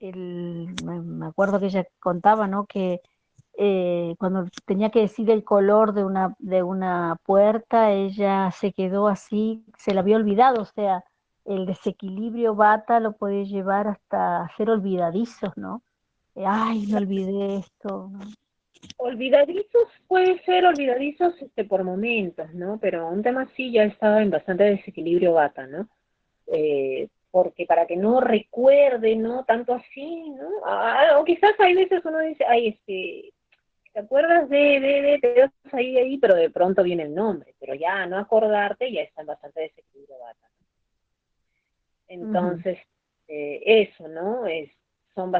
me 0.00 1.26
acuerdo 1.26 1.58
que 1.60 1.66
ella 1.66 1.86
contaba, 1.98 2.46
¿no? 2.46 2.66
Que 2.66 3.00
eh, 3.56 4.14
cuando 4.18 4.46
tenía 4.66 4.90
que 4.90 5.00
decir 5.00 5.30
el 5.30 5.44
color 5.44 5.94
de 5.94 6.04
una, 6.04 6.34
de 6.38 6.62
una 6.62 7.16
puerta, 7.24 7.92
ella 7.92 8.50
se 8.50 8.72
quedó 8.72 9.08
así, 9.08 9.64
se 9.78 9.94
la 9.94 10.00
había 10.00 10.16
olvidado, 10.16 10.62
o 10.62 10.64
sea, 10.64 11.04
el 11.44 11.66
desequilibrio 11.66 12.54
bata 12.54 13.00
lo 13.00 13.12
puede 13.12 13.46
llevar 13.46 13.88
hasta 13.88 14.48
ser 14.56 14.70
olvidadizos, 14.70 15.56
¿no? 15.56 15.82
Ay, 16.36 16.86
me 16.88 16.98
olvidé 16.98 17.56
esto. 17.56 18.10
Olvidadizos 18.96 19.88
puede 20.06 20.42
ser 20.44 20.64
olvidadizos 20.66 21.40
este, 21.40 21.64
por 21.64 21.84
momentos, 21.84 22.52
¿no? 22.54 22.78
Pero 22.80 23.08
un 23.08 23.22
tema 23.22 23.42
así 23.42 23.72
ya 23.72 23.84
estaba 23.84 24.22
en 24.22 24.30
bastante 24.30 24.64
desequilibrio 24.64 25.34
bata, 25.34 25.66
¿no? 25.66 25.88
Eh, 26.46 27.08
porque 27.30 27.66
para 27.66 27.86
que 27.86 27.96
no 27.96 28.20
recuerde, 28.20 29.16
¿no? 29.16 29.44
Tanto 29.44 29.74
así, 29.74 30.30
¿no? 30.30 30.48
Ah, 30.64 31.18
o 31.18 31.24
quizás 31.24 31.52
hay 31.58 31.74
veces 31.74 32.04
uno 32.04 32.20
dice, 32.20 32.44
ay, 32.46 32.68
este, 32.68 33.32
¿te 33.92 34.00
acuerdas 34.00 34.48
de, 34.48 34.80
de, 34.80 35.02
de, 35.02 35.18
te 35.18 35.76
ahí, 35.76 35.96
ahí, 35.98 36.18
pero 36.18 36.34
de 36.34 36.50
pronto 36.50 36.82
viene 36.82 37.02
el 37.02 37.14
nombre, 37.14 37.54
pero 37.58 37.74
ya 37.74 38.06
no 38.06 38.18
acordarte 38.18 38.92
ya 38.92 39.02
está 39.02 39.22
en 39.22 39.26
bastante 39.26 39.62
desequilibrio 39.62 40.18
bata. 40.18 40.48
Entonces, 42.08 42.78
eh, 43.28 43.62
eso, 43.64 44.06
¿no? 44.08 44.46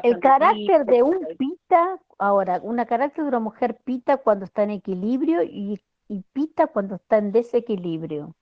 El 0.02 0.20
carácter 0.20 0.84
de 0.84 1.02
un 1.02 1.26
pita, 1.36 1.98
ahora, 2.18 2.60
una 2.62 2.86
carácter 2.86 3.24
de 3.24 3.28
una 3.28 3.40
mujer 3.40 3.76
pita 3.84 4.18
cuando 4.18 4.44
está 4.44 4.62
en 4.62 4.70
equilibrio 4.70 5.42
y, 5.42 5.80
pita 6.32 6.68
cuando 6.68 6.96
está 6.96 7.18
en 7.18 7.32
desequilibrio. 7.32 8.36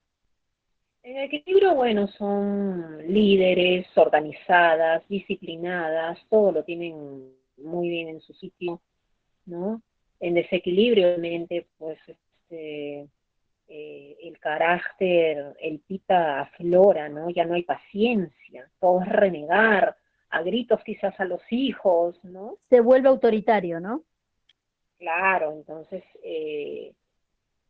En 1.02 1.18
equilibrio, 1.18 1.74
bueno, 1.74 2.06
son 2.06 2.98
líderes, 3.08 3.86
organizadas, 3.96 5.08
disciplinadas, 5.08 6.18
todo 6.28 6.52
lo 6.52 6.64
tienen 6.64 7.32
muy 7.56 7.88
bien 7.88 8.08
en 8.08 8.20
su 8.20 8.34
sitio, 8.34 8.80
¿no? 9.46 9.80
En 10.20 10.34
desequilibrio, 10.34 11.08
obviamente, 11.08 11.66
pues 11.78 11.98
este, 12.06 13.08
eh, 13.68 14.16
el 14.22 14.38
carácter, 14.38 15.56
el 15.60 15.80
pita 15.80 16.42
aflora, 16.42 17.08
¿no? 17.08 17.30
Ya 17.30 17.46
no 17.46 17.54
hay 17.54 17.62
paciencia, 17.62 18.70
todo 18.78 19.00
es 19.00 19.08
renegar, 19.08 19.96
a 20.32 20.42
gritos 20.42 20.82
quizás 20.82 21.18
a 21.20 21.24
los 21.24 21.40
hijos, 21.50 22.18
¿no? 22.24 22.58
Se 22.70 22.80
vuelve 22.80 23.08
autoritario, 23.08 23.80
¿no? 23.80 24.02
Claro, 24.98 25.52
entonces, 25.52 26.02
eh, 26.22 26.94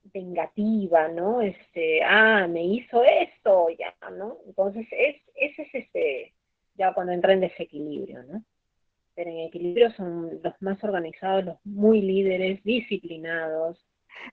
vengativa, 0.04 1.08
¿no? 1.08 1.40
Este, 1.40 2.02
ah, 2.04 2.46
me 2.48 2.64
hizo 2.64 3.02
esto, 3.02 3.66
ya, 3.70 3.94
¿no? 4.12 4.38
Entonces, 4.46 4.86
es, 4.92 5.16
ese 5.34 5.62
es 5.62 5.74
este, 5.74 6.34
ya 6.74 6.94
cuando 6.94 7.12
entra 7.12 7.32
en 7.32 7.40
desequilibrio, 7.40 8.22
¿no? 8.22 8.44
Pero 9.14 9.30
en 9.30 9.40
equilibrio 9.40 9.90
son 9.90 10.40
los 10.42 10.54
más 10.62 10.82
organizados, 10.84 11.44
los 11.44 11.66
muy 11.66 12.00
líderes, 12.00 12.62
disciplinados. 12.62 13.84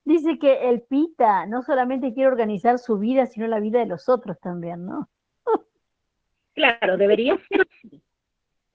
Dice 0.04 0.38
que 0.38 0.68
el 0.68 0.82
pita 0.82 1.46
no 1.46 1.62
solamente 1.62 2.14
quiere 2.14 2.28
organizar 2.28 2.78
su 2.78 2.98
vida, 2.98 3.26
sino 3.26 3.48
la 3.48 3.58
vida 3.58 3.80
de 3.80 3.86
los 3.86 4.08
otros 4.08 4.38
también, 4.38 4.86
¿no? 4.86 5.08
Claro, 6.54 6.96
debería 6.96 7.38
ser 7.48 7.62
así. 7.62 8.02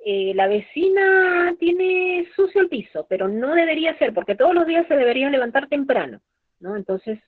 Eh, 0.08 0.36
la 0.36 0.48
vecina 0.48 1.56
tiene 1.58 2.28
sucio 2.36 2.62
el 2.62 2.70
piso, 2.70 3.08
pero 3.10 3.28
no 3.28 3.56
debería 3.56 3.98
ser, 3.98 4.14
porque 4.14 4.36
todos 4.36 4.54
los 4.54 4.68
días 4.68 4.88
se 4.88 4.96
deberían 4.96 5.32
levantar 5.32 5.68
temprano, 5.68 6.22
¿no? 6.60 6.76
Entonces, 6.76 7.20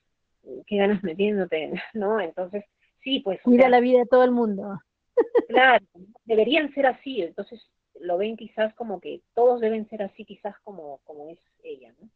qué 0.64 0.76
ganas 0.76 1.02
metiéndote, 1.02 1.72
¿no? 1.94 2.20
Entonces, 2.20 2.64
sí, 3.02 3.18
pues... 3.18 3.42
Cuida 3.42 3.68
la 3.68 3.80
vida 3.80 3.98
de 3.98 4.06
todo 4.06 4.22
el 4.22 4.30
mundo. 4.30 4.78
Claro, 5.48 5.84
deberían 6.24 6.72
ser 6.74 6.86
así, 6.86 7.22
entonces 7.22 7.68
lo 8.00 8.16
ven 8.18 8.36
quizás 8.36 8.72
como 8.74 9.00
que 9.00 9.22
todos 9.34 9.60
deben 9.60 9.88
ser 9.88 10.02
así, 10.02 10.24
quizás 10.24 10.54
como, 10.62 11.00
como 11.02 11.28
es 11.30 11.40
ella, 11.64 11.92
¿no? 12.00 12.08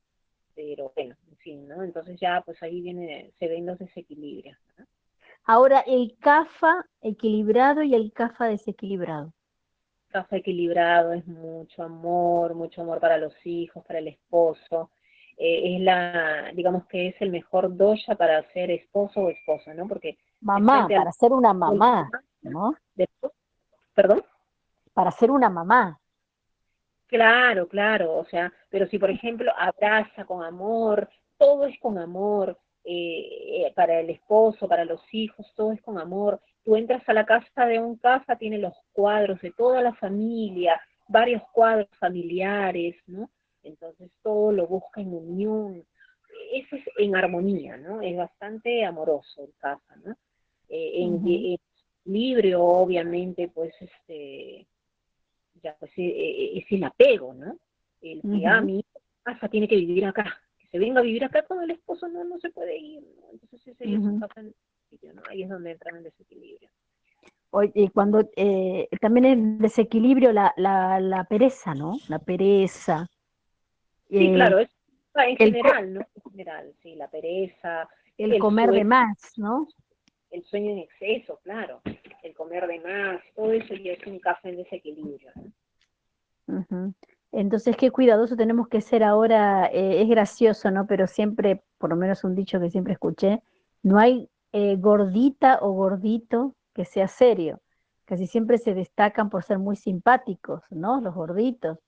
Pero 0.54 0.92
bueno, 0.94 1.16
en 1.28 1.36
fin, 1.38 1.66
¿no? 1.66 1.82
Entonces 1.82 2.20
ya 2.20 2.40
pues 2.42 2.62
ahí 2.62 2.80
viene, 2.80 3.32
se 3.40 3.48
ven 3.48 3.66
los 3.66 3.80
desequilibrios. 3.80 4.56
Ahora, 5.42 5.80
el 5.80 6.16
CAFA 6.20 6.86
equilibrado 7.00 7.82
y 7.82 7.96
el 7.96 8.12
CAFA 8.12 8.46
desequilibrado. 8.46 9.32
CAFA 10.12 10.36
equilibrado 10.36 11.12
es 11.12 11.26
mucho 11.26 11.82
amor, 11.82 12.54
mucho 12.54 12.82
amor 12.82 13.00
para 13.00 13.18
los 13.18 13.34
hijos, 13.44 13.84
para 13.84 13.98
el 13.98 14.08
esposo. 14.08 14.90
Eh, 15.36 15.76
es 15.76 15.80
la, 15.80 16.52
digamos 16.54 16.86
que 16.86 17.08
es 17.08 17.16
el 17.20 17.30
mejor 17.30 17.76
doya 17.76 18.14
para 18.16 18.42
ser 18.52 18.70
esposo 18.70 19.20
o 19.22 19.30
esposa, 19.30 19.74
¿no? 19.74 19.88
Porque 19.88 20.18
mamá, 20.40 20.86
para 20.86 21.10
ser 21.12 21.32
una 21.32 21.52
mamá, 21.52 22.10
¿no? 22.42 22.74
¿Perdón? 23.94 24.22
Para 24.92 25.10
ser 25.10 25.30
una 25.30 25.48
mamá. 25.48 25.98
Claro, 27.06 27.66
claro, 27.66 28.18
o 28.18 28.24
sea, 28.26 28.52
pero 28.70 28.86
si 28.86 28.98
por 28.98 29.10
ejemplo 29.10 29.52
abraza 29.58 30.24
con 30.24 30.44
amor, 30.44 31.10
todo 31.36 31.66
es 31.66 31.78
con 31.80 31.98
amor, 31.98 32.58
eh, 32.84 33.66
eh, 33.66 33.72
para 33.76 34.00
el 34.00 34.10
esposo, 34.10 34.66
para 34.66 34.84
los 34.84 35.02
hijos, 35.12 35.46
todo 35.54 35.72
es 35.72 35.80
con 35.82 35.98
amor. 35.98 36.40
Tú 36.64 36.76
entras 36.76 37.08
a 37.08 37.12
la 37.12 37.24
casa 37.24 37.66
de 37.66 37.78
un 37.78 37.96
casa, 37.96 38.36
tiene 38.36 38.58
los 38.58 38.74
cuadros 38.92 39.40
de 39.40 39.52
toda 39.52 39.80
la 39.82 39.94
familia, 39.94 40.80
varios 41.06 41.42
cuadros 41.52 41.88
familiares, 41.98 42.96
¿no? 43.06 43.30
Entonces 43.62 44.10
todo 44.22 44.50
lo 44.50 44.66
busca 44.66 45.00
en 45.00 45.14
unión. 45.14 45.84
Eso 46.52 46.74
es 46.74 46.82
en 46.98 47.14
armonía, 47.14 47.76
¿no? 47.76 48.02
Es 48.02 48.16
bastante 48.16 48.84
amoroso 48.84 49.44
el 49.44 49.54
casa, 49.58 49.96
¿no? 50.04 50.16
Eh, 50.68 51.02
en, 51.02 51.22
equilibrio, 52.04 52.64
obviamente, 52.64 53.48
pues, 53.48 53.74
este, 53.80 54.66
ya, 55.62 55.76
pues, 55.78 55.92
es 55.96 56.64
el 56.68 56.82
apego, 56.82 57.32
¿no? 57.32 57.56
El 58.00 58.20
que 58.22 58.46
a 58.46 58.60
mi 58.60 58.84
casa 59.22 59.48
tiene 59.48 59.68
que 59.68 59.76
vivir 59.76 60.04
acá, 60.04 60.41
se 60.72 60.78
venga 60.78 61.00
a 61.00 61.04
vivir 61.04 61.22
acá 61.22 61.42
con 61.42 61.62
el 61.62 61.70
esposo, 61.70 62.08
no, 62.08 62.24
no 62.24 62.38
se 62.40 62.50
puede 62.50 62.76
ir, 62.78 63.04
Entonces 63.30 63.60
ese 63.60 63.74
sería 63.74 63.98
uh 63.98 64.20
¿no? 65.14 65.22
Ahí 65.28 65.42
es 65.42 65.48
donde 65.48 65.72
entra 65.72 65.96
el 65.96 66.02
desequilibrio. 66.02 66.70
Oye, 67.50 67.90
cuando 67.92 68.28
eh, 68.36 68.88
también 69.00 69.24
el 69.26 69.58
desequilibrio, 69.58 70.32
la, 70.32 70.52
la, 70.56 70.98
la, 71.00 71.24
pereza, 71.24 71.74
¿no? 71.74 71.96
La 72.08 72.18
pereza. 72.18 73.06
Sí, 74.08 74.26
eh, 74.26 74.34
claro, 74.34 74.58
es 74.58 74.70
en 75.14 75.36
general, 75.36 75.94
¿no? 75.94 76.00
En 76.14 76.30
general, 76.30 76.74
sí, 76.82 76.94
la 76.94 77.08
pereza. 77.08 77.88
El, 78.16 78.38
comer 78.38 78.70
de 78.70 78.84
más, 78.84 79.32
¿no? 79.36 79.68
El 80.30 80.42
sueño 80.44 80.72
en 80.72 80.78
exceso, 80.78 81.38
claro. 81.42 81.82
El 82.22 82.34
comer 82.34 82.66
de 82.66 82.80
más, 82.80 83.22
todo 83.34 83.52
eso 83.52 83.74
ya 83.74 83.92
es 83.92 84.06
un 84.06 84.18
café 84.18 84.48
en 84.48 84.56
desequilibrio, 84.56 85.30
¿no? 86.46 86.94
Entonces, 87.32 87.76
qué 87.78 87.90
cuidadoso 87.90 88.36
tenemos 88.36 88.68
que 88.68 88.82
ser 88.82 89.02
ahora, 89.02 89.66
eh, 89.72 90.02
es 90.02 90.08
gracioso, 90.08 90.70
¿no? 90.70 90.86
Pero 90.86 91.06
siempre, 91.06 91.64
por 91.78 91.90
lo 91.90 91.96
menos 91.96 92.24
un 92.24 92.34
dicho 92.34 92.60
que 92.60 92.70
siempre 92.70 92.92
escuché, 92.92 93.42
no 93.82 93.98
hay 93.98 94.30
eh, 94.52 94.76
gordita 94.76 95.58
o 95.62 95.72
gordito 95.72 96.54
que 96.74 96.84
sea 96.84 97.08
serio. 97.08 97.60
Casi 98.04 98.26
siempre 98.26 98.58
se 98.58 98.74
destacan 98.74 99.30
por 99.30 99.44
ser 99.44 99.58
muy 99.58 99.76
simpáticos, 99.76 100.62
¿no? 100.70 101.00
Los 101.00 101.14
gorditos. 101.14 101.78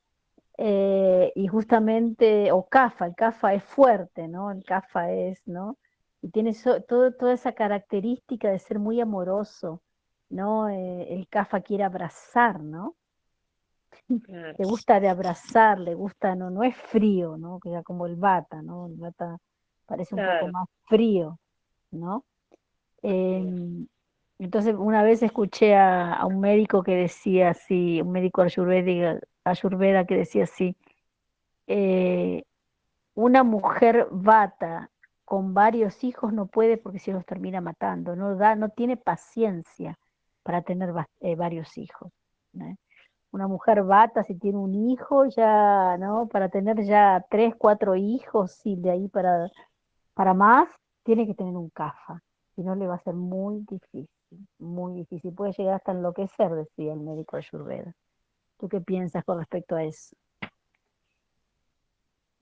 Eh, 0.59 1.33
y 1.35 1.47
justamente, 1.49 2.51
o 2.53 2.67
CAFA, 2.69 3.07
el 3.07 3.15
CAFA 3.15 3.55
es 3.55 3.65
fuerte, 3.65 4.29
¿no? 4.29 4.51
El 4.51 4.65
CAFA 4.65 5.13
es, 5.13 5.47
¿no? 5.47 5.79
Y 6.23 6.31
tiene 6.31 6.55
todo, 6.89 7.13
toda 7.13 7.35
esa 7.35 7.53
característica 7.53 8.51
de 8.51 8.59
ser 8.59 8.79
muy 8.79 9.01
amoroso, 9.01 9.83
¿no? 10.31 10.69
el 10.69 11.29
CAFA 11.29 11.61
quiere 11.61 11.85
abrazar, 11.85 12.63
¿no? 12.63 12.97
Le 14.09 14.65
gusta 14.65 15.01
de 15.01 15.09
abrazar, 15.09 15.81
le 15.81 15.95
gusta, 15.95 16.35
no, 16.35 16.51
no 16.51 16.63
es 16.63 16.77
frío, 16.77 17.37
¿no? 17.39 17.59
Que 17.59 17.83
como 17.85 18.07
el 18.07 18.17
bata, 18.17 18.61
¿no? 18.61 18.87
El 18.87 18.97
bata 18.97 19.39
parece 19.87 20.15
un 20.15 20.21
poco 20.21 20.53
más 20.53 20.69
frío, 20.85 21.39
¿no? 21.91 22.25
Em, 23.03 23.87
entonces, 24.39 24.75
una 24.77 25.03
vez 25.03 25.23
escuché 25.23 25.75
a, 25.77 26.25
un 26.27 26.41
médico 26.41 26.83
que 26.83 26.97
decía 26.97 27.51
así, 27.51 28.01
un 28.03 28.13
médico 28.13 28.43
ayurveda, 28.43 30.05
que 30.05 30.17
decía 30.17 30.45
así, 30.45 30.77
eh, 31.67 32.45
una 33.15 33.43
mujer 33.43 34.09
bata 34.11 34.91
con 35.25 35.55
varios 35.55 36.05
hijos 36.05 36.33
no 36.33 36.47
puede 36.47 36.77
porque 36.77 36.99
se 36.99 37.13
los 37.13 37.25
termina 37.25 37.61
matando, 37.61 38.17
no 38.17 38.37
da, 38.37 38.55
no 38.57 38.69
tiene 38.69 38.97
paciencia 38.99 39.99
para 40.43 40.63
tener 40.63 40.93
eh, 41.21 41.37
varios 41.37 41.79
hijos. 41.79 42.13
¿no? 42.53 42.77
Una 43.35 43.49
mujer 43.49 43.83
bata 43.83 44.23
si 44.23 44.37
tiene 44.37 44.59
un 44.59 44.91
hijo, 44.91 45.27
ya, 45.27 45.97
¿no? 45.99 46.29
Para 46.29 46.49
tener 46.51 46.85
ya 46.85 47.27
tres, 47.29 47.53
cuatro 47.59 47.97
hijos 47.97 48.61
y 48.65 48.77
de 48.77 48.93
ahí 48.93 49.09
para, 49.09 49.51
para 50.15 50.35
más, 50.35 50.69
tiene 51.03 51.27
que 51.27 51.35
tener 51.35 51.57
un 51.57 51.69
CAFA. 51.71 52.23
Si 52.55 52.63
no, 52.63 52.77
le 52.77 52.87
va 52.87 52.95
a 52.95 53.03
ser 53.03 53.15
muy 53.15 53.67
difícil, 53.69 54.09
muy 54.61 54.95
difícil. 54.95 55.35
Puede 55.35 55.53
llegar 55.53 55.75
hasta 55.75 55.91
enloquecer, 55.91 56.49
decía 56.53 56.93
el 56.93 57.01
médico 57.01 57.37
Ayurveda. 57.37 57.93
¿Tú 58.61 58.69
qué 58.69 58.81
piensas 58.81 59.25
con 59.25 59.39
respecto 59.39 59.75
a 59.75 59.83
eso? 59.83 60.15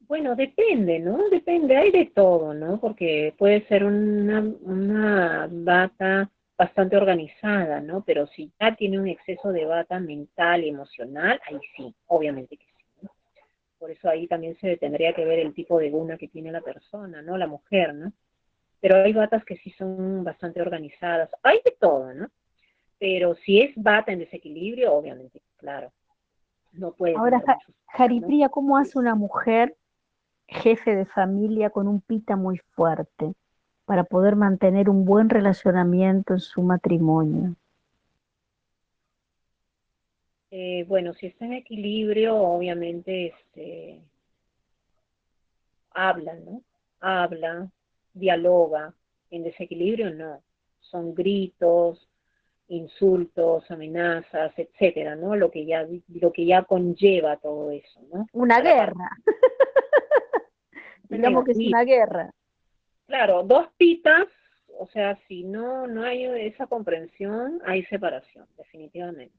Bueno, 0.00 0.36
depende, 0.36 0.98
¿no? 0.98 1.30
Depende, 1.30 1.74
hay 1.74 1.90
de 1.90 2.12
todo, 2.14 2.52
¿no? 2.52 2.78
Porque 2.78 3.34
puede 3.38 3.66
ser 3.66 3.84
una, 3.84 4.40
una 4.60 5.48
bata 5.50 6.30
bastante 6.62 6.96
organizada, 6.96 7.80
¿no? 7.80 8.04
Pero 8.04 8.28
si 8.28 8.52
ya 8.60 8.76
tiene 8.76 9.00
un 9.00 9.08
exceso 9.08 9.50
de 9.50 9.64
bata 9.64 9.98
mental 9.98 10.62
y 10.62 10.68
emocional, 10.68 11.40
ahí 11.48 11.58
sí, 11.76 11.92
obviamente 12.06 12.56
que 12.56 12.64
sí. 12.64 12.84
¿no? 13.02 13.10
Por 13.80 13.90
eso 13.90 14.08
ahí 14.08 14.28
también 14.28 14.56
se 14.60 14.76
tendría 14.76 15.12
que 15.12 15.24
ver 15.24 15.40
el 15.40 15.54
tipo 15.54 15.80
de 15.80 15.90
guna 15.90 16.16
que 16.16 16.28
tiene 16.28 16.52
la 16.52 16.60
persona, 16.60 17.20
¿no? 17.20 17.36
La 17.36 17.48
mujer, 17.48 17.92
¿no? 17.94 18.12
Pero 18.80 19.02
hay 19.02 19.12
batas 19.12 19.44
que 19.44 19.56
sí 19.56 19.70
son 19.72 20.22
bastante 20.22 20.62
organizadas. 20.62 21.30
Hay 21.42 21.58
de 21.64 21.72
todo, 21.80 22.14
¿no? 22.14 22.28
Pero 22.96 23.34
si 23.34 23.60
es 23.60 23.72
bata 23.74 24.12
en 24.12 24.20
desequilibrio, 24.20 24.92
obviamente, 24.92 25.42
claro. 25.56 25.90
No 26.72 26.92
puede. 26.92 27.16
Ahora, 27.16 27.42
Jaripría, 27.88 28.48
¿cómo 28.50 28.78
hace 28.78 29.00
una 29.00 29.16
mujer 29.16 29.74
jefe 30.46 30.94
de 30.94 31.06
familia 31.06 31.70
con 31.70 31.88
un 31.88 32.00
pita 32.00 32.36
muy 32.36 32.58
fuerte? 32.76 33.34
Para 33.84 34.04
poder 34.04 34.36
mantener 34.36 34.88
un 34.88 35.04
buen 35.04 35.28
relacionamiento 35.28 36.34
en 36.34 36.40
su 36.40 36.62
matrimonio? 36.62 37.56
Eh, 40.50 40.84
bueno, 40.86 41.14
si 41.14 41.26
está 41.26 41.46
en 41.46 41.54
equilibrio, 41.54 42.36
obviamente 42.36 43.28
este, 43.28 44.02
habla, 45.90 46.34
¿no? 46.34 46.62
Habla, 47.00 47.70
dialoga. 48.12 48.94
En 49.30 49.44
desequilibrio 49.44 50.12
no. 50.12 50.42
Son 50.80 51.14
gritos, 51.14 52.06
insultos, 52.68 53.70
amenazas, 53.70 54.52
etcétera, 54.58 55.16
¿no? 55.16 55.36
Lo 55.36 55.50
que 55.50 55.64
ya 55.64 55.86
lo 56.08 56.32
que 56.32 56.44
ya 56.44 56.64
conlleva 56.64 57.38
todo 57.38 57.70
eso, 57.70 58.00
¿no? 58.12 58.26
Una 58.32 58.60
guerra. 58.60 59.10
Digamos 61.08 61.44
que 61.44 61.52
es 61.52 61.58
una 61.58 61.84
guerra. 61.84 62.30
Claro, 63.12 63.42
dos 63.42 63.68
pitas, 63.76 64.26
o 64.78 64.86
sea, 64.86 65.18
si 65.28 65.44
no, 65.44 65.86
no 65.86 66.02
hay 66.02 66.24
esa 66.24 66.66
comprensión, 66.66 67.60
hay 67.66 67.84
separación, 67.84 68.46
definitivamente. 68.56 69.36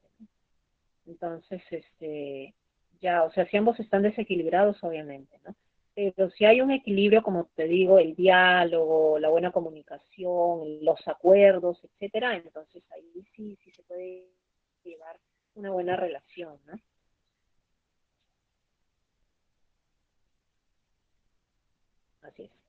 Entonces, 1.07 1.59
este, 1.71 2.53
ya, 3.01 3.24
o 3.24 3.32
sea, 3.32 3.47
si 3.47 3.57
ambos 3.57 3.80
están 3.80 4.03
desequilibrados, 4.03 4.78
obviamente, 4.84 5.39
¿no? 5.43 5.55
Pero 5.95 6.30
si 6.30 6.45
hay 6.45 6.61
un 6.61 6.69
equilibrio, 6.69 7.24
como 7.24 7.45
te 7.55 7.63
digo, 7.63 7.97
el 7.97 8.15
diálogo, 8.15 9.17
la 9.17 9.30
buena 9.30 9.51
comunicación, 9.51 10.86
los 10.86 11.07
acuerdos, 11.07 11.84
etcétera, 11.84 12.36
entonces 12.36 12.84
ahí 12.91 13.26
sí, 13.36 13.57
sí 13.63 13.71
se 13.71 13.82
puede 13.82 14.28
llevar 14.84 15.17
una 15.55 15.71
buena 15.71 15.95
relación, 15.95 16.59
¿no? 16.67 16.80
Así 22.21 22.43
es. 22.43 22.62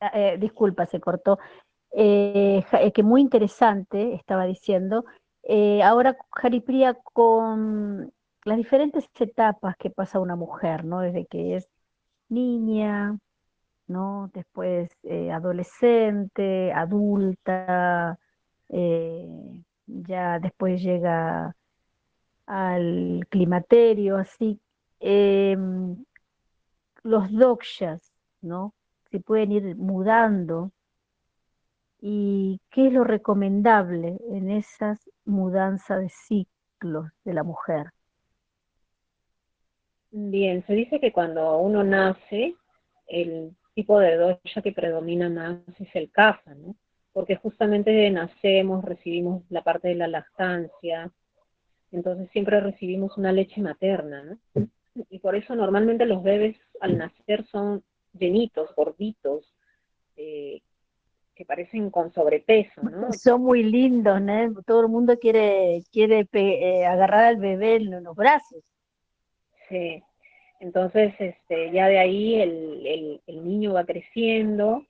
Ah, 0.00 0.10
eh, 0.14 0.36
disculpa, 0.38 0.86
se 0.86 1.00
cortó. 1.00 1.38
Eh, 1.92 2.64
eh, 2.72 2.92
que 2.92 3.02
muy 3.02 3.20
interesante, 3.20 4.14
estaba 4.14 4.44
diciendo. 4.46 5.04
ahora, 5.82 6.16
Jaripría, 6.32 6.94
con 6.94 8.12
las 8.44 8.56
diferentes 8.56 9.08
etapas 9.20 9.76
que 9.76 9.90
pasa 9.90 10.20
una 10.20 10.36
mujer, 10.36 10.84
¿no? 10.84 11.00
Desde 11.00 11.26
que 11.26 11.56
es 11.56 11.68
niña, 12.28 13.18
¿no? 13.86 14.30
Después 14.34 14.90
adolescente, 15.32 16.72
adulta, 16.72 18.18
ya 19.86 20.38
después 20.40 20.82
llega 20.82 21.54
al 22.46 23.26
climaterio, 23.30 24.16
así. 24.16 24.60
Em, 25.00 26.04
los 27.02 27.30
dokshas, 27.30 28.12
¿no? 28.40 28.74
Se 29.14 29.20
pueden 29.20 29.52
ir 29.52 29.76
mudando 29.76 30.72
y 32.00 32.60
qué 32.72 32.88
es 32.88 32.92
lo 32.92 33.04
recomendable 33.04 34.18
en 34.32 34.50
esas 34.50 35.08
mudanzas 35.24 36.00
de 36.00 36.08
ciclos 36.08 37.12
de 37.24 37.32
la 37.32 37.44
mujer. 37.44 37.92
Bien, 40.10 40.66
se 40.66 40.74
dice 40.74 40.98
que 40.98 41.12
cuando 41.12 41.58
uno 41.58 41.84
nace, 41.84 42.56
el 43.06 43.52
tipo 43.76 44.00
de 44.00 44.16
dosha 44.16 44.62
que 44.62 44.72
predomina 44.72 45.28
más 45.30 45.60
es 45.78 45.94
el 45.94 46.10
kapha, 46.10 46.56
¿no? 46.56 46.74
Porque 47.12 47.36
justamente 47.36 48.10
nacemos, 48.10 48.84
recibimos 48.84 49.44
la 49.48 49.62
parte 49.62 49.86
de 49.86 49.94
la 49.94 50.08
lactancia, 50.08 51.08
entonces 51.92 52.28
siempre 52.32 52.58
recibimos 52.58 53.16
una 53.16 53.30
leche 53.30 53.60
materna, 53.60 54.24
¿no? 54.24 54.66
Y 55.08 55.20
por 55.20 55.36
eso 55.36 55.54
normalmente 55.54 56.04
los 56.04 56.20
bebés 56.24 56.56
al 56.80 56.98
nacer 56.98 57.44
son 57.46 57.84
llenitos, 58.18 58.74
gorditos, 58.74 59.54
eh, 60.16 60.60
que 61.34 61.44
parecen 61.44 61.90
con 61.90 62.12
sobrepeso, 62.12 62.82
¿no? 62.82 63.12
Son 63.12 63.42
muy 63.42 63.62
lindos, 63.62 64.20
¿no? 64.20 64.62
Todo 64.62 64.82
el 64.82 64.88
mundo 64.88 65.18
quiere, 65.18 65.82
quiere 65.92 66.26
eh, 66.32 66.86
agarrar 66.86 67.24
al 67.24 67.36
bebé 67.36 67.76
en 67.76 68.04
los 68.04 68.16
brazos. 68.16 68.62
Sí, 69.68 70.02
entonces, 70.60 71.12
este, 71.18 71.72
ya 71.72 71.88
de 71.88 71.98
ahí 71.98 72.36
el, 72.36 73.20
el, 73.26 73.44
niño 73.44 73.74
va 73.74 73.84
creciendo, 73.84 74.86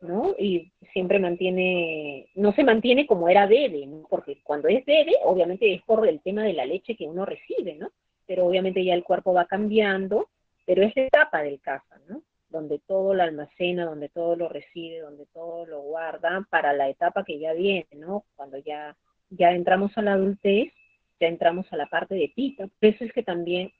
¿no? 0.00 0.34
Y 0.38 0.72
siempre 0.92 1.18
mantiene, 1.18 2.28
no 2.34 2.52
se 2.52 2.64
mantiene 2.64 3.06
como 3.06 3.28
era 3.28 3.46
bebé, 3.46 3.86
¿no? 3.86 4.06
Porque 4.08 4.40
cuando 4.42 4.68
es 4.68 4.84
bebé, 4.84 5.12
obviamente 5.24 5.74
es 5.74 5.82
por 5.82 6.06
el 6.06 6.20
tema 6.20 6.44
de 6.44 6.52
la 6.52 6.66
leche 6.66 6.96
que 6.96 7.06
uno 7.06 7.24
recibe, 7.24 7.74
¿no? 7.74 7.90
Pero 8.26 8.46
obviamente 8.46 8.84
ya 8.84 8.94
el 8.94 9.04
cuerpo 9.04 9.32
va 9.32 9.46
cambiando, 9.46 10.28
pero 10.64 10.82
es 10.82 10.94
la 10.94 11.02
etapa 11.02 11.42
del 11.42 11.60
caza, 11.60 11.98
¿no? 12.08 12.22
Donde 12.50 12.78
todo 12.80 13.14
lo 13.14 13.22
almacena, 13.22 13.84
donde 13.84 14.08
todo 14.08 14.36
lo 14.36 14.48
recibe, 14.48 15.00
donde 15.00 15.26
todo 15.26 15.66
lo 15.66 15.80
guarda 15.82 16.46
para 16.50 16.72
la 16.72 16.88
etapa 16.88 17.24
que 17.24 17.38
ya 17.38 17.52
viene, 17.52 17.88
¿no? 17.94 18.24
Cuando 18.36 18.58
ya, 18.58 18.96
ya 19.30 19.52
entramos 19.52 19.96
a 19.96 20.02
la 20.02 20.14
adultez, 20.14 20.72
ya 21.20 21.28
entramos 21.28 21.70
a 21.72 21.76
la 21.76 21.86
parte 21.86 22.14
de 22.14 22.32
pita. 22.34 22.66
Por 22.66 22.88
eso 22.88 23.04
es 23.04 23.12
que 23.12 23.22
también 23.22 23.72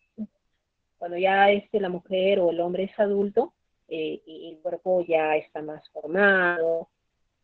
cuando 0.98 1.16
ya 1.16 1.50
este, 1.50 1.80
la 1.80 1.88
mujer 1.88 2.40
o 2.40 2.50
el 2.50 2.60
hombre 2.60 2.84
es 2.84 2.98
adulto, 2.98 3.54
eh, 3.88 4.20
y 4.26 4.50
el 4.50 4.58
cuerpo 4.58 5.02
ya 5.06 5.36
está 5.36 5.62
más 5.62 5.88
formado, 5.90 6.88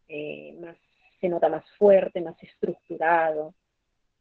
eh, 0.08 0.54
más, 0.60 0.76
se 1.20 1.28
nota 1.28 1.48
más 1.48 1.64
fuerte, 1.78 2.20
más 2.20 2.40
estructurado. 2.42 3.54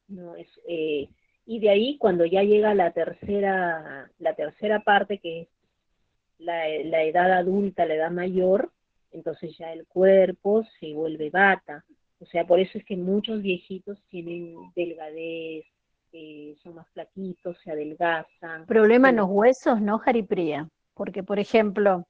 ¿no? 0.08 0.36
Eh, 0.68 1.10
y 1.46 1.60
de 1.60 1.70
ahí 1.70 1.98
cuando 1.98 2.26
ya 2.26 2.44
llega 2.44 2.74
la 2.74 2.92
tercera, 2.92 4.10
la 4.20 4.36
tercera 4.36 4.80
parte, 4.80 5.20
que 5.20 5.42
es 5.42 5.48
la, 6.44 6.68
la 6.86 7.04
edad 7.04 7.32
adulta, 7.32 7.86
la 7.86 7.96
edad 7.96 8.12
mayor, 8.12 8.72
entonces 9.12 9.58
ya 9.58 9.72
el 9.72 9.86
cuerpo 9.88 10.64
se 10.80 10.94
vuelve 10.94 11.30
bata. 11.30 11.84
O 12.20 12.26
sea, 12.26 12.46
por 12.46 12.60
eso 12.60 12.78
es 12.78 12.86
que 12.86 12.96
muchos 12.96 13.42
viejitos 13.42 14.02
tienen 14.10 14.56
delgadez, 14.76 15.66
son 16.62 16.76
más 16.76 16.88
flaquitos, 16.92 17.58
se 17.64 17.72
adelgazan. 17.72 18.66
Problema 18.66 19.10
en 19.10 19.18
los 19.18 19.28
huesos, 19.30 19.82
¿no, 19.82 19.98
Jaripría? 20.00 20.70
Porque, 20.94 21.24
por 21.24 21.40
ejemplo, 21.40 22.06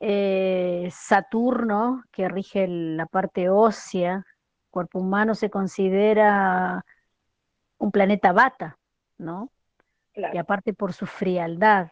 eh, 0.00 0.88
Saturno, 0.90 2.02
que 2.10 2.28
rige 2.28 2.66
la 2.68 3.06
parte 3.06 3.50
ósea, 3.50 4.24
cuerpo 4.70 5.00
humano 5.00 5.34
se 5.34 5.50
considera 5.50 6.84
un 7.78 7.90
planeta 7.90 8.32
bata, 8.32 8.78
¿no? 9.18 9.50
Y 10.14 10.36
aparte 10.36 10.72
por 10.72 10.92
su 10.92 11.06
frialdad. 11.06 11.88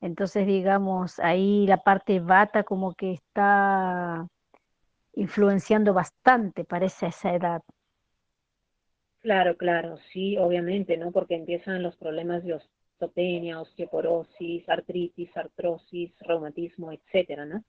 Entonces, 0.00 0.46
digamos, 0.46 1.18
ahí 1.18 1.66
la 1.66 1.78
parte 1.78 2.20
bata 2.20 2.62
como 2.62 2.94
que 2.94 3.12
está 3.12 4.26
influenciando 5.14 5.92
bastante, 5.92 6.64
parece, 6.64 7.06
esa 7.06 7.34
edad. 7.34 7.62
Claro, 9.20 9.56
claro, 9.56 9.98
sí, 10.12 10.36
obviamente, 10.38 10.96
¿no? 10.96 11.10
Porque 11.10 11.34
empiezan 11.34 11.82
los 11.82 11.96
problemas 11.96 12.44
de 12.44 12.54
osteopenia, 12.54 13.60
osteoporosis, 13.60 14.68
artritis, 14.68 15.36
artrosis, 15.36 16.12
reumatismo, 16.20 16.92
etcétera, 16.92 17.44
¿no? 17.44 17.64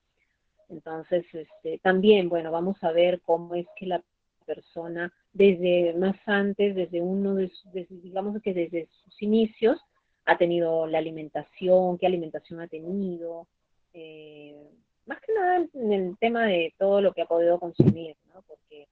Entonces, 0.68 1.26
este, 1.34 1.78
también, 1.78 2.28
bueno, 2.28 2.52
vamos 2.52 2.82
a 2.84 2.92
ver 2.92 3.20
cómo 3.22 3.56
es 3.56 3.66
que 3.76 3.86
la 3.86 4.02
persona, 4.46 5.12
desde 5.32 5.92
más 5.94 6.16
antes, 6.26 6.76
desde 6.76 7.00
uno 7.00 7.34
de, 7.34 7.50
digamos 7.88 8.40
que 8.42 8.54
desde 8.54 8.88
sus 9.04 9.20
inicios, 9.20 9.80
ha 10.30 10.38
tenido 10.38 10.86
la 10.86 10.98
alimentación, 10.98 11.98
qué 11.98 12.06
alimentación 12.06 12.60
ha 12.60 12.68
tenido, 12.68 13.48
eh, 13.92 14.56
más 15.06 15.20
que 15.20 15.34
nada 15.34 15.66
en 15.74 15.92
el 15.92 16.18
tema 16.18 16.46
de 16.46 16.72
todo 16.78 17.00
lo 17.00 17.12
que 17.12 17.22
ha 17.22 17.26
podido 17.26 17.58
consumir, 17.58 18.16
¿no? 18.32 18.42
Porque 18.42 18.86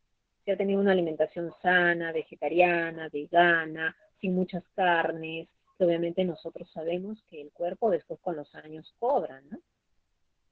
ha 0.52 0.56
tenido 0.56 0.80
una 0.80 0.92
alimentación 0.92 1.52
sana, 1.62 2.10
vegetariana, 2.10 3.08
vegana, 3.12 3.94
sin 4.20 4.34
muchas 4.34 4.64
carnes, 4.74 5.48
que 5.76 5.84
obviamente 5.84 6.24
nosotros 6.24 6.68
sabemos 6.72 7.22
que 7.30 7.40
el 7.40 7.52
cuerpo 7.52 7.90
después 7.90 8.18
con 8.20 8.34
los 8.34 8.52
años 8.56 8.92
cobra, 8.98 9.40
¿no? 9.42 9.58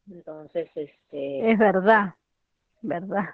Entonces, 0.09 0.71
este... 0.77 1.51
Es 1.51 1.59
verdad, 1.59 2.15
verdad. 2.81 3.25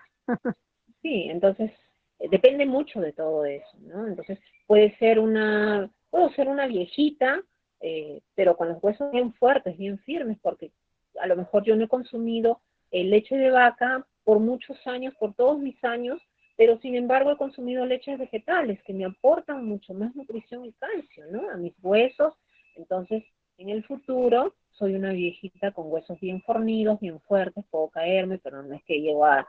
sí, 1.03 1.26
entonces 1.28 1.70
eh, 2.18 2.28
depende 2.30 2.64
mucho 2.64 3.00
de 3.00 3.12
todo 3.12 3.44
eso, 3.44 3.76
¿no? 3.80 4.07
Entonces 4.07 4.38
puede 4.66 4.96
ser 4.96 5.18
una, 5.18 5.90
puedo 6.13 6.31
ser 6.35 6.49
una 6.49 6.67
viejita, 6.67 7.43
eh, 7.81 8.21
pero 8.35 8.55
con 8.55 8.69
los 8.69 8.83
huesos 8.83 9.11
bien 9.11 9.33
fuertes, 9.33 9.79
bien 9.79 9.99
firmes, 10.01 10.39
porque 10.43 10.71
a 11.19 11.27
lo 11.27 11.37
mejor 11.37 11.65
yo 11.65 11.75
no 11.75 11.85
he 11.85 11.89
consumido 11.89 12.61
el 12.91 13.09
leche 13.09 13.35
de 13.35 13.51
vaca 13.51 14.07
por 14.23 14.39
muchos 14.39 14.77
años, 14.87 15.15
por 15.19 15.33
todos 15.35 15.59
mis 15.59 15.83
años, 15.83 16.21
pero 16.55 16.79
sin 16.81 16.97
embargo 16.97 17.33
he 17.33 17.39
consumido 17.39 17.87
leches 17.87 18.19
vegetales 18.19 18.81
que 18.83 18.93
me 18.93 19.07
aportan 19.07 19.65
mucho 19.65 19.95
más 19.95 20.15
nutrición 20.15 20.67
y 20.67 20.73
calcio, 20.75 21.25
¿no? 21.31 21.49
A 21.49 21.57
mis 21.57 21.73
huesos. 21.83 22.35
Entonces, 22.77 23.25
en 23.57 23.71
el 23.71 23.83
futuro 23.85 24.55
soy 24.73 24.95
una 24.95 25.13
viejita 25.13 25.73
con 25.73 25.91
huesos 25.91 26.21
bien 26.21 26.43
fornidos, 26.43 27.01
bien 27.01 27.21
fuertes, 27.23 27.65
puedo 27.71 27.89
caerme, 27.89 28.37
pero 28.37 28.63
no 28.63 28.75
es 28.75 28.85
que 28.85 29.01
llego 29.01 29.25
a, 29.25 29.47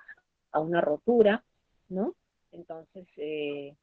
una 0.54 0.80
rotura, 0.80 1.44
¿no? 1.90 2.16
Entonces, 2.54 3.06
eh, 3.18 3.76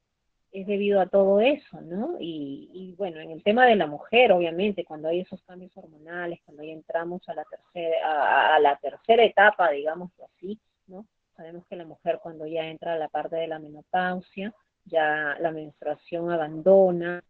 es 0.52 0.66
debido 0.66 1.00
a 1.00 1.06
todo 1.06 1.40
eso, 1.40 1.80
¿no? 1.80 2.16
Y, 2.18 2.94
bueno, 2.98 3.20
en 3.20 3.30
el 3.30 3.42
tema 3.42 3.66
de 3.66 3.76
la 3.76 3.86
mujer, 3.86 4.32
obviamente, 4.32 4.84
cuando 4.84 5.08
hay 5.08 5.20
esos 5.20 5.42
cambios 5.42 5.76
hormonales, 5.76 6.40
cuando 6.44 6.64
ya 6.64 6.72
entramos 6.72 7.28
a 7.28 7.34
la 7.34 7.44
tercera, 7.44 8.56
a 8.56 8.58
la 8.58 8.76
tercera 8.76 9.24
etapa, 9.24 9.70
digamos 9.70 10.10
así, 10.20 10.58
¿no? 10.86 11.06
Sabemos 11.36 11.64
que 11.66 11.76
la 11.76 11.84
mujer 11.84 12.18
cuando 12.22 12.46
ya 12.46 12.66
entra 12.66 12.94
a 12.94 12.98
la 12.98 13.08
parte 13.08 13.36
de 13.36 13.46
la 13.46 13.58
menopausia, 13.58 14.52
ya 14.84 15.36
la 15.40 15.52
menstruación 15.52 16.30
abandona, 16.30 17.22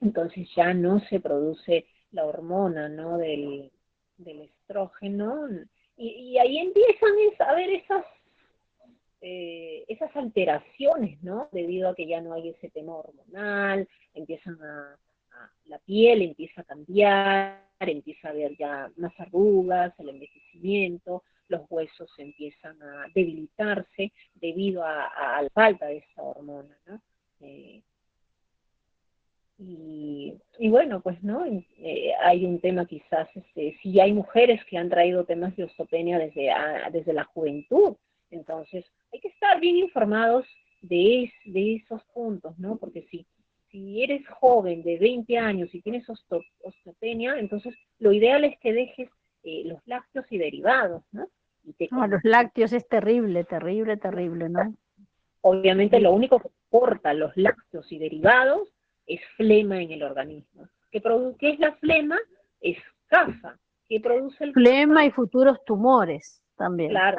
entonces 0.00 0.48
ya 0.54 0.74
no 0.74 1.00
se 1.00 1.20
produce 1.20 1.86
la 2.12 2.26
hormona, 2.26 2.88
¿no? 2.88 3.18
Del, 3.18 3.70
estrógeno, 4.18 5.48
y, 5.96 6.36
ahí 6.38 6.58
empiezan 6.58 7.10
a 7.38 7.54
ver 7.54 7.70
esas, 7.70 8.04
eh, 9.20 9.84
esas 9.88 10.14
alteraciones, 10.16 11.22
¿no? 11.22 11.48
Debido 11.52 11.90
a 11.90 11.94
que 11.94 12.06
ya 12.06 12.20
no 12.20 12.32
hay 12.34 12.50
ese 12.50 12.70
tema 12.70 12.96
hormonal, 12.96 13.88
empiezan 14.14 14.60
a, 14.62 14.96
a, 15.32 15.50
la 15.66 15.78
piel 15.78 16.22
empieza 16.22 16.62
a 16.62 16.64
cambiar, 16.64 17.62
empieza 17.80 18.28
a 18.28 18.30
haber 18.30 18.56
ya 18.56 18.90
más 18.96 19.12
arrugas, 19.18 19.92
el 19.98 20.10
envejecimiento, 20.10 21.22
los 21.48 21.62
huesos 21.68 22.10
empiezan 22.18 22.80
a 22.82 23.06
debilitarse 23.14 24.12
debido 24.34 24.84
a, 24.84 25.42
la 25.42 25.50
falta 25.50 25.86
de 25.86 25.98
esta 25.98 26.22
hormona, 26.22 26.76
¿no? 26.86 27.00
Eh, 27.40 27.82
y, 29.62 30.68
bueno, 30.70 31.02
pues 31.02 31.22
no, 31.22 31.44
eh, 31.44 32.12
hay 32.22 32.46
un 32.46 32.60
tema 32.60 32.86
quizás, 32.86 33.28
este, 33.34 33.76
si 33.82 34.00
hay 34.00 34.14
mujeres 34.14 34.64
que 34.64 34.78
han 34.78 34.88
traído 34.88 35.24
temas 35.24 35.54
de 35.54 35.64
osteopenia 35.64 36.18
desde, 36.18 36.50
desde 36.92 37.12
la 37.12 37.24
juventud, 37.24 37.96
entonces 38.30 38.84
hay 39.12 39.20
que 39.20 39.28
estar 39.28 39.60
bien 39.60 39.76
informados 39.76 40.46
de, 40.82 41.32
de 41.44 41.76
esos 41.76 42.02
puntos, 42.14 42.58
¿no? 42.58 42.76
Porque 42.76 43.02
si, 43.10 43.26
si 43.70 44.02
eres 44.02 44.26
joven 44.28 44.82
de 44.82 44.98
20 44.98 45.38
años 45.38 45.74
y 45.74 45.82
tienes 45.82 46.08
osteopenia, 46.08 47.38
entonces 47.38 47.74
lo 47.98 48.12
ideal 48.12 48.44
es 48.44 48.58
que 48.60 48.72
dejes 48.72 49.10
eh, 49.42 49.62
los 49.64 49.80
lácteos 49.86 50.26
y 50.30 50.38
derivados, 50.38 51.02
¿no? 51.12 51.28
No, 51.90 52.06
los 52.06 52.24
lácteos 52.24 52.72
es 52.72 52.88
terrible, 52.88 53.44
terrible, 53.44 53.96
terrible, 53.96 54.48
¿no? 54.48 54.74
Obviamente 55.42 56.00
lo 56.00 56.12
único 56.12 56.40
que 56.40 56.48
aporta 56.68 57.12
los 57.14 57.36
lácteos 57.36 57.90
y 57.92 57.98
derivados 57.98 58.68
es 59.06 59.20
flema 59.36 59.80
en 59.80 59.92
el 59.92 60.02
organismo. 60.02 60.68
¿Qué, 60.90 61.02
es 61.40 61.58
la 61.58 61.72
flema? 61.76 62.18
Es 62.60 62.78
caza. 63.06 63.58
¿Qué 63.88 64.00
produce 64.00 64.44
el 64.44 64.52
Flema 64.52 65.04
y 65.04 65.10
futuros 65.10 65.64
tumores 65.64 66.42
también. 66.56 66.90
Claro. 66.90 67.18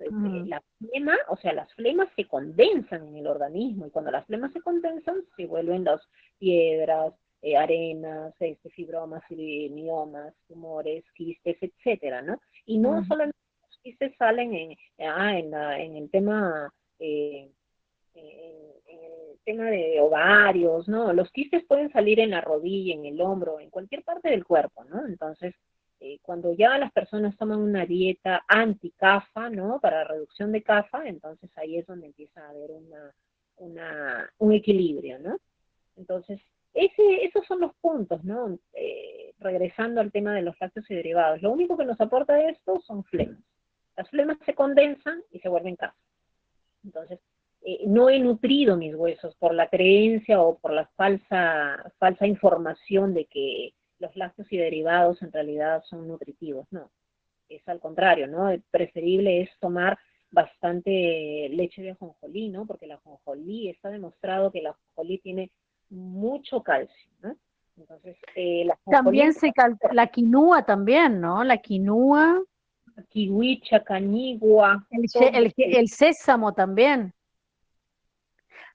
Este, 0.00 0.48
la 0.48 0.62
flema, 0.78 1.16
o 1.28 1.36
sea, 1.36 1.52
las 1.52 1.72
flemas 1.74 2.08
se 2.16 2.26
condensan 2.26 3.08
en 3.08 3.16
el 3.16 3.26
organismo 3.26 3.86
y 3.86 3.90
cuando 3.90 4.10
las 4.10 4.26
flemas 4.26 4.52
se 4.52 4.60
condensan 4.60 5.16
se 5.36 5.46
vuelven 5.46 5.84
las 5.84 6.00
piedras, 6.38 7.14
eh, 7.42 7.56
arenas, 7.56 8.34
este, 8.40 8.70
fibromas, 8.70 9.22
miomas, 9.30 10.34
tumores, 10.48 11.04
quistes, 11.14 11.56
etcétera, 11.60 12.22
¿no? 12.22 12.40
Y 12.66 12.78
no 12.78 13.04
solamente 13.06 13.38
quistes 13.82 14.14
salen 14.16 14.54
en, 14.54 14.76
ah, 15.06 15.38
en, 15.38 15.54
en 15.54 15.96
el 15.96 16.10
tema 16.10 16.72
eh, 16.98 17.50
en, 18.14 18.24
el 18.88 19.38
tema 19.44 19.70
de 19.70 20.00
ovarios, 20.00 20.86
¿no? 20.88 21.12
Los 21.12 21.30
quistes 21.32 21.64
pueden 21.66 21.90
salir 21.92 22.20
en 22.20 22.30
la 22.30 22.40
rodilla, 22.40 22.94
en 22.94 23.06
el 23.06 23.20
hombro, 23.20 23.58
en 23.58 23.70
cualquier 23.70 24.02
parte 24.04 24.30
del 24.30 24.44
cuerpo, 24.44 24.84
¿no? 24.84 25.06
Entonces, 25.06 25.54
eh, 26.00 26.18
cuando 26.22 26.52
ya 26.54 26.78
las 26.78 26.90
personas 26.92 27.36
toman 27.36 27.60
una 27.60 27.84
dieta 27.84 28.42
anti-CAFA, 28.48 29.50
¿no? 29.50 29.80
Para 29.80 30.04
reducción 30.04 30.50
de 30.50 30.62
CAFA, 30.62 31.06
entonces 31.06 31.50
ahí 31.56 31.76
es 31.76 31.86
donde 31.86 32.06
empieza 32.06 32.40
a 32.44 32.50
haber 32.50 32.70
una, 32.70 33.14
una, 33.56 34.30
un 34.38 34.52
equilibrio, 34.52 35.18
¿no? 35.18 35.38
Entonces, 35.96 36.40
ese, 36.72 37.24
esos 37.24 37.46
son 37.46 37.60
los 37.60 37.74
puntos, 37.76 38.24
¿no? 38.24 38.58
Eh, 38.72 39.34
regresando 39.40 40.00
al 40.00 40.10
tema 40.10 40.34
de 40.34 40.42
los 40.42 40.58
lácteos 40.58 40.90
y 40.90 40.94
derivados. 40.94 41.42
Lo 41.42 41.52
único 41.52 41.76
que 41.76 41.84
nos 41.84 42.00
aporta 42.00 42.48
esto 42.48 42.80
son 42.86 43.04
flemas. 43.04 43.42
Las 43.96 44.08
flemas 44.08 44.38
se 44.46 44.54
condensan 44.54 45.22
y 45.30 45.40
se 45.40 45.50
vuelven 45.50 45.76
CAFA. 45.76 45.96
Entonces, 46.82 47.20
eh, 47.62 47.80
no 47.86 48.08
he 48.08 48.18
nutrido 48.18 48.78
mis 48.78 48.94
huesos 48.94 49.36
por 49.36 49.54
la 49.54 49.68
creencia 49.68 50.40
o 50.40 50.58
por 50.58 50.72
la 50.72 50.86
falsa, 50.96 51.92
falsa 51.98 52.26
información 52.26 53.12
de 53.12 53.26
que 53.26 53.74
los 54.00 54.16
lácteos 54.16 54.52
y 54.52 54.56
derivados 54.56 55.22
en 55.22 55.30
realidad 55.30 55.84
son 55.88 56.08
nutritivos. 56.08 56.66
No, 56.70 56.90
es 57.48 57.66
al 57.68 57.78
contrario, 57.78 58.26
¿no? 58.26 58.50
Preferible 58.70 59.42
es 59.42 59.50
tomar 59.60 59.98
bastante 60.30 61.48
leche 61.50 61.82
de 61.82 61.90
ajonjolí, 61.90 62.48
¿no? 62.48 62.66
Porque 62.66 62.86
la 62.86 62.94
ajonjolí 62.96 63.68
está 63.68 63.90
demostrado 63.90 64.50
que 64.50 64.62
la 64.62 64.70
ajonjolí 64.70 65.18
tiene 65.18 65.52
mucho 65.90 66.62
calcio, 66.62 67.10
¿no? 67.22 67.36
Entonces, 67.76 68.16
eh, 68.34 68.64
la 68.64 68.78
también 68.90 69.32
se 69.32 69.52
la 69.92 70.06
quinúa 70.08 70.64
también, 70.64 71.20
¿no? 71.20 71.44
La 71.44 71.58
quinúa. 71.58 72.42
Kiwicha, 73.08 73.82
cañigua. 73.82 74.86
El, 74.90 75.54
el, 75.56 75.88
sésamo 75.88 76.52
también. 76.52 77.14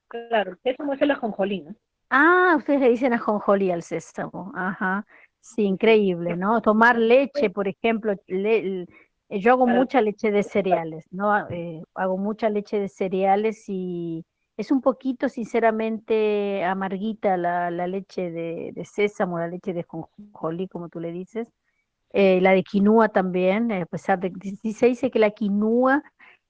Claro, 0.08 0.52
el 0.52 0.58
sésamo 0.58 0.94
es 0.94 1.02
el 1.02 1.12
ajonjolí, 1.12 1.60
¿no? 1.60 1.76
Ah, 2.10 2.54
ustedes 2.56 2.80
le 2.80 2.90
dicen 2.90 3.12
ajonjolí 3.12 3.70
al 3.70 3.82
sésamo. 3.82 4.52
Ajá. 4.54 5.04
Sí, 5.40 5.62
increíble, 5.62 6.36
¿no? 6.36 6.60
Tomar 6.60 6.98
leche, 6.98 7.50
por 7.50 7.68
ejemplo, 7.68 8.14
eh, 8.26 8.86
yo 9.28 9.52
hago 9.52 9.66
mucha 9.66 10.00
leche 10.00 10.32
de 10.32 10.42
cereales, 10.42 11.06
¿no? 11.12 11.48
Eh, 11.50 11.82
hago 11.94 12.18
mucha 12.18 12.48
leche 12.50 12.80
de 12.80 12.88
cereales 12.88 13.64
y 13.68 14.24
es 14.56 14.72
un 14.72 14.80
poquito, 14.80 15.28
sinceramente, 15.28 16.64
amarguita 16.64 17.36
la, 17.36 17.70
leche 17.86 18.30
de, 18.30 18.72
sésamo, 18.84 19.38
la 19.38 19.48
leche 19.48 19.72
de 19.72 19.80
ajonjolí, 19.80 20.66
como 20.66 20.88
tú 20.88 20.98
le 20.98 21.12
dices. 21.12 21.46
Eh, 22.12 22.40
la 22.40 22.52
de 22.52 22.62
quinúa 22.64 23.08
también, 23.10 23.70
a 23.70 23.86
pesar 23.86 24.18
de 24.18 24.32
que 24.32 24.72
se 24.72 24.86
dice 24.86 25.10
que 25.10 25.18
la 25.18 25.30
quinúa 25.30 26.02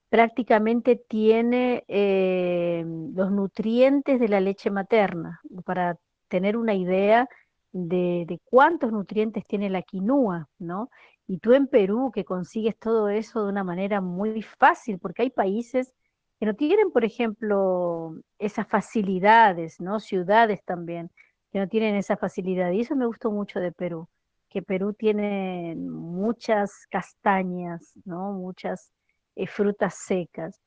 prácticamente 0.09 0.95
tiene 0.95 1.83
eh, 1.87 2.85
los 3.13 3.31
nutrientes 3.31 4.19
de 4.19 4.27
la 4.29 4.39
leche 4.39 4.71
materna, 4.71 5.41
para 5.65 5.97
tener 6.29 6.57
una 6.57 6.73
idea 6.75 7.27
de, 7.71 8.39
cuántos 8.45 8.91
nutrientes 8.91 9.45
tiene 9.45 9.69
la 9.69 9.81
quinúa, 9.81 10.47
¿no? 10.59 10.89
Y 11.27 11.39
tú 11.39 11.53
en 11.53 11.67
Perú 11.67 12.11
que 12.13 12.25
consigues 12.25 12.77
todo 12.77 13.09
eso 13.09 13.43
de 13.43 13.49
una 13.49 13.63
manera 13.63 14.01
muy 14.01 14.41
fácil, 14.41 14.99
porque 14.99 15.23
hay 15.23 15.29
países 15.29 15.93
que 16.39 16.45
no 16.45 16.55
tienen, 16.55 16.91
por 16.91 17.03
ejemplo, 17.03 18.15
esas 18.39 18.67
facilidades, 18.67 19.79
¿no? 19.81 19.99
Ciudades 19.99 20.63
también, 20.63 21.11
que 21.51 21.59
no 21.59 21.67
tienen 21.67 21.95
esa 21.95 22.17
facilidad. 22.17 22.71
Y 22.71 22.81
eso 22.81 22.95
me 22.95 23.07
gustó 23.07 23.31
mucho 23.31 23.59
de 23.59 23.71
Perú, 23.71 24.07
que 24.49 24.61
Perú 24.61 24.93
tiene 24.93 25.75
muchas 25.77 26.87
castañas, 26.89 27.93
¿no? 28.05 28.33
Muchas 28.33 28.91
eh, 29.37 29.47
frutas 29.47 29.95
secas. 29.95 30.59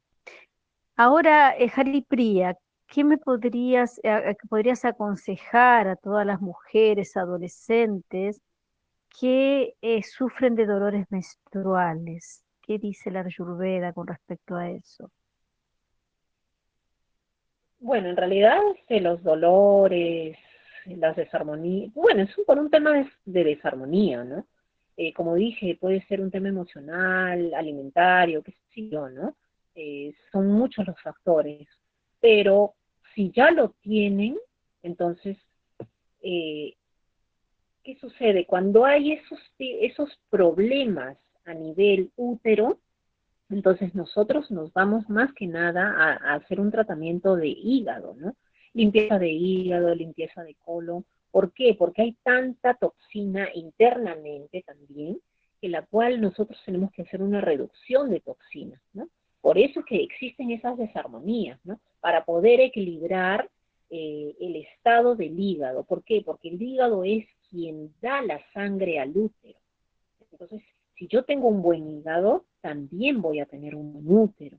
Ahora, 0.97 1.57
eh, 1.57 1.73
¿qué 2.87 3.05
me 3.05 3.17
podrías, 3.17 3.99
eh, 4.03 4.37
podrías 4.51 4.85
aconsejar 4.85 5.89
a 5.89 5.97
todas 5.97 6.27
las 6.27 6.43
mujeres 6.43 7.17
adolescentes 7.17 8.41
que 9.19 9.75
eh, 9.81 10.03
sufren 10.03 10.57
de 10.57 10.67
dolores 10.67 11.07
menstruales? 11.11 12.45
¿Qué 12.61 12.79
dice 12.79 13.11
la 13.11 13.21
Ayurveda 13.21 13.95
con 13.95 14.09
respecto 14.09 14.57
a 14.57 14.69
eso? 14.69 15.11
Bueno, 17.79 18.11
en 18.11 18.17
realidad 18.19 18.61
los 18.91 19.23
dolores, 19.23 20.37
las 20.85 21.17
desarmonías, 21.17 21.95
bueno, 21.95 22.25
es 22.25 22.37
por 22.47 22.59
un 22.59 22.69
tema 22.69 22.93
de, 22.93 23.11
de 23.25 23.45
desarmonía, 23.45 24.23
¿no? 24.23 24.45
Eh, 25.03 25.15
como 25.15 25.35
dije, 25.35 25.79
puede 25.81 26.05
ser 26.09 26.21
un 26.21 26.31
tema 26.31 26.51
emocional, 26.51 27.55
alimentario, 27.55 28.43
qué 28.43 28.53
sé 28.75 28.91
yo, 28.91 29.09
¿no? 29.09 29.35
Eh, 29.75 30.13
son 30.31 30.49
muchos 30.49 30.87
los 30.87 31.01
factores, 31.01 31.67
pero 32.21 32.75
si 33.15 33.31
ya 33.31 33.51
lo 33.51 33.71
tienen, 33.81 34.37
entonces, 34.83 35.39
eh, 36.21 36.75
¿qué 37.83 37.97
sucede? 37.97 38.45
Cuando 38.45 38.85
hay 38.85 39.13
esos, 39.13 39.39
esos 39.59 40.21
problemas 40.29 41.17
a 41.47 41.55
nivel 41.55 42.11
útero, 42.17 42.79
entonces 43.49 43.95
nosotros 43.95 44.51
nos 44.51 44.71
vamos 44.75 45.09
más 45.09 45.33
que 45.33 45.47
nada 45.47 45.95
a, 45.97 46.35
hacer 46.35 46.61
un 46.61 46.71
tratamiento 46.71 47.37
de 47.37 47.49
hígado, 47.49 48.17
¿no? 48.19 48.37
Limpieza 48.75 49.19
de 49.19 49.31
hígado, 49.31 49.95
limpieza 49.95 50.43
de 50.45 50.57
colon, 50.57 51.07
¿Por 51.31 51.53
qué? 51.53 51.75
Porque 51.79 52.03
hay 52.03 52.13
tanta 52.23 52.75
toxina 52.75 53.49
internamente 53.55 54.63
también, 54.63 55.21
en 55.63 55.73
la 55.73 55.83
cual 55.87 56.21
nosotros 56.21 56.61
tenemos 56.65 56.91
que 56.93 57.03
hacer 57.03 57.23
una 57.23 57.41
reducción 57.41 58.11
de 58.11 58.21
toxinas, 58.21 58.81
¿no? 58.93 59.09
Por 59.41 59.59
eso 59.59 59.85
que 59.85 60.03
existen 60.03 60.51
esas 60.51 60.77
desarmonías, 60.77 61.59
¿no? 61.65 61.81
Para 62.01 62.25
poder 62.25 62.61
equilibrar 62.61 63.49
eh, 63.91 64.37
el 64.41 64.57
estado 64.57 65.17
del 65.17 65.39
hígado. 65.39 65.85
¿Por 65.85 66.05
qué? 66.05 66.23
Porque 66.25 66.49
el 66.49 66.61
hígado 66.61 67.05
es 67.05 67.27
quien 67.49 67.93
da 68.01 68.23
la 68.23 68.41
sangre 68.53 68.99
al 68.99 69.17
útero. 69.17 69.59
Entonces, 70.31 70.63
si 70.97 71.09
yo 71.09 71.25
tengo 71.25 71.49
un 71.49 71.63
buen 71.63 71.89
hígado, 71.89 72.45
también 72.61 73.21
voy 73.23 73.41
a 73.41 73.47
tener 73.47 73.75
un 73.75 73.93
buen 73.93 74.25
útero, 74.25 74.59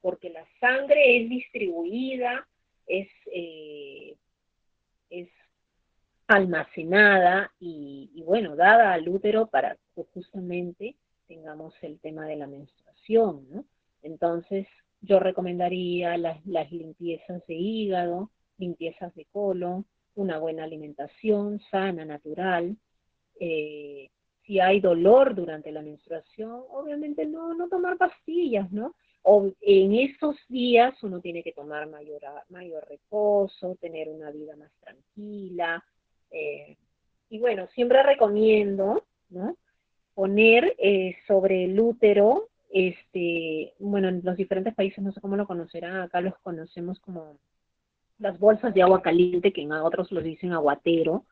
porque 0.00 0.30
la 0.30 0.46
sangre 0.60 1.22
es 1.22 1.28
distribuida, 1.28 2.46
es, 2.86 3.08
eh, 3.32 4.16
es 5.10 5.28
almacenada 6.30 7.50
y, 7.58 8.22
bueno, 8.24 8.54
dada 8.54 8.92
al 8.92 9.08
útero 9.08 9.48
para 9.48 9.76
que 9.96 10.04
justamente 10.14 10.94
tengamos 11.26 11.74
el 11.82 11.98
tema 11.98 12.24
de 12.24 12.36
la 12.36 12.46
menstruación. 12.46 13.66
Entonces, 14.02 14.68
yo 15.00 15.18
recomendaría 15.18 16.16
las, 16.16 16.40
limpiezas 16.70 17.44
de 17.48 17.54
hígado, 17.54 18.30
limpiezas 18.58 19.12
de 19.16 19.24
colon, 19.32 19.84
una 20.14 20.38
buena 20.38 20.62
alimentación 20.62 21.58
sana, 21.68 22.04
natural. 22.04 22.76
Eh, 23.40 24.08
si 24.46 24.60
hay 24.60 24.80
dolor 24.80 25.34
durante 25.34 25.72
la 25.72 25.82
menstruación, 25.82 26.62
obviamente 26.70 27.26
no, 27.26 27.54
no 27.54 27.68
tomar 27.68 27.98
pastillas, 27.98 28.70
¿no? 28.70 28.94
O 29.22 29.50
en 29.62 29.94
esos 29.94 30.36
días 30.48 30.94
uno 31.02 31.20
tiene 31.20 31.42
que 31.42 31.52
tomar 31.52 31.88
mayor, 31.88 32.20
mayor 32.50 32.86
reposo, 32.88 33.76
tener 33.80 34.08
una 34.08 34.30
vida 34.30 34.54
más 34.54 34.70
tranquila, 34.80 35.84
eh, 36.30 36.76
y 37.28 37.38
bueno, 37.38 37.68
siempre 37.74 38.02
recomiendo. 38.02 39.04
Poner 40.14 40.74
eh, 40.78 41.16
sobre 41.26 41.64
el 41.64 41.78
útero, 41.78 42.48
este, 42.70 43.72
bueno, 43.78 44.08
en 44.08 44.20
los 44.24 44.36
diferentes 44.36 44.74
países, 44.74 45.02
no 45.02 45.12
sé 45.12 45.20
cómo 45.20 45.36
lo 45.36 45.46
conocerán, 45.46 46.00
acá 46.00 46.20
los 46.20 46.36
conocemos 46.38 46.98
como 47.00 47.38
las 48.18 48.38
bolsas 48.38 48.74
de 48.74 48.82
agua 48.82 49.00
caliente, 49.00 49.52
que 49.52 49.62
en 49.62 49.72
otros 49.72 50.10
los 50.10 50.24
dicen 50.24 50.52
aguatero, 50.52 51.24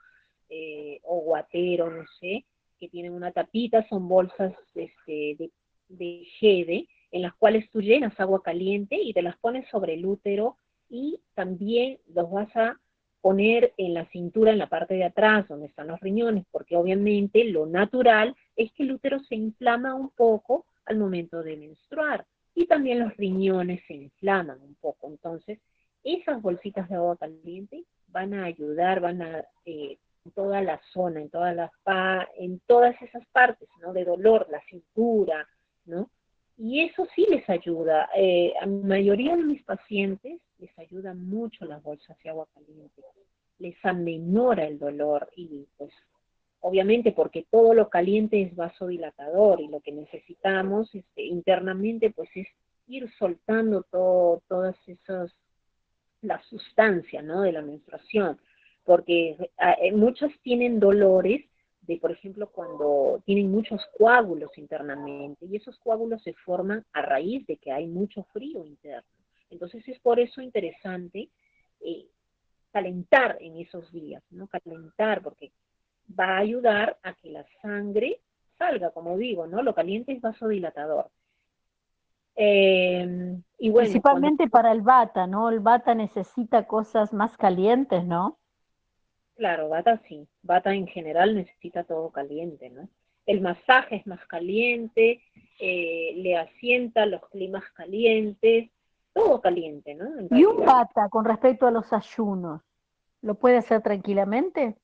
eh, 0.48 1.00
o 1.02 1.20
guatero, 1.20 1.90
no 1.90 2.04
sé, 2.20 2.44
que 2.78 2.88
tienen 2.88 3.12
una 3.12 3.32
tapita, 3.32 3.86
son 3.88 4.08
bolsas 4.08 4.54
este, 4.74 5.36
de, 5.38 5.50
de 5.88 6.24
jede, 6.38 6.88
en 7.10 7.22
las 7.22 7.34
cuales 7.34 7.68
tú 7.70 7.82
llenas 7.82 8.18
agua 8.20 8.42
caliente 8.42 8.96
y 8.96 9.12
te 9.12 9.22
las 9.22 9.36
pones 9.38 9.68
sobre 9.70 9.94
el 9.94 10.06
útero 10.06 10.56
y 10.88 11.20
también 11.34 11.98
los 12.14 12.30
vas 12.30 12.54
a 12.56 12.78
poner 13.20 13.74
en 13.76 13.94
la 13.94 14.06
cintura, 14.06 14.52
en 14.52 14.58
la 14.58 14.68
parte 14.68 14.94
de 14.94 15.04
atrás, 15.04 15.48
donde 15.48 15.66
están 15.66 15.88
los 15.88 16.00
riñones, 16.00 16.44
porque 16.50 16.76
obviamente 16.76 17.44
lo 17.44 17.66
natural 17.66 18.36
es 18.56 18.72
que 18.72 18.84
el 18.84 18.92
útero 18.92 19.20
se 19.20 19.34
inflama 19.34 19.94
un 19.94 20.10
poco 20.10 20.66
al 20.86 20.98
momento 20.98 21.42
de 21.42 21.56
menstruar 21.56 22.26
y 22.54 22.66
también 22.66 23.00
los 23.00 23.16
riñones 23.16 23.82
se 23.86 23.94
inflaman 23.94 24.60
un 24.62 24.74
poco. 24.76 25.08
Entonces, 25.08 25.58
esas 26.02 26.40
bolsitas 26.42 26.88
de 26.88 26.96
agua 26.96 27.16
caliente 27.16 27.84
van 28.08 28.34
a 28.34 28.44
ayudar, 28.44 29.00
van 29.00 29.22
a 29.22 29.44
eh, 29.64 29.98
en 30.24 30.32
toda 30.32 30.60
la 30.62 30.80
zona, 30.92 31.20
en 31.20 31.30
todas 31.30 31.54
las 31.54 31.70
en 32.36 32.60
todas 32.66 33.00
esas 33.02 33.26
partes, 33.28 33.68
¿no? 33.80 33.92
De 33.92 34.04
dolor, 34.04 34.46
la 34.50 34.60
cintura, 34.68 35.46
¿no? 35.84 36.10
Y 36.58 36.80
eso 36.80 37.06
sí 37.14 37.24
les 37.30 37.48
ayuda. 37.48 38.10
Eh, 38.16 38.52
a 38.60 38.66
la 38.66 38.86
mayoría 38.86 39.36
de 39.36 39.44
mis 39.44 39.62
pacientes 39.62 40.40
les 40.58 40.76
ayuda 40.78 41.14
mucho 41.14 41.64
las 41.64 41.80
bolsas 41.82 42.18
de 42.22 42.30
agua 42.30 42.48
caliente. 42.52 43.02
Les 43.58 43.76
amenora 43.84 44.66
el 44.66 44.78
dolor 44.78 45.30
y 45.36 45.66
pues 45.76 45.92
obviamente 46.60 47.12
porque 47.12 47.46
todo 47.48 47.74
lo 47.74 47.88
caliente 47.88 48.42
es 48.42 48.56
vasodilatador 48.56 49.60
y 49.60 49.68
lo 49.68 49.80
que 49.80 49.92
necesitamos 49.92 50.92
este, 50.92 51.22
internamente 51.22 52.10
pues 52.10 52.28
es 52.34 52.48
ir 52.88 53.08
soltando 53.18 53.84
todo, 53.84 54.42
todas 54.48 54.76
esas, 54.88 55.32
la 56.22 56.42
sustancia, 56.42 57.22
¿no? 57.22 57.42
De 57.42 57.52
la 57.52 57.62
menstruación, 57.62 58.40
porque 58.84 59.36
eh, 59.80 59.92
muchas 59.92 60.32
tienen 60.42 60.80
dolores 60.80 61.44
de, 61.88 61.96
por 61.96 62.12
ejemplo, 62.12 62.50
cuando 62.50 63.20
tienen 63.24 63.50
muchos 63.50 63.82
coágulos 63.96 64.56
internamente, 64.58 65.46
y 65.46 65.56
esos 65.56 65.78
coágulos 65.78 66.22
se 66.22 66.34
forman 66.34 66.84
a 66.92 67.00
raíz 67.00 67.46
de 67.46 67.56
que 67.56 67.72
hay 67.72 67.86
mucho 67.86 68.24
frío 68.24 68.62
interno. 68.62 69.08
Entonces 69.48 69.88
es 69.88 69.98
por 70.00 70.20
eso 70.20 70.42
interesante 70.42 71.30
eh, 71.80 72.06
calentar 72.70 73.38
en 73.40 73.56
esos 73.56 73.90
días, 73.90 74.22
¿no? 74.30 74.48
Calentar, 74.48 75.22
porque 75.22 75.50
va 76.08 76.36
a 76.36 76.38
ayudar 76.38 76.98
a 77.02 77.14
que 77.14 77.30
la 77.30 77.46
sangre 77.62 78.20
salga, 78.58 78.90
como 78.90 79.16
digo, 79.16 79.46
¿no? 79.46 79.62
Lo 79.62 79.74
caliente 79.74 80.12
es 80.12 80.20
vasodilatador. 80.20 81.10
Eh, 82.36 83.40
y 83.58 83.70
bueno, 83.70 83.86
Principalmente 83.86 84.48
para 84.48 84.72
el 84.72 84.82
bata, 84.82 85.26
¿no? 85.26 85.48
El 85.48 85.60
bata 85.60 85.94
necesita 85.94 86.66
cosas 86.66 87.14
más 87.14 87.34
calientes, 87.38 88.04
¿no? 88.04 88.38
Claro, 89.38 89.68
bata 89.68 90.02
sí. 90.08 90.26
Bata 90.42 90.74
en 90.74 90.88
general 90.88 91.36
necesita 91.36 91.84
todo 91.84 92.10
caliente, 92.10 92.70
¿no? 92.70 92.88
El 93.24 93.40
masaje 93.40 93.96
es 93.96 94.06
más 94.06 94.24
caliente, 94.26 95.22
eh, 95.60 96.12
le 96.16 96.36
asienta 96.36 97.06
los 97.06 97.24
climas 97.28 97.62
calientes, 97.72 98.68
todo 99.14 99.40
caliente, 99.40 99.94
¿no? 99.94 100.06
¿Y 100.36 100.44
un 100.44 100.64
bata 100.64 101.08
con 101.08 101.24
respecto 101.24 101.68
a 101.68 101.70
los 101.70 101.92
ayunos? 101.92 102.62
¿Lo 103.22 103.36
puede 103.36 103.58
hacer 103.58 103.80
tranquilamente? 103.80 104.76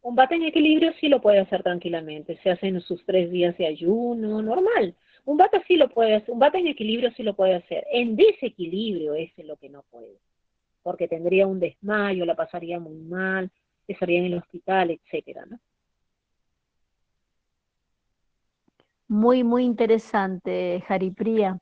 Un 0.00 0.14
bata 0.14 0.34
en 0.34 0.44
equilibrio 0.44 0.94
sí 0.98 1.08
lo 1.08 1.20
puede 1.20 1.40
hacer 1.40 1.62
tranquilamente, 1.62 2.38
se 2.42 2.50
hacen 2.50 2.80
sus 2.80 3.04
tres 3.04 3.30
días 3.30 3.56
de 3.58 3.66
ayuno, 3.66 4.40
normal. 4.40 4.94
Un 5.26 5.36
bata 5.36 5.62
sí 5.68 5.76
lo 5.76 5.90
puede 5.90 6.14
hacer, 6.14 6.30
un 6.30 6.38
bata 6.38 6.58
en 6.58 6.68
equilibrio 6.68 7.10
sí 7.12 7.22
lo 7.22 7.34
puede 7.34 7.56
hacer. 7.56 7.84
En 7.92 8.16
desequilibrio 8.16 9.12
ese 9.14 9.42
es 9.42 9.46
lo 9.46 9.56
que 9.56 9.68
no 9.68 9.84
puede, 9.90 10.16
porque 10.82 11.06
tendría 11.06 11.46
un 11.46 11.60
desmayo, 11.60 12.24
la 12.24 12.34
pasaría 12.34 12.80
muy 12.80 12.96
mal, 12.96 13.50
estaría 13.92 14.18
en 14.20 14.26
el 14.26 14.34
hospital, 14.34 14.90
etcétera, 14.90 15.44
¿no? 15.46 15.58
Muy, 19.08 19.42
muy 19.42 19.64
interesante, 19.64 20.84
Jaripría. 20.86 21.58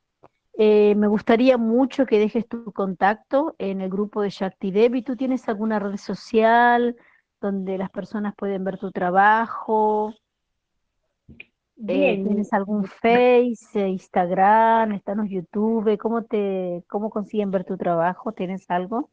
Eh, 0.60 0.94
me 0.96 1.06
gustaría 1.06 1.56
mucho 1.56 2.04
que 2.04 2.18
dejes 2.18 2.46
tu 2.46 2.72
contacto 2.72 3.54
en 3.58 3.80
el 3.80 3.88
grupo 3.88 4.22
de 4.22 4.30
Shakti 4.30 4.70
Devi. 4.70 5.02
¿Tú 5.02 5.16
tienes 5.16 5.48
alguna 5.48 5.78
red 5.78 5.96
social 5.96 6.96
donde 7.40 7.78
las 7.78 7.90
personas 7.90 8.34
pueden 8.36 8.64
ver 8.64 8.76
tu 8.78 8.90
trabajo? 8.90 10.14
Eh, 11.86 12.22
¿Tienes 12.24 12.52
algún 12.52 12.84
Face, 12.84 13.88
Instagram, 13.88 14.92
están 14.92 15.20
en 15.20 15.28
YouTube? 15.28 15.96
¿Cómo 15.96 16.24
te, 16.24 16.84
cómo 16.88 17.08
consiguen 17.08 17.52
ver 17.52 17.64
tu 17.64 17.76
trabajo? 17.76 18.32
¿Tienes 18.32 18.68
algo? 18.68 19.10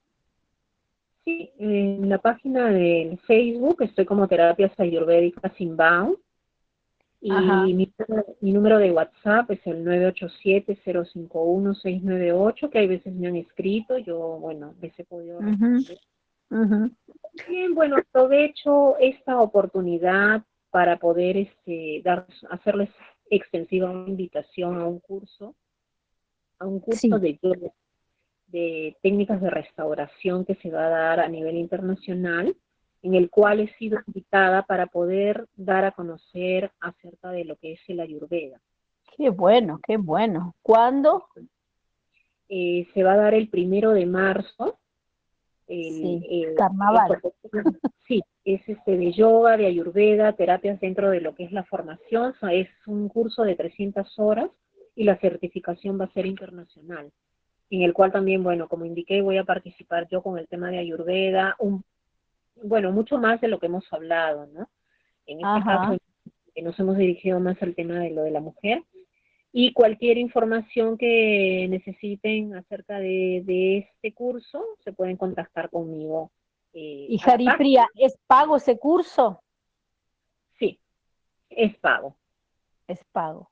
Sí, 1.25 1.51
en 1.57 2.07
la 2.07 2.19
página 2.19 2.69
de 2.69 3.19
Facebook 3.25 3.81
estoy 3.81 4.05
como 4.05 4.27
Terapias 4.27 4.79
Ayurvédicas 4.79 5.59
Inbound. 5.59 6.17
Y 7.19 7.31
mi, 7.31 7.91
mi, 8.41 8.51
número 8.51 8.77
de 8.77 8.91
WhatsApp 8.91 9.49
es 9.49 9.65
el 9.65 9.83
987-051-698, 9.83 12.69
que 12.69 12.77
hay 12.77 12.87
veces 12.87 13.15
me 13.15 13.27
han 13.27 13.37
escrito, 13.37 13.97
yo, 13.97 14.37
bueno, 14.39 14.75
les 14.79 14.93
he 14.99 15.03
podido 15.05 15.39
Bien, 17.47 17.73
bueno, 17.73 17.95
aprovecho 17.97 18.95
esta 18.99 19.39
oportunidad 19.39 20.43
para 20.69 20.97
poder 20.97 21.37
este, 21.37 22.03
dar, 22.03 22.27
hacerles 22.51 22.89
extensiva 23.31 23.89
una 23.89 24.07
invitación 24.07 24.79
a 24.79 24.85
un 24.85 24.99
curso, 24.99 25.55
a 26.59 26.67
un 26.67 26.79
curso 26.79 27.17
de, 27.17 27.39
de 28.47 28.95
técnicas 29.01 29.41
de 29.41 29.49
restauración 29.49 30.45
que 30.45 30.55
se 30.55 30.69
va 30.71 30.85
a 30.85 30.89
dar 30.89 31.19
a 31.19 31.27
nivel 31.27 31.57
internacional 31.57 32.55
en 33.01 33.13
el 33.13 33.29
cual 33.29 33.59
he 33.59 33.71
sido 33.75 33.99
invitada 34.07 34.63
para 34.63 34.87
poder 34.87 35.47
dar 35.55 35.85
a 35.85 35.91
conocer 35.91 36.71
acerca 36.79 37.31
de 37.31 37.45
lo 37.45 37.55
que 37.57 37.73
es 37.73 37.79
el 37.87 37.99
Ayurveda. 37.99 38.59
Qué 39.15 39.29
bueno, 39.29 39.79
qué 39.85 39.97
bueno. 39.97 40.55
¿Cuándo? 40.61 41.27
Eh, 42.49 42.87
se 42.93 43.03
va 43.03 43.13
a 43.13 43.17
dar 43.17 43.33
el 43.33 43.47
primero 43.49 43.91
de 43.91 44.05
marzo. 44.05 44.79
sí, 45.67 46.45
carnaval. 46.57 47.21
sí, 48.07 48.21
es 48.43 48.67
este 48.67 48.97
de 48.97 49.11
yoga, 49.13 49.57
de 49.57 49.67
ayurveda, 49.67 50.33
terapias 50.33 50.79
dentro 50.79 51.09
de 51.09 51.21
lo 51.21 51.33
que 51.35 51.45
es 51.45 51.51
la 51.51 51.63
formación. 51.63 52.33
es 52.51 52.69
un 52.87 53.07
curso 53.07 53.43
de 53.43 53.55
300 53.55 54.19
horas 54.19 54.49
y 54.95 55.03
la 55.03 55.17
certificación 55.17 55.99
va 55.99 56.05
a 56.05 56.13
ser 56.13 56.25
internacional, 56.25 57.11
en 57.69 57.81
el 57.81 57.93
cual 57.93 58.11
también, 58.11 58.43
bueno, 58.43 58.67
como 58.67 58.85
indiqué, 58.85 59.21
voy 59.21 59.37
a 59.37 59.43
participar 59.43 60.07
yo 60.09 60.21
con 60.21 60.37
el 60.37 60.47
tema 60.47 60.69
de 60.69 60.79
ayurveda, 60.79 61.55
un 61.59 61.83
bueno, 62.63 62.91
mucho 62.91 63.17
más 63.17 63.41
de 63.41 63.47
lo 63.47 63.59
que 63.59 63.65
hemos 63.67 63.91
hablado, 63.91 64.47
¿no? 64.47 64.69
En 65.25 65.37
este 65.37 65.65
caso, 65.65 65.97
que 66.53 66.61
nos 66.61 66.79
hemos 66.79 66.97
dirigido 66.97 67.39
más 67.39 67.61
al 67.61 67.75
tema 67.75 67.99
de 67.99 68.11
lo 68.11 68.23
de 68.23 68.31
la 68.31 68.39
mujer. 68.39 68.83
Y 69.51 69.73
cualquier 69.73 70.17
información 70.17 70.97
que 70.97 71.67
necesiten 71.69 72.55
acerca 72.55 72.99
de, 72.99 73.77
este 73.77 74.13
curso, 74.13 74.63
se 74.83 74.93
pueden 74.93 75.17
contactar 75.17 75.69
conmigo. 75.69 76.31
Eh, 76.73 77.07
y 77.09 77.17
Jaripria, 77.17 77.87
¿es 77.95 78.17
pago 78.27 78.57
ese 78.57 78.77
curso? 78.77 79.41
Sí, 80.59 80.79
es 81.49 81.77
pago. 81.77 82.17
Es 82.87 82.99
pago. 83.11 83.49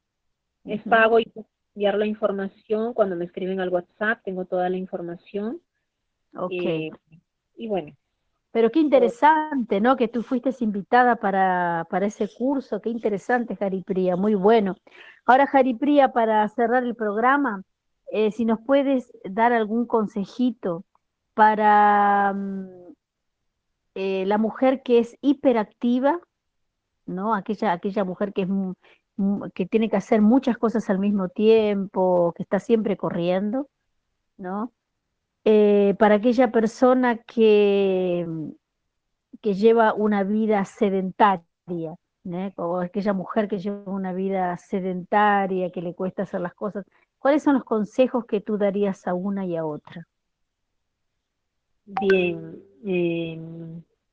Es 0.65 0.81
pago 0.83 1.19
y 1.19 1.31
enviar 1.75 1.95
la 1.95 2.05
información 2.05 2.93
cuando 2.93 3.15
me 3.15 3.25
escriben 3.25 3.59
al 3.59 3.69
WhatsApp, 3.69 4.21
tengo 4.23 4.45
toda 4.45 4.69
la 4.69 4.77
información. 4.77 5.61
Ok. 6.35 6.51
Eh, 6.51 6.91
y 7.55 7.67
bueno, 7.67 7.95
pero 8.53 8.69
qué 8.69 8.79
interesante, 8.79 9.81
¿no? 9.81 9.97
Que 9.97 10.07
tú 10.07 10.21
fuiste 10.21 10.51
invitada 10.59 11.15
para, 11.15 11.87
para 11.89 12.05
ese 12.05 12.29
curso, 12.37 12.81
qué 12.81 12.91
interesante, 12.91 13.55
Jaripría, 13.55 14.15
muy 14.15 14.35
bueno. 14.35 14.75
Ahora, 15.25 15.47
Jaripría, 15.47 16.13
para 16.13 16.47
cerrar 16.49 16.83
el 16.83 16.95
programa, 16.95 17.63
eh, 18.11 18.31
si 18.31 18.45
nos 18.45 18.59
puedes 18.61 19.11
dar 19.23 19.53
algún 19.53 19.87
consejito 19.87 20.85
para 21.33 22.31
mm, 22.31 22.93
eh, 23.95 24.25
la 24.27 24.37
mujer 24.37 24.83
que 24.83 24.99
es 24.99 25.17
hiperactiva, 25.21 26.19
¿no? 27.07 27.33
Aquella, 27.33 27.71
aquella 27.71 28.03
mujer 28.03 28.33
que, 28.33 28.43
es, 28.43 28.49
que 29.53 29.65
tiene 29.65 29.89
que 29.89 29.97
hacer 29.97 30.21
muchas 30.21 30.57
cosas 30.57 30.89
al 30.89 30.99
mismo 30.99 31.29
tiempo, 31.29 32.33
que 32.35 32.43
está 32.43 32.59
siempre 32.59 32.97
corriendo, 32.97 33.69
¿no? 34.37 34.71
Eh, 35.45 35.95
para 35.99 36.15
aquella 36.15 36.51
persona 36.51 37.17
que, 37.17 38.25
que 39.41 39.53
lleva 39.53 39.93
una 39.93 40.23
vida 40.23 40.63
sedentaria, 40.65 41.95
o 42.55 42.77
aquella 42.79 43.13
mujer 43.13 43.47
que 43.47 43.59
lleva 43.59 43.91
una 43.91 44.13
vida 44.13 44.57
sedentaria, 44.57 45.71
que 45.71 45.81
le 45.81 45.93
cuesta 45.93 46.23
hacer 46.23 46.41
las 46.41 46.53
cosas, 46.53 46.85
¿cuáles 47.19 47.43
son 47.43 47.55
los 47.55 47.65
consejos 47.65 48.25
que 48.25 48.41
tú 48.41 48.57
darías 48.57 49.05
a 49.07 49.13
una 49.13 49.45
y 49.45 49.57
a 49.57 49.65
otra? 49.65 50.07
Bien, 51.85 52.63
eh, 52.85 53.37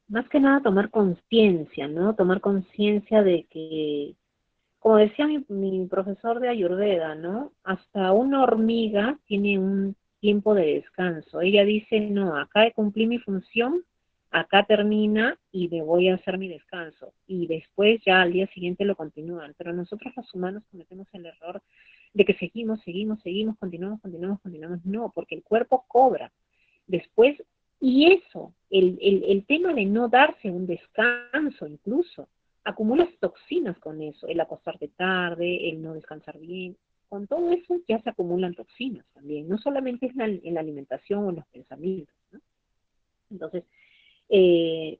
más 0.09 0.29
que 0.29 0.41
nada 0.41 0.61
tomar 0.61 0.91
conciencia, 0.91 1.87
¿no? 1.87 2.17
Tomar 2.17 2.41
conciencia 2.41 3.23
de 3.23 3.47
que, 3.49 4.17
como 4.81 4.97
decía 4.97 5.29
mi, 5.49 5.87
profesor 5.87 6.41
de 6.41 6.49
Ayurveda, 6.49 7.15
¿no? 7.15 7.53
Hasta 7.65 8.13
una 8.13 8.43
hormiga 8.43 9.19
tiene 9.27 9.59
un 9.59 9.95
tiempo 10.21 10.55
de 10.55 10.75
descanso. 10.75 11.43
Ella 11.43 11.65
dice, 11.65 12.01
no, 12.01 12.37
acá 12.37 12.71
cumplí 12.73 13.07
mi 13.07 13.19
función, 13.19 13.85
acá 14.31 14.65
termina 14.65 15.39
y 15.53 15.69
me 15.69 15.83
voy 15.83 16.09
a 16.09 16.15
hacer 16.15 16.39
mi 16.39 16.49
descanso. 16.49 17.13
Y 17.27 17.47
después 17.47 18.01
ya 18.07 18.23
al 18.23 18.33
día 18.33 18.47
siguiente 18.49 18.87
lo 18.87 18.97
continúan. 18.97 19.55
Pero 19.59 19.75
nosotros 19.75 20.15
los 20.17 20.33
humanos 20.35 20.63
cometemos 20.71 21.07
el 21.13 21.27
error 21.27 21.63
de 22.15 22.25
que 22.25 22.35
seguimos, 22.35 22.81
seguimos, 22.81 23.21
seguimos, 23.21 23.59
continuamos, 23.59 24.01
continuamos, 24.01 24.41
continuamos. 24.41 24.85
No, 24.87 25.13
porque 25.15 25.35
el 25.35 25.43
cuerpo 25.43 25.85
cobra. 25.89 26.33
Después, 26.87 27.37
y 27.81 28.13
eso, 28.13 28.55
el 28.71 29.45
tema 29.47 29.75
de 29.75 29.85
no 29.85 30.09
darse 30.09 30.51
un 30.51 30.67
descanso 30.67 31.67
incluso, 31.67 32.29
acumulas 32.65 33.09
toxinas 33.21 33.79
con 33.79 34.03
eso, 34.03 34.27
el 34.27 34.41
acostarte 34.41 34.89
tarde, 34.89 35.69
el 35.69 35.83
no 35.83 35.95
descansar 35.95 36.39
bien, 36.39 36.77
con 37.09 37.27
todo 37.27 37.51
eso 37.51 37.77
ya 37.89 38.01
se 38.03 38.11
acumulan 38.11 38.55
toxinas 38.55 39.05
también, 39.15 39.49
no 39.49 39.59
solamente 39.59 40.07
es 40.07 40.13
en 40.17 40.55
la 40.55 40.61
alimentación 40.61 41.25
o 41.25 41.31
en 41.31 41.37
los 41.37 41.47
pensamientos. 41.49 42.15
Entonces, 43.31 43.65
eh, 44.29 44.99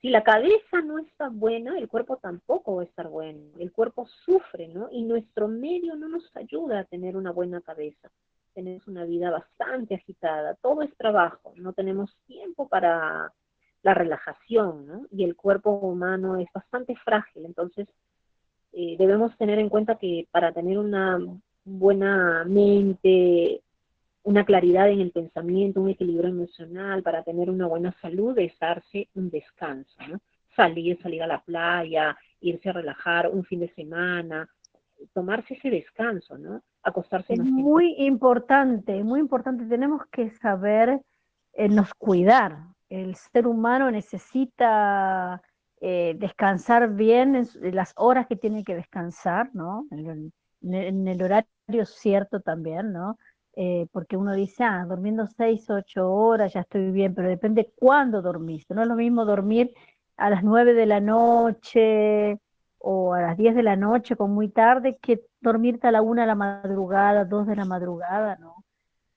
si 0.00 0.10
la 0.10 0.22
cabeza 0.22 0.80
no 0.84 0.98
está 0.98 1.28
buena, 1.28 1.76
el 1.78 1.88
cuerpo 1.88 2.18
tampoco 2.18 2.76
va 2.76 2.82
a 2.82 2.86
estar 2.86 3.08
bueno. 3.08 3.40
El 3.58 3.72
cuerpo 3.72 4.06
sufre, 4.24 4.68
¿no? 4.68 4.88
Y 4.92 5.02
nuestro 5.02 5.48
medio 5.48 5.96
no 5.96 6.08
nos 6.08 6.24
ayuda 6.36 6.80
a 6.80 6.84
tener 6.84 7.16
una 7.16 7.32
buena 7.32 7.60
cabeza. 7.60 8.10
Tenemos 8.54 8.86
una 8.86 9.04
vida 9.04 9.30
bastante 9.30 9.94
agitada, 9.94 10.54
todo 10.56 10.82
es 10.82 10.96
trabajo, 10.96 11.52
no 11.56 11.72
tenemos 11.72 12.16
tiempo 12.26 12.68
para, 12.68 13.32
la 13.82 13.94
relajación, 13.94 14.86
¿no? 14.86 15.06
Y 15.10 15.24
el 15.24 15.36
cuerpo 15.36 15.70
humano 15.70 16.36
es 16.36 16.48
bastante 16.52 16.96
frágil, 16.96 17.44
entonces 17.44 17.88
eh, 18.72 18.96
debemos 18.98 19.36
tener 19.36 19.58
en 19.58 19.68
cuenta 19.68 19.96
que 19.96 20.26
para 20.30 20.52
tener 20.52 20.78
una 20.78 21.18
buena 21.64 22.44
mente, 22.44 23.62
una 24.22 24.44
claridad 24.44 24.90
en 24.90 25.00
el 25.00 25.10
pensamiento, 25.10 25.80
un 25.80 25.90
equilibrio 25.90 26.28
emocional, 26.30 27.02
para 27.02 27.22
tener 27.22 27.50
una 27.50 27.66
buena 27.66 27.92
salud, 28.00 28.36
es 28.38 28.58
darse 28.58 29.08
un 29.14 29.30
descanso, 29.30 29.96
¿no? 30.08 30.20
Salir, 30.54 31.00
salir 31.00 31.22
a 31.22 31.26
la 31.26 31.40
playa, 31.40 32.16
irse 32.40 32.68
a 32.68 32.72
relajar 32.72 33.30
un 33.30 33.44
fin 33.44 33.60
de 33.60 33.72
semana, 33.74 34.48
tomarse 35.14 35.54
ese 35.54 35.70
descanso, 35.70 36.36
¿no? 36.36 36.62
Acostarse. 36.82 37.34
Es 37.34 37.40
muy 37.40 37.94
importante, 37.98 39.02
muy 39.04 39.20
importante. 39.20 39.64
Tenemos 39.66 40.04
que 40.06 40.30
saber 40.30 41.00
eh, 41.52 41.68
nos 41.68 41.94
cuidar. 41.94 42.58
El 42.88 43.14
ser 43.16 43.46
humano 43.46 43.90
necesita 43.90 45.42
eh, 45.80 46.14
descansar 46.18 46.94
bien 46.94 47.36
en, 47.36 47.74
las 47.74 47.92
horas 47.96 48.26
que 48.26 48.36
tiene 48.36 48.64
que 48.64 48.74
descansar, 48.74 49.50
¿no? 49.54 49.86
En 49.90 50.32
el, 51.06 51.22
horario 51.22 51.86
cierto 51.86 52.40
también, 52.40 52.92
¿no? 52.92 53.18
Eh, 53.54 53.86
porque 53.92 54.16
uno 54.16 54.34
dice, 54.34 54.64
ah, 54.64 54.86
durmiendo 54.88 55.26
seis, 55.26 55.68
ocho 55.70 56.12
horas 56.12 56.52
ya 56.52 56.60
estoy 56.60 56.90
bien, 56.90 57.14
pero 57.14 57.28
depende 57.28 57.72
cuándo 57.76 58.22
dormiste. 58.22 58.74
No 58.74 58.82
es 58.82 58.88
lo 58.88 58.96
mismo 58.96 59.24
dormir 59.24 59.72
a 60.16 60.30
las 60.30 60.42
nueve 60.44 60.74
de 60.74 60.86
la 60.86 61.00
noche 61.00 62.38
o 62.78 63.14
a 63.14 63.20
las 63.22 63.36
diez 63.36 63.54
de 63.54 63.62
la 63.62 63.76
noche 63.76 64.16
con 64.16 64.32
muy 64.32 64.48
tarde 64.48 64.98
que 65.00 65.22
dormirte 65.40 65.86
a 65.88 65.92
la 65.92 66.02
una 66.02 66.22
de 66.22 66.28
la 66.28 66.34
madrugada, 66.34 67.24
dos 67.24 67.46
de 67.46 67.56
la 67.56 67.64
madrugada, 67.64 68.36
¿no? 68.36 68.64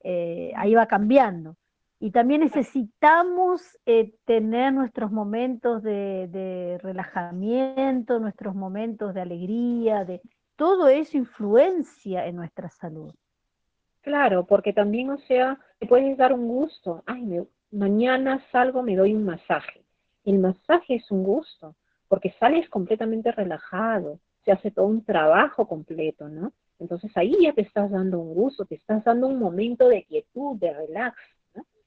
Eh, 0.03 0.51
ahí 0.55 0.75
va 0.75 0.87
cambiando. 0.87 1.55
Y 2.03 2.09
también 2.09 2.41
necesitamos 2.41 3.61
eh, 3.85 4.15
tener 4.25 4.73
nuestros 4.73 5.11
momentos 5.11 5.83
de, 5.83 6.79
relajamiento, 6.81 8.19
nuestros 8.19 8.55
momentos 8.55 9.13
de 9.13 9.21
alegría, 9.21 10.03
de 10.03 10.19
todo 10.55 10.87
eso 10.89 11.15
influencia 11.15 12.25
en 12.25 12.37
nuestra 12.37 12.69
salud. 12.69 13.13
Claro, 14.01 14.47
porque 14.47 14.73
también, 14.73 15.11
o 15.11 15.19
sea, 15.19 15.59
te 15.77 15.85
puedes 15.85 16.17
dar 16.17 16.33
un 16.33 16.47
gusto. 16.47 17.03
Ay, 17.05 17.39
mañana 17.69 18.43
salgo, 18.51 18.81
me 18.81 18.95
doy 18.95 19.13
un 19.13 19.23
masaje. 19.23 19.83
El 20.25 20.39
masaje 20.39 20.95
es 20.95 21.11
un 21.11 21.23
gusto, 21.23 21.75
porque 22.07 22.33
sales 22.39 22.67
completamente 22.67 23.31
relajado, 23.31 24.19
se 24.43 24.51
hace 24.51 24.71
todo 24.71 24.87
un 24.87 25.05
trabajo 25.05 25.67
completo, 25.67 26.29
¿no? 26.29 26.51
Entonces 26.79 27.11
ahí 27.15 27.35
ya 27.39 27.53
te 27.53 27.61
estás 27.61 27.91
dando 27.91 28.17
un 28.17 28.33
gusto, 28.33 28.65
te 28.65 28.73
estás 28.73 29.03
dando 29.03 29.27
un 29.27 29.37
momento 29.37 29.87
de 29.87 30.03
quietud, 30.03 30.57
de 30.57 30.73
relax. 30.73 31.15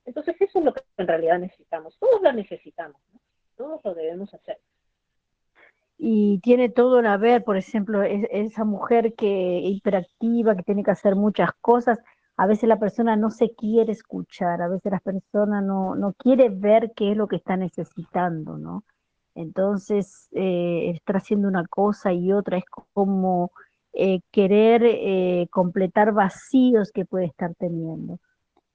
Entonces 0.04 0.36
eso 0.40 0.58
es 0.58 0.64
lo 0.64 0.72
que 0.74 0.82
en 0.96 1.08
realidad 1.08 1.38
necesitamos. 1.38 1.98
Todos 1.98 2.22
lo 2.22 2.32
necesitamos, 2.32 3.00
todos 3.56 3.80
lo 3.84 3.94
debemos 3.94 4.32
hacer. 4.34 4.58
Y 5.96 6.40
tiene 6.40 6.68
todo 6.68 6.98
a 6.98 7.16
ver, 7.16 7.44
por 7.44 7.56
ejemplo, 7.56 8.02
esa 8.02 8.64
mujer 8.64 9.14
que 9.14 9.60
hiperactiva, 9.60 10.56
que 10.56 10.62
tiene 10.62 10.82
que 10.82 10.90
hacer 10.90 11.14
muchas 11.14 11.50
cosas, 11.60 12.00
a 12.36 12.46
veces 12.46 12.68
la 12.68 12.78
persona 12.78 13.16
no 13.16 13.30
se 13.30 13.54
quiere 13.54 13.92
escuchar, 13.92 14.60
a 14.60 14.68
veces 14.68 14.90
la 14.90 15.00
persona 15.00 15.60
no, 15.60 15.94
no 15.94 16.12
quiere 16.14 16.48
ver 16.48 16.92
qué 16.96 17.12
es 17.12 17.16
lo 17.16 17.28
que 17.28 17.36
está 17.36 17.56
necesitando, 17.56 18.58
¿no? 18.58 18.84
Entonces, 19.34 20.28
eh, 20.32 20.90
está 20.94 21.18
haciendo 21.18 21.48
una 21.48 21.66
cosa 21.66 22.12
y 22.12 22.32
otra, 22.32 22.58
es 22.58 22.64
como 22.92 23.52
eh, 23.92 24.20
querer 24.32 24.82
eh, 24.84 25.46
completar 25.50 26.12
vacíos 26.12 26.90
que 26.92 27.04
puede 27.04 27.26
estar 27.26 27.54
teniendo. 27.54 28.18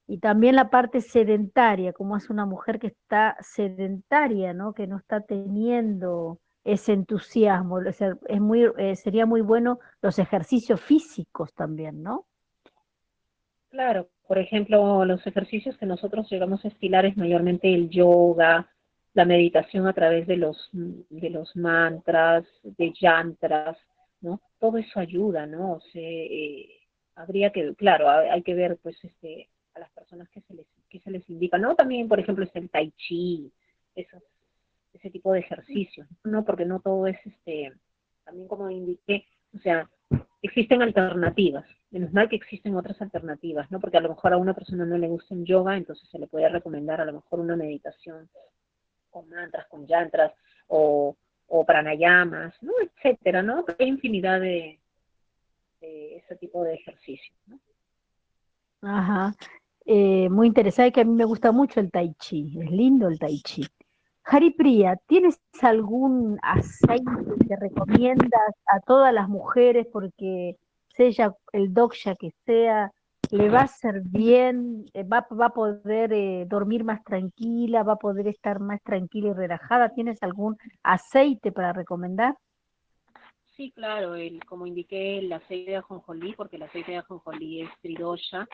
Y 0.09 0.17
también 0.17 0.55
la 0.55 0.71
parte 0.71 1.01
sedentaria, 1.01 1.93
como 1.93 2.17
es 2.17 2.31
una 2.31 2.47
mujer 2.47 2.79
que 2.79 2.87
está 2.87 3.37
sedentaria, 3.41 4.55
¿no? 4.55 4.73
que 4.73 4.87
no 4.87 4.97
está 4.97 5.21
teniendo 5.21 6.39
ese 6.63 6.93
entusiasmo. 6.93 7.79
Es 7.81 8.41
muy, 8.41 8.71
eh, 8.79 8.95
sería 8.95 9.27
muy 9.27 9.41
bueno 9.41 9.77
los 10.01 10.17
ejercicios 10.17 10.81
físicos 10.81 11.53
también, 11.53 12.01
¿no? 12.01 12.25
Claro, 13.69 14.09
por 14.27 14.39
ejemplo, 14.39 15.05
los 15.05 15.27
ejercicios 15.27 15.77
que 15.77 15.85
nosotros 15.85 16.27
llegamos 16.31 16.65
a 16.65 16.69
estilar 16.69 17.05
es 17.05 17.15
mayormente 17.15 17.71
el 17.71 17.91
yoga, 17.91 18.67
la 19.13 19.25
meditación 19.25 19.85
a 19.85 19.93
través 19.93 20.25
de 20.25 20.37
los, 20.37 20.71
de 20.73 21.29
los 21.29 21.55
mantras, 21.55 22.45
de 22.63 22.91
yantras, 22.99 23.77
¿no? 24.21 24.41
Todo 24.57 24.79
eso 24.79 24.99
ayuda, 24.99 25.45
¿no? 25.45 25.73
O 25.73 25.81
sea, 25.81 26.01
eh, 26.01 26.67
habría 27.13 27.51
que, 27.51 27.75
claro, 27.75 28.09
hay 28.09 28.41
que 28.41 28.55
ver, 28.55 28.79
pues, 28.81 28.97
este, 29.03 29.49
las 29.79 29.91
personas 29.91 30.29
que 30.29 30.41
se 30.41 30.53
les, 30.53 30.67
que 30.89 30.99
se 30.99 31.11
les 31.11 31.27
indica, 31.29 31.57
¿no? 31.57 31.75
También, 31.75 32.07
por 32.07 32.19
ejemplo, 32.19 32.43
es 32.43 32.55
el 32.55 32.69
tai 32.69 32.91
chi, 32.91 33.51
ese 33.95 35.09
tipo 35.09 35.33
de 35.33 35.39
ejercicios, 35.39 36.07
¿no? 36.23 36.45
Porque 36.45 36.65
no 36.65 36.79
todo 36.79 37.07
es, 37.07 37.17
este, 37.25 37.73
también 38.23 38.47
como 38.47 38.69
indiqué, 38.69 39.25
o 39.55 39.59
sea, 39.59 39.89
existen 40.41 40.81
alternativas, 40.81 41.65
menos 41.91 42.13
mal 42.13 42.29
que 42.29 42.35
existen 42.35 42.75
otras 42.75 43.01
alternativas, 43.01 43.69
¿no? 43.71 43.79
Porque 43.79 43.97
a 43.97 44.01
lo 44.01 44.09
mejor 44.09 44.33
a 44.33 44.37
una 44.37 44.53
persona 44.53 44.85
no 44.85 44.97
le 44.97 45.07
gusta 45.07 45.33
el 45.33 45.45
yoga, 45.45 45.77
entonces 45.77 46.07
se 46.09 46.19
le 46.19 46.27
puede 46.27 46.49
recomendar 46.49 47.01
a 47.01 47.05
lo 47.05 47.13
mejor 47.13 47.39
una 47.39 47.55
meditación 47.55 48.29
con 49.09 49.27
mantras, 49.29 49.67
con 49.67 49.87
yantras, 49.87 50.33
o, 50.67 51.17
o 51.47 51.65
pranayamas, 51.65 52.53
¿no? 52.61 52.73
Etcétera, 52.81 53.41
¿no? 53.41 53.65
Hay 53.79 53.87
infinidad 53.87 54.39
de, 54.39 54.79
de 55.81 56.17
ese 56.17 56.35
tipo 56.35 56.63
de 56.63 56.75
ejercicios. 56.75 57.35
Ajá. 58.81 59.35
Eh, 59.91 60.29
muy 60.29 60.45
interesante, 60.45 60.91
que 60.91 61.01
a 61.01 61.03
mí 61.03 61.15
me 61.15 61.25
gusta 61.25 61.51
mucho 61.51 61.79
el 61.79 61.89
tai 61.89 62.13
chi, 62.19 62.55
es 62.61 62.69
lindo 62.69 63.07
el 63.07 63.17
tai 63.17 63.41
chi. 63.41 63.65
¿tienes 65.07 65.41
algún 65.63 66.37
aceite 66.43 67.11
que 67.47 67.55
recomiendas 67.55 68.53
a 68.67 68.81
todas 68.81 69.11
las 69.11 69.27
mujeres 69.27 69.87
porque 69.91 70.57
sea 70.95 71.35
el 71.53 71.73
doksha 71.73 72.13
que 72.13 72.29
sea, 72.45 72.91
le 73.31 73.49
va 73.49 73.61
a 73.61 73.63
hacer 73.63 74.03
bien, 74.05 74.85
eh, 74.93 75.01
va, 75.01 75.25
va 75.31 75.47
a 75.47 75.53
poder 75.53 76.13
eh, 76.13 76.45
dormir 76.47 76.83
más 76.83 77.03
tranquila, 77.03 77.81
va 77.81 77.93
a 77.93 77.95
poder 77.95 78.27
estar 78.27 78.59
más 78.59 78.83
tranquila 78.83 79.29
y 79.29 79.33
relajada? 79.33 79.89
¿Tienes 79.89 80.21
algún 80.21 80.55
aceite 80.83 81.51
para 81.51 81.73
recomendar? 81.73 82.35
Sí, 83.55 83.71
claro, 83.71 84.13
el, 84.13 84.45
como 84.45 84.67
indiqué, 84.67 85.17
el 85.17 85.33
aceite 85.33 85.71
de 85.71 85.77
ajonjolí, 85.77 86.33
porque 86.33 86.57
el 86.57 86.61
aceite 86.61 86.91
de 86.91 86.97
ajonjolí 86.99 87.61
es 87.63 87.69
tridosha, 87.81 88.47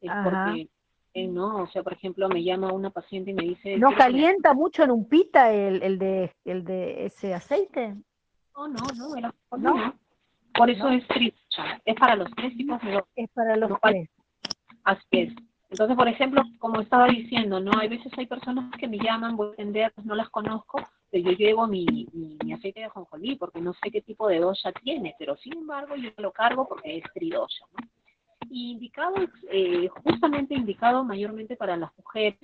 es 0.00 0.12
porque 0.24 0.70
¿no? 1.14 1.62
O 1.62 1.66
sea, 1.68 1.82
por 1.82 1.92
ejemplo, 1.92 2.28
me 2.28 2.44
llama 2.44 2.72
una 2.72 2.90
paciente 2.90 3.30
y 3.30 3.34
me 3.34 3.42
dice... 3.42 3.76
¿No 3.76 3.94
calienta 3.94 4.54
mucho 4.54 4.84
en 4.84 4.90
un 4.90 5.08
pita 5.08 5.52
el, 5.52 5.82
el, 5.82 5.98
de, 5.98 6.32
el 6.44 6.64
de 6.64 7.06
ese 7.06 7.34
aceite? 7.34 7.96
Oh, 8.52 8.68
no, 8.68 8.86
no, 8.96 9.16
era, 9.16 9.34
no. 9.56 9.94
Por 10.54 10.70
eso 10.70 10.88
es 10.88 11.04
es 11.84 11.94
para 11.94 12.16
los 12.16 12.28
tres 12.32 12.56
tipos 12.56 12.80
de 12.82 13.02
Es 13.16 13.30
para 13.30 13.56
los 13.56 13.70
tres. 13.80 14.08
Así 14.84 15.06
es. 15.12 15.32
Entonces, 15.70 15.96
por 15.96 16.08
ejemplo, 16.08 16.42
como 16.58 16.80
estaba 16.80 17.06
diciendo, 17.08 17.60
¿no? 17.60 17.72
Hay 17.78 17.88
veces 17.88 18.10
hay 18.16 18.26
personas 18.26 18.74
que 18.78 18.88
me 18.88 18.98
llaman, 18.98 19.36
voy 19.36 19.48
a 19.48 19.50
entender, 19.50 19.92
no 20.02 20.14
las 20.14 20.30
conozco, 20.30 20.80
pero 21.10 21.30
yo 21.30 21.36
llevo 21.36 21.66
mi, 21.66 21.86
mi, 22.12 22.52
aceite 22.52 22.80
de 22.80 22.86
ajonjolí 22.86 23.36
porque 23.36 23.60
no 23.60 23.74
sé 23.74 23.90
qué 23.90 24.00
tipo 24.00 24.28
de 24.28 24.38
dosa 24.38 24.72
tiene, 24.72 25.14
pero 25.18 25.36
sin 25.36 25.58
embargo 25.58 25.94
yo 25.96 26.10
lo 26.16 26.32
cargo 26.32 26.66
porque 26.66 26.98
es 26.98 27.04
tridosha, 27.12 27.66
¿no? 27.72 27.86
Indicado, 28.50 29.16
eh, 29.50 29.88
justamente 30.04 30.54
indicado 30.54 31.04
mayormente 31.04 31.56
para 31.56 31.76
las 31.76 31.96
mujeres, 31.96 32.38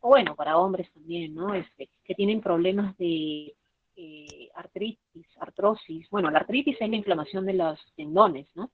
o 0.00 0.08
bueno, 0.08 0.34
para 0.34 0.58
hombres 0.58 0.90
también, 0.92 1.34
¿no? 1.34 1.54
Este, 1.54 1.88
que 2.04 2.14
tienen 2.14 2.40
problemas 2.40 2.96
de 2.98 3.54
eh, 3.96 4.50
artritis, 4.54 5.26
artrosis. 5.38 6.08
Bueno, 6.10 6.30
la 6.30 6.40
artritis 6.40 6.76
es 6.80 6.88
la 6.88 6.96
inflamación 6.96 7.46
de 7.46 7.54
los 7.54 7.78
tendones, 7.96 8.46
¿no? 8.54 8.70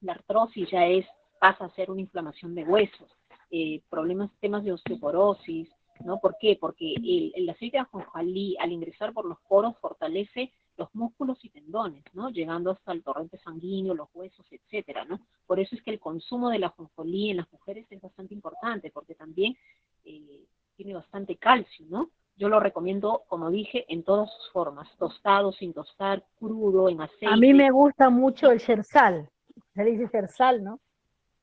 La 0.00 0.14
artrosis 0.14 0.68
ya 0.70 0.86
es, 0.86 1.06
pasa 1.38 1.66
a 1.66 1.74
ser 1.74 1.90
una 1.90 2.00
inflamación 2.00 2.54
de 2.54 2.64
huesos, 2.64 3.10
eh, 3.50 3.82
problemas, 3.88 4.30
temas 4.40 4.64
de 4.64 4.72
osteoporosis, 4.72 5.68
¿no? 6.00 6.18
¿Por 6.18 6.36
qué? 6.40 6.56
Porque 6.60 6.94
el, 6.94 7.32
el 7.36 7.48
aceite 7.48 7.76
de 7.76 7.82
ajonjolí, 7.82 8.56
al 8.58 8.72
ingresar 8.72 9.12
por 9.12 9.26
los 9.26 9.38
poros, 9.48 9.76
fortalece 9.78 10.52
los 10.76 10.94
músculos 10.94 11.38
y 11.44 11.50
tendones, 11.50 12.04
¿no? 12.12 12.30
Llegando 12.30 12.72
hasta 12.72 12.92
el 12.92 13.02
torrente 13.02 13.38
sanguíneo, 13.38 13.94
los 13.94 14.08
huesos, 14.14 14.46
etcétera, 14.50 15.04
¿no? 15.04 15.20
Por 15.46 15.60
eso 15.60 15.74
es 15.74 15.82
que 15.82 15.90
el 15.90 16.00
consumo 16.00 16.50
de 16.50 16.58
la 16.58 16.68
ajonjolí 16.68 17.30
en 17.30 17.38
las 17.38 17.52
mujeres 17.52 17.86
es 17.90 18.00
bastante 18.00 18.34
importante, 18.34 18.90
porque 18.90 19.14
también 19.14 19.56
eh, 20.04 20.44
tiene 20.76 20.94
bastante 20.94 21.36
calcio, 21.36 21.86
¿no? 21.88 22.10
Yo 22.36 22.48
lo 22.48 22.58
recomiendo, 22.58 23.22
como 23.28 23.50
dije, 23.50 23.84
en 23.88 24.02
todas 24.02 24.32
sus 24.32 24.50
formas, 24.50 24.88
tostado, 24.98 25.52
sin 25.52 25.72
tostar, 25.72 26.24
crudo, 26.38 26.88
en 26.88 27.00
aceite. 27.00 27.32
A 27.32 27.36
mí 27.36 27.54
me 27.54 27.70
gusta 27.70 28.10
mucho 28.10 28.50
el 28.50 28.58
yersal, 28.58 29.28
se 29.74 29.84
dice 29.84 30.08
yersal, 30.12 30.64
¿no? 30.64 30.80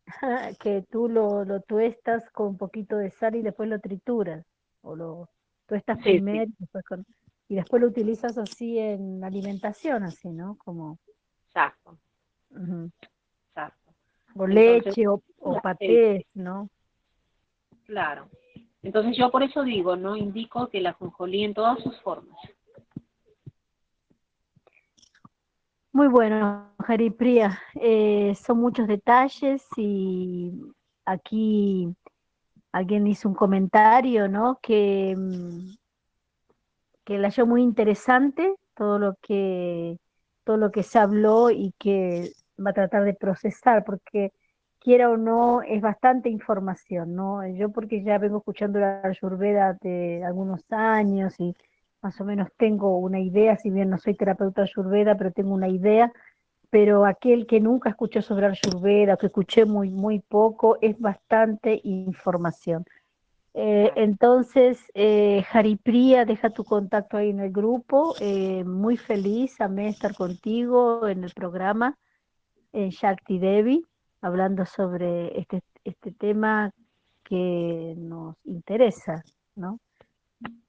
que 0.60 0.84
tú 0.92 1.08
lo, 1.08 1.46
lo 1.46 1.62
tuestas 1.62 2.30
con 2.32 2.48
un 2.48 2.58
poquito 2.58 2.98
de 2.98 3.12
sal 3.12 3.36
y 3.36 3.42
después 3.42 3.70
lo 3.70 3.80
trituras, 3.80 4.46
o 4.82 4.96
lo 4.96 5.30
tuestas 5.68 6.00
primero 6.00 6.44
y 6.44 6.56
después 6.60 6.84
con 6.84 7.06
y 7.52 7.56
después 7.56 7.82
lo 7.82 7.89
utilizas 7.89 8.38
así 8.38 8.80
en 8.80 9.22
alimentación, 9.26 10.04
así, 10.04 10.30
¿no? 10.30 10.58
Como... 10.58 10.97
Exacto. 11.47 11.99
Exacto. 13.49 13.93
O 14.38 14.47
leche 14.47 15.06
o, 15.06 15.22
o 15.39 15.60
patés, 15.62 16.24
¿no? 16.34 16.70
Claro. 17.86 18.30
Entonces 18.82 19.18
yo 19.18 19.30
por 19.30 19.43
eso 19.43 19.64
digo, 19.64 19.97
no 19.97 20.16
indico 20.16 20.70
que 20.70 20.80
la 20.80 20.91
ajonjolí 20.91 21.43
en 21.43 21.54
todas 21.54 21.84
sus 21.84 21.99
formas. 21.99 22.39
Muy 25.91 26.08
bueno, 26.08 26.74
Jaripriya. 26.80 27.60
Eh, 27.76 28.34
son 28.36 28.60
muchos 28.60 28.88
detalles 28.88 29.68
y 29.76 30.54
aquí 31.04 31.93
alguien 32.72 33.08
hizo 33.08 33.28
un 33.28 33.36
comentario, 33.36 34.30
¿no? 34.30 34.58
Que, 34.62 35.18
mm, 35.18 35.81
que 37.06 37.18
la 37.18 37.30
halló 37.30 37.45
muy 37.47 37.62
interesante 37.64 38.56
todo 38.76 38.99
lo 38.99 39.16
que 39.22 39.97
todo 40.43 40.58
lo 40.58 40.72
que 40.72 40.84
se 40.84 40.99
habló 40.99 41.52
y 41.52 41.74
que 41.80 42.32
va 42.64 42.72
a 42.72 42.74
tratar 42.74 43.04
de 43.04 43.14
procesar, 43.14 43.84
porque 43.86 44.32
quiera 44.80 45.10
o 45.10 45.18
no, 45.18 45.62
es 45.62 45.82
bastante 45.82 46.30
información, 46.30 47.16
¿no? 47.16 47.47
Yo 47.47 47.72
porque 47.72 48.04
ya 48.04 48.18
vengo 48.18 48.39
escuchando 48.39 48.80
la 48.80 49.02
Ayurveda 49.04 49.78
de 49.82 50.24
algunos 50.26 50.62
años 50.72 51.36
y 51.39 51.56
más 52.02 52.20
o 52.20 52.26
menos 52.26 52.49
tengo 52.58 52.97
una 52.97 53.20
idea, 53.20 53.58
si 53.58 53.70
bien 53.70 53.89
no 53.91 53.99
soy 53.99 54.16
terapeuta 54.16 54.64
Ayurveda, 54.64 55.16
pero 55.16 55.32
tengo 55.32 55.54
una 55.54 55.68
idea, 55.70 56.12
pero 56.72 57.06
aquel 57.06 57.45
que 57.47 57.60
nunca 57.60 57.89
escuchó 57.89 58.22
sobre 58.22 58.47
Ayurveda, 58.47 59.18
que 59.18 59.28
escuché 59.28 59.66
muy, 59.66 59.91
muy 59.91 60.20
poco, 60.20 60.78
es 60.82 60.99
bastante 60.99 61.80
información. 61.84 62.86
Eh, 63.54 63.91
entonces, 63.95 64.80
eh, 64.93 65.43
Jaripriya, 65.49 66.26
deja 66.26 66.49
tu 66.49 66.64
contacto 66.64 67.18
ahí 67.18 67.30
en 67.30 67.41
el 67.41 67.52
grupo. 67.52 68.16
Eh, 68.20 68.64
muy 68.64 68.97
feliz, 68.97 69.60
amé 69.60 69.89
estar 69.89 70.16
contigo 70.16 71.08
en 71.08 71.24
el 71.24 71.32
programa 71.34 71.97
en 72.74 72.89
Shakti 72.89 73.39
Devi 73.39 73.84
hablando 74.22 74.66
sobre 74.66 75.38
este, 75.39 75.62
este 75.84 76.12
tema 76.12 76.72
que 77.24 77.95
nos 77.97 78.36
interesa, 78.45 79.24
¿no? 79.56 79.80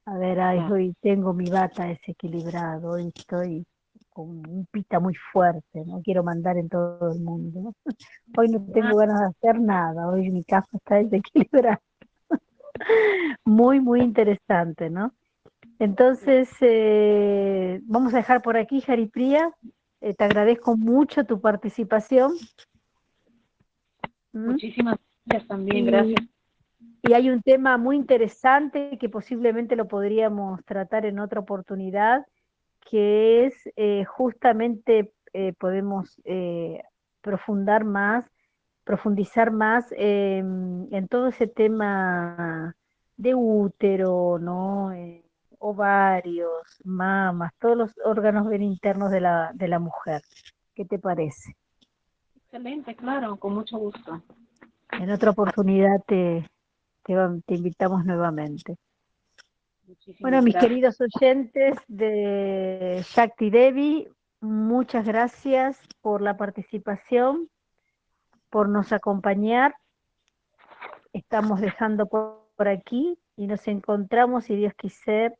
A 0.04 0.18
ver, 0.18 0.38
hoy 0.70 0.94
tengo 1.00 1.32
mi 1.32 1.48
bata 1.48 1.84
desequilibrado, 1.84 2.90
hoy 2.90 3.12
estoy 3.14 3.64
con 4.10 4.46
un 4.46 4.66
pita 4.70 5.00
muy 5.00 5.14
fuerte, 5.32 5.84
no 5.86 6.02
quiero 6.02 6.22
mandar 6.22 6.58
en 6.58 6.68
todo 6.68 7.12
el 7.12 7.20
mundo. 7.20 7.72
Hoy 8.36 8.48
no 8.48 8.62
tengo 8.72 8.96
ganas 8.96 9.20
de 9.20 9.26
hacer 9.26 9.60
nada, 9.60 10.08
hoy 10.08 10.30
mi 10.30 10.44
casa 10.44 10.68
está 10.76 10.96
desequilibrada. 11.02 11.80
Muy, 13.44 13.80
muy 13.80 14.00
interesante, 14.00 14.90
¿no? 14.90 15.12
Entonces, 15.78 16.48
eh, 16.60 17.80
vamos 17.84 18.14
a 18.14 18.18
dejar 18.18 18.42
por 18.42 18.56
aquí, 18.56 18.80
Jaripriya. 18.80 19.52
Eh, 20.02 20.14
te 20.14 20.24
agradezco 20.24 20.76
mucho 20.76 21.24
tu 21.24 21.40
participación. 21.40 22.32
¿Mm? 24.32 24.50
Muchísimas 24.50 24.98
gracias 25.24 25.48
también, 25.48 25.86
gracias. 25.86 26.20
Y 27.02 27.12
hay 27.12 27.30
un 27.30 27.40
tema 27.40 27.78
muy 27.78 27.96
interesante 27.96 28.98
que 28.98 29.08
posiblemente 29.08 29.76
lo 29.76 29.88
podríamos 29.88 30.64
tratar 30.64 31.06
en 31.06 31.18
otra 31.18 31.40
oportunidad, 31.40 32.26
que 32.90 33.46
es 33.46 33.54
eh, 33.76 34.04
justamente 34.04 35.12
eh, 35.32 35.52
podemos 35.58 36.20
profundar 37.20 37.84
más, 37.84 38.24
profundizar 38.84 39.50
más 39.50 39.86
en 39.96 41.08
todo 41.08 41.28
ese 41.28 41.46
tema 41.46 42.74
de 43.16 43.34
útero, 43.34 44.38
¿no? 44.38 44.92
ovarios, 45.62 46.80
mamas, 46.84 47.52
todos 47.60 47.76
los 47.76 47.92
órganos 48.04 48.52
internos 48.52 49.10
de 49.10 49.20
la, 49.20 49.52
de 49.54 49.68
la 49.68 49.78
mujer. 49.78 50.22
¿Qué 50.74 50.84
te 50.84 50.98
parece? 50.98 51.56
Excelente, 52.36 52.96
claro, 52.96 53.36
con 53.36 53.54
mucho 53.54 53.78
gusto. 53.78 54.22
En 54.90 55.10
otra 55.10 55.30
oportunidad 55.30 56.02
te, 56.06 56.44
te, 57.04 57.54
invitamos 57.54 58.04
nuevamente. 58.04 58.76
bueno, 60.20 60.42
mis 60.42 60.56
queridos 60.56 61.00
oyentes 61.00 61.78
de 61.86 63.04
Shakti 63.06 63.50
Devi, 63.50 64.08
muchas 64.40 65.06
gracias 65.06 65.80
por 66.00 66.22
la 66.22 66.36
participación, 66.36 67.48
por 68.52 68.68
nos 68.68 68.92
acompañar. 68.92 69.74
Estamos 71.14 71.60
dejando 71.60 72.06
por, 72.06 72.68
aquí 72.68 73.18
y 73.34 73.48
nos 73.48 73.66
encontramos, 73.66 74.44
si 74.44 74.54
Dios 74.54 74.72
quiser, 74.76 75.34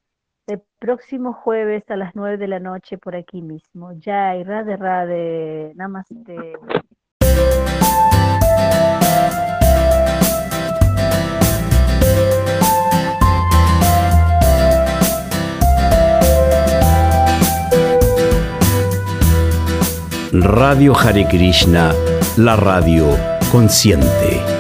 el 0.49 0.61
próximo 0.81 1.35
jueves 1.35 1.89
a 1.89 1.97
las 1.97 2.17
nueve 2.17 2.37
de 2.39 2.49
la 2.49 2.59
noche 2.59 2.99
por 2.99 3.15
aquí 3.15 3.43
mismo. 3.43 3.93
Ya, 3.93 4.35
y 4.35 4.43
rade, 4.43 4.77
rade, 4.77 5.73
namaste. 5.77 6.55
Radio 20.33 20.95
Hare 20.97 21.27
Krishna, 21.29 21.93
la 22.37 22.57
radio 22.57 23.17
consciente. 23.51 24.52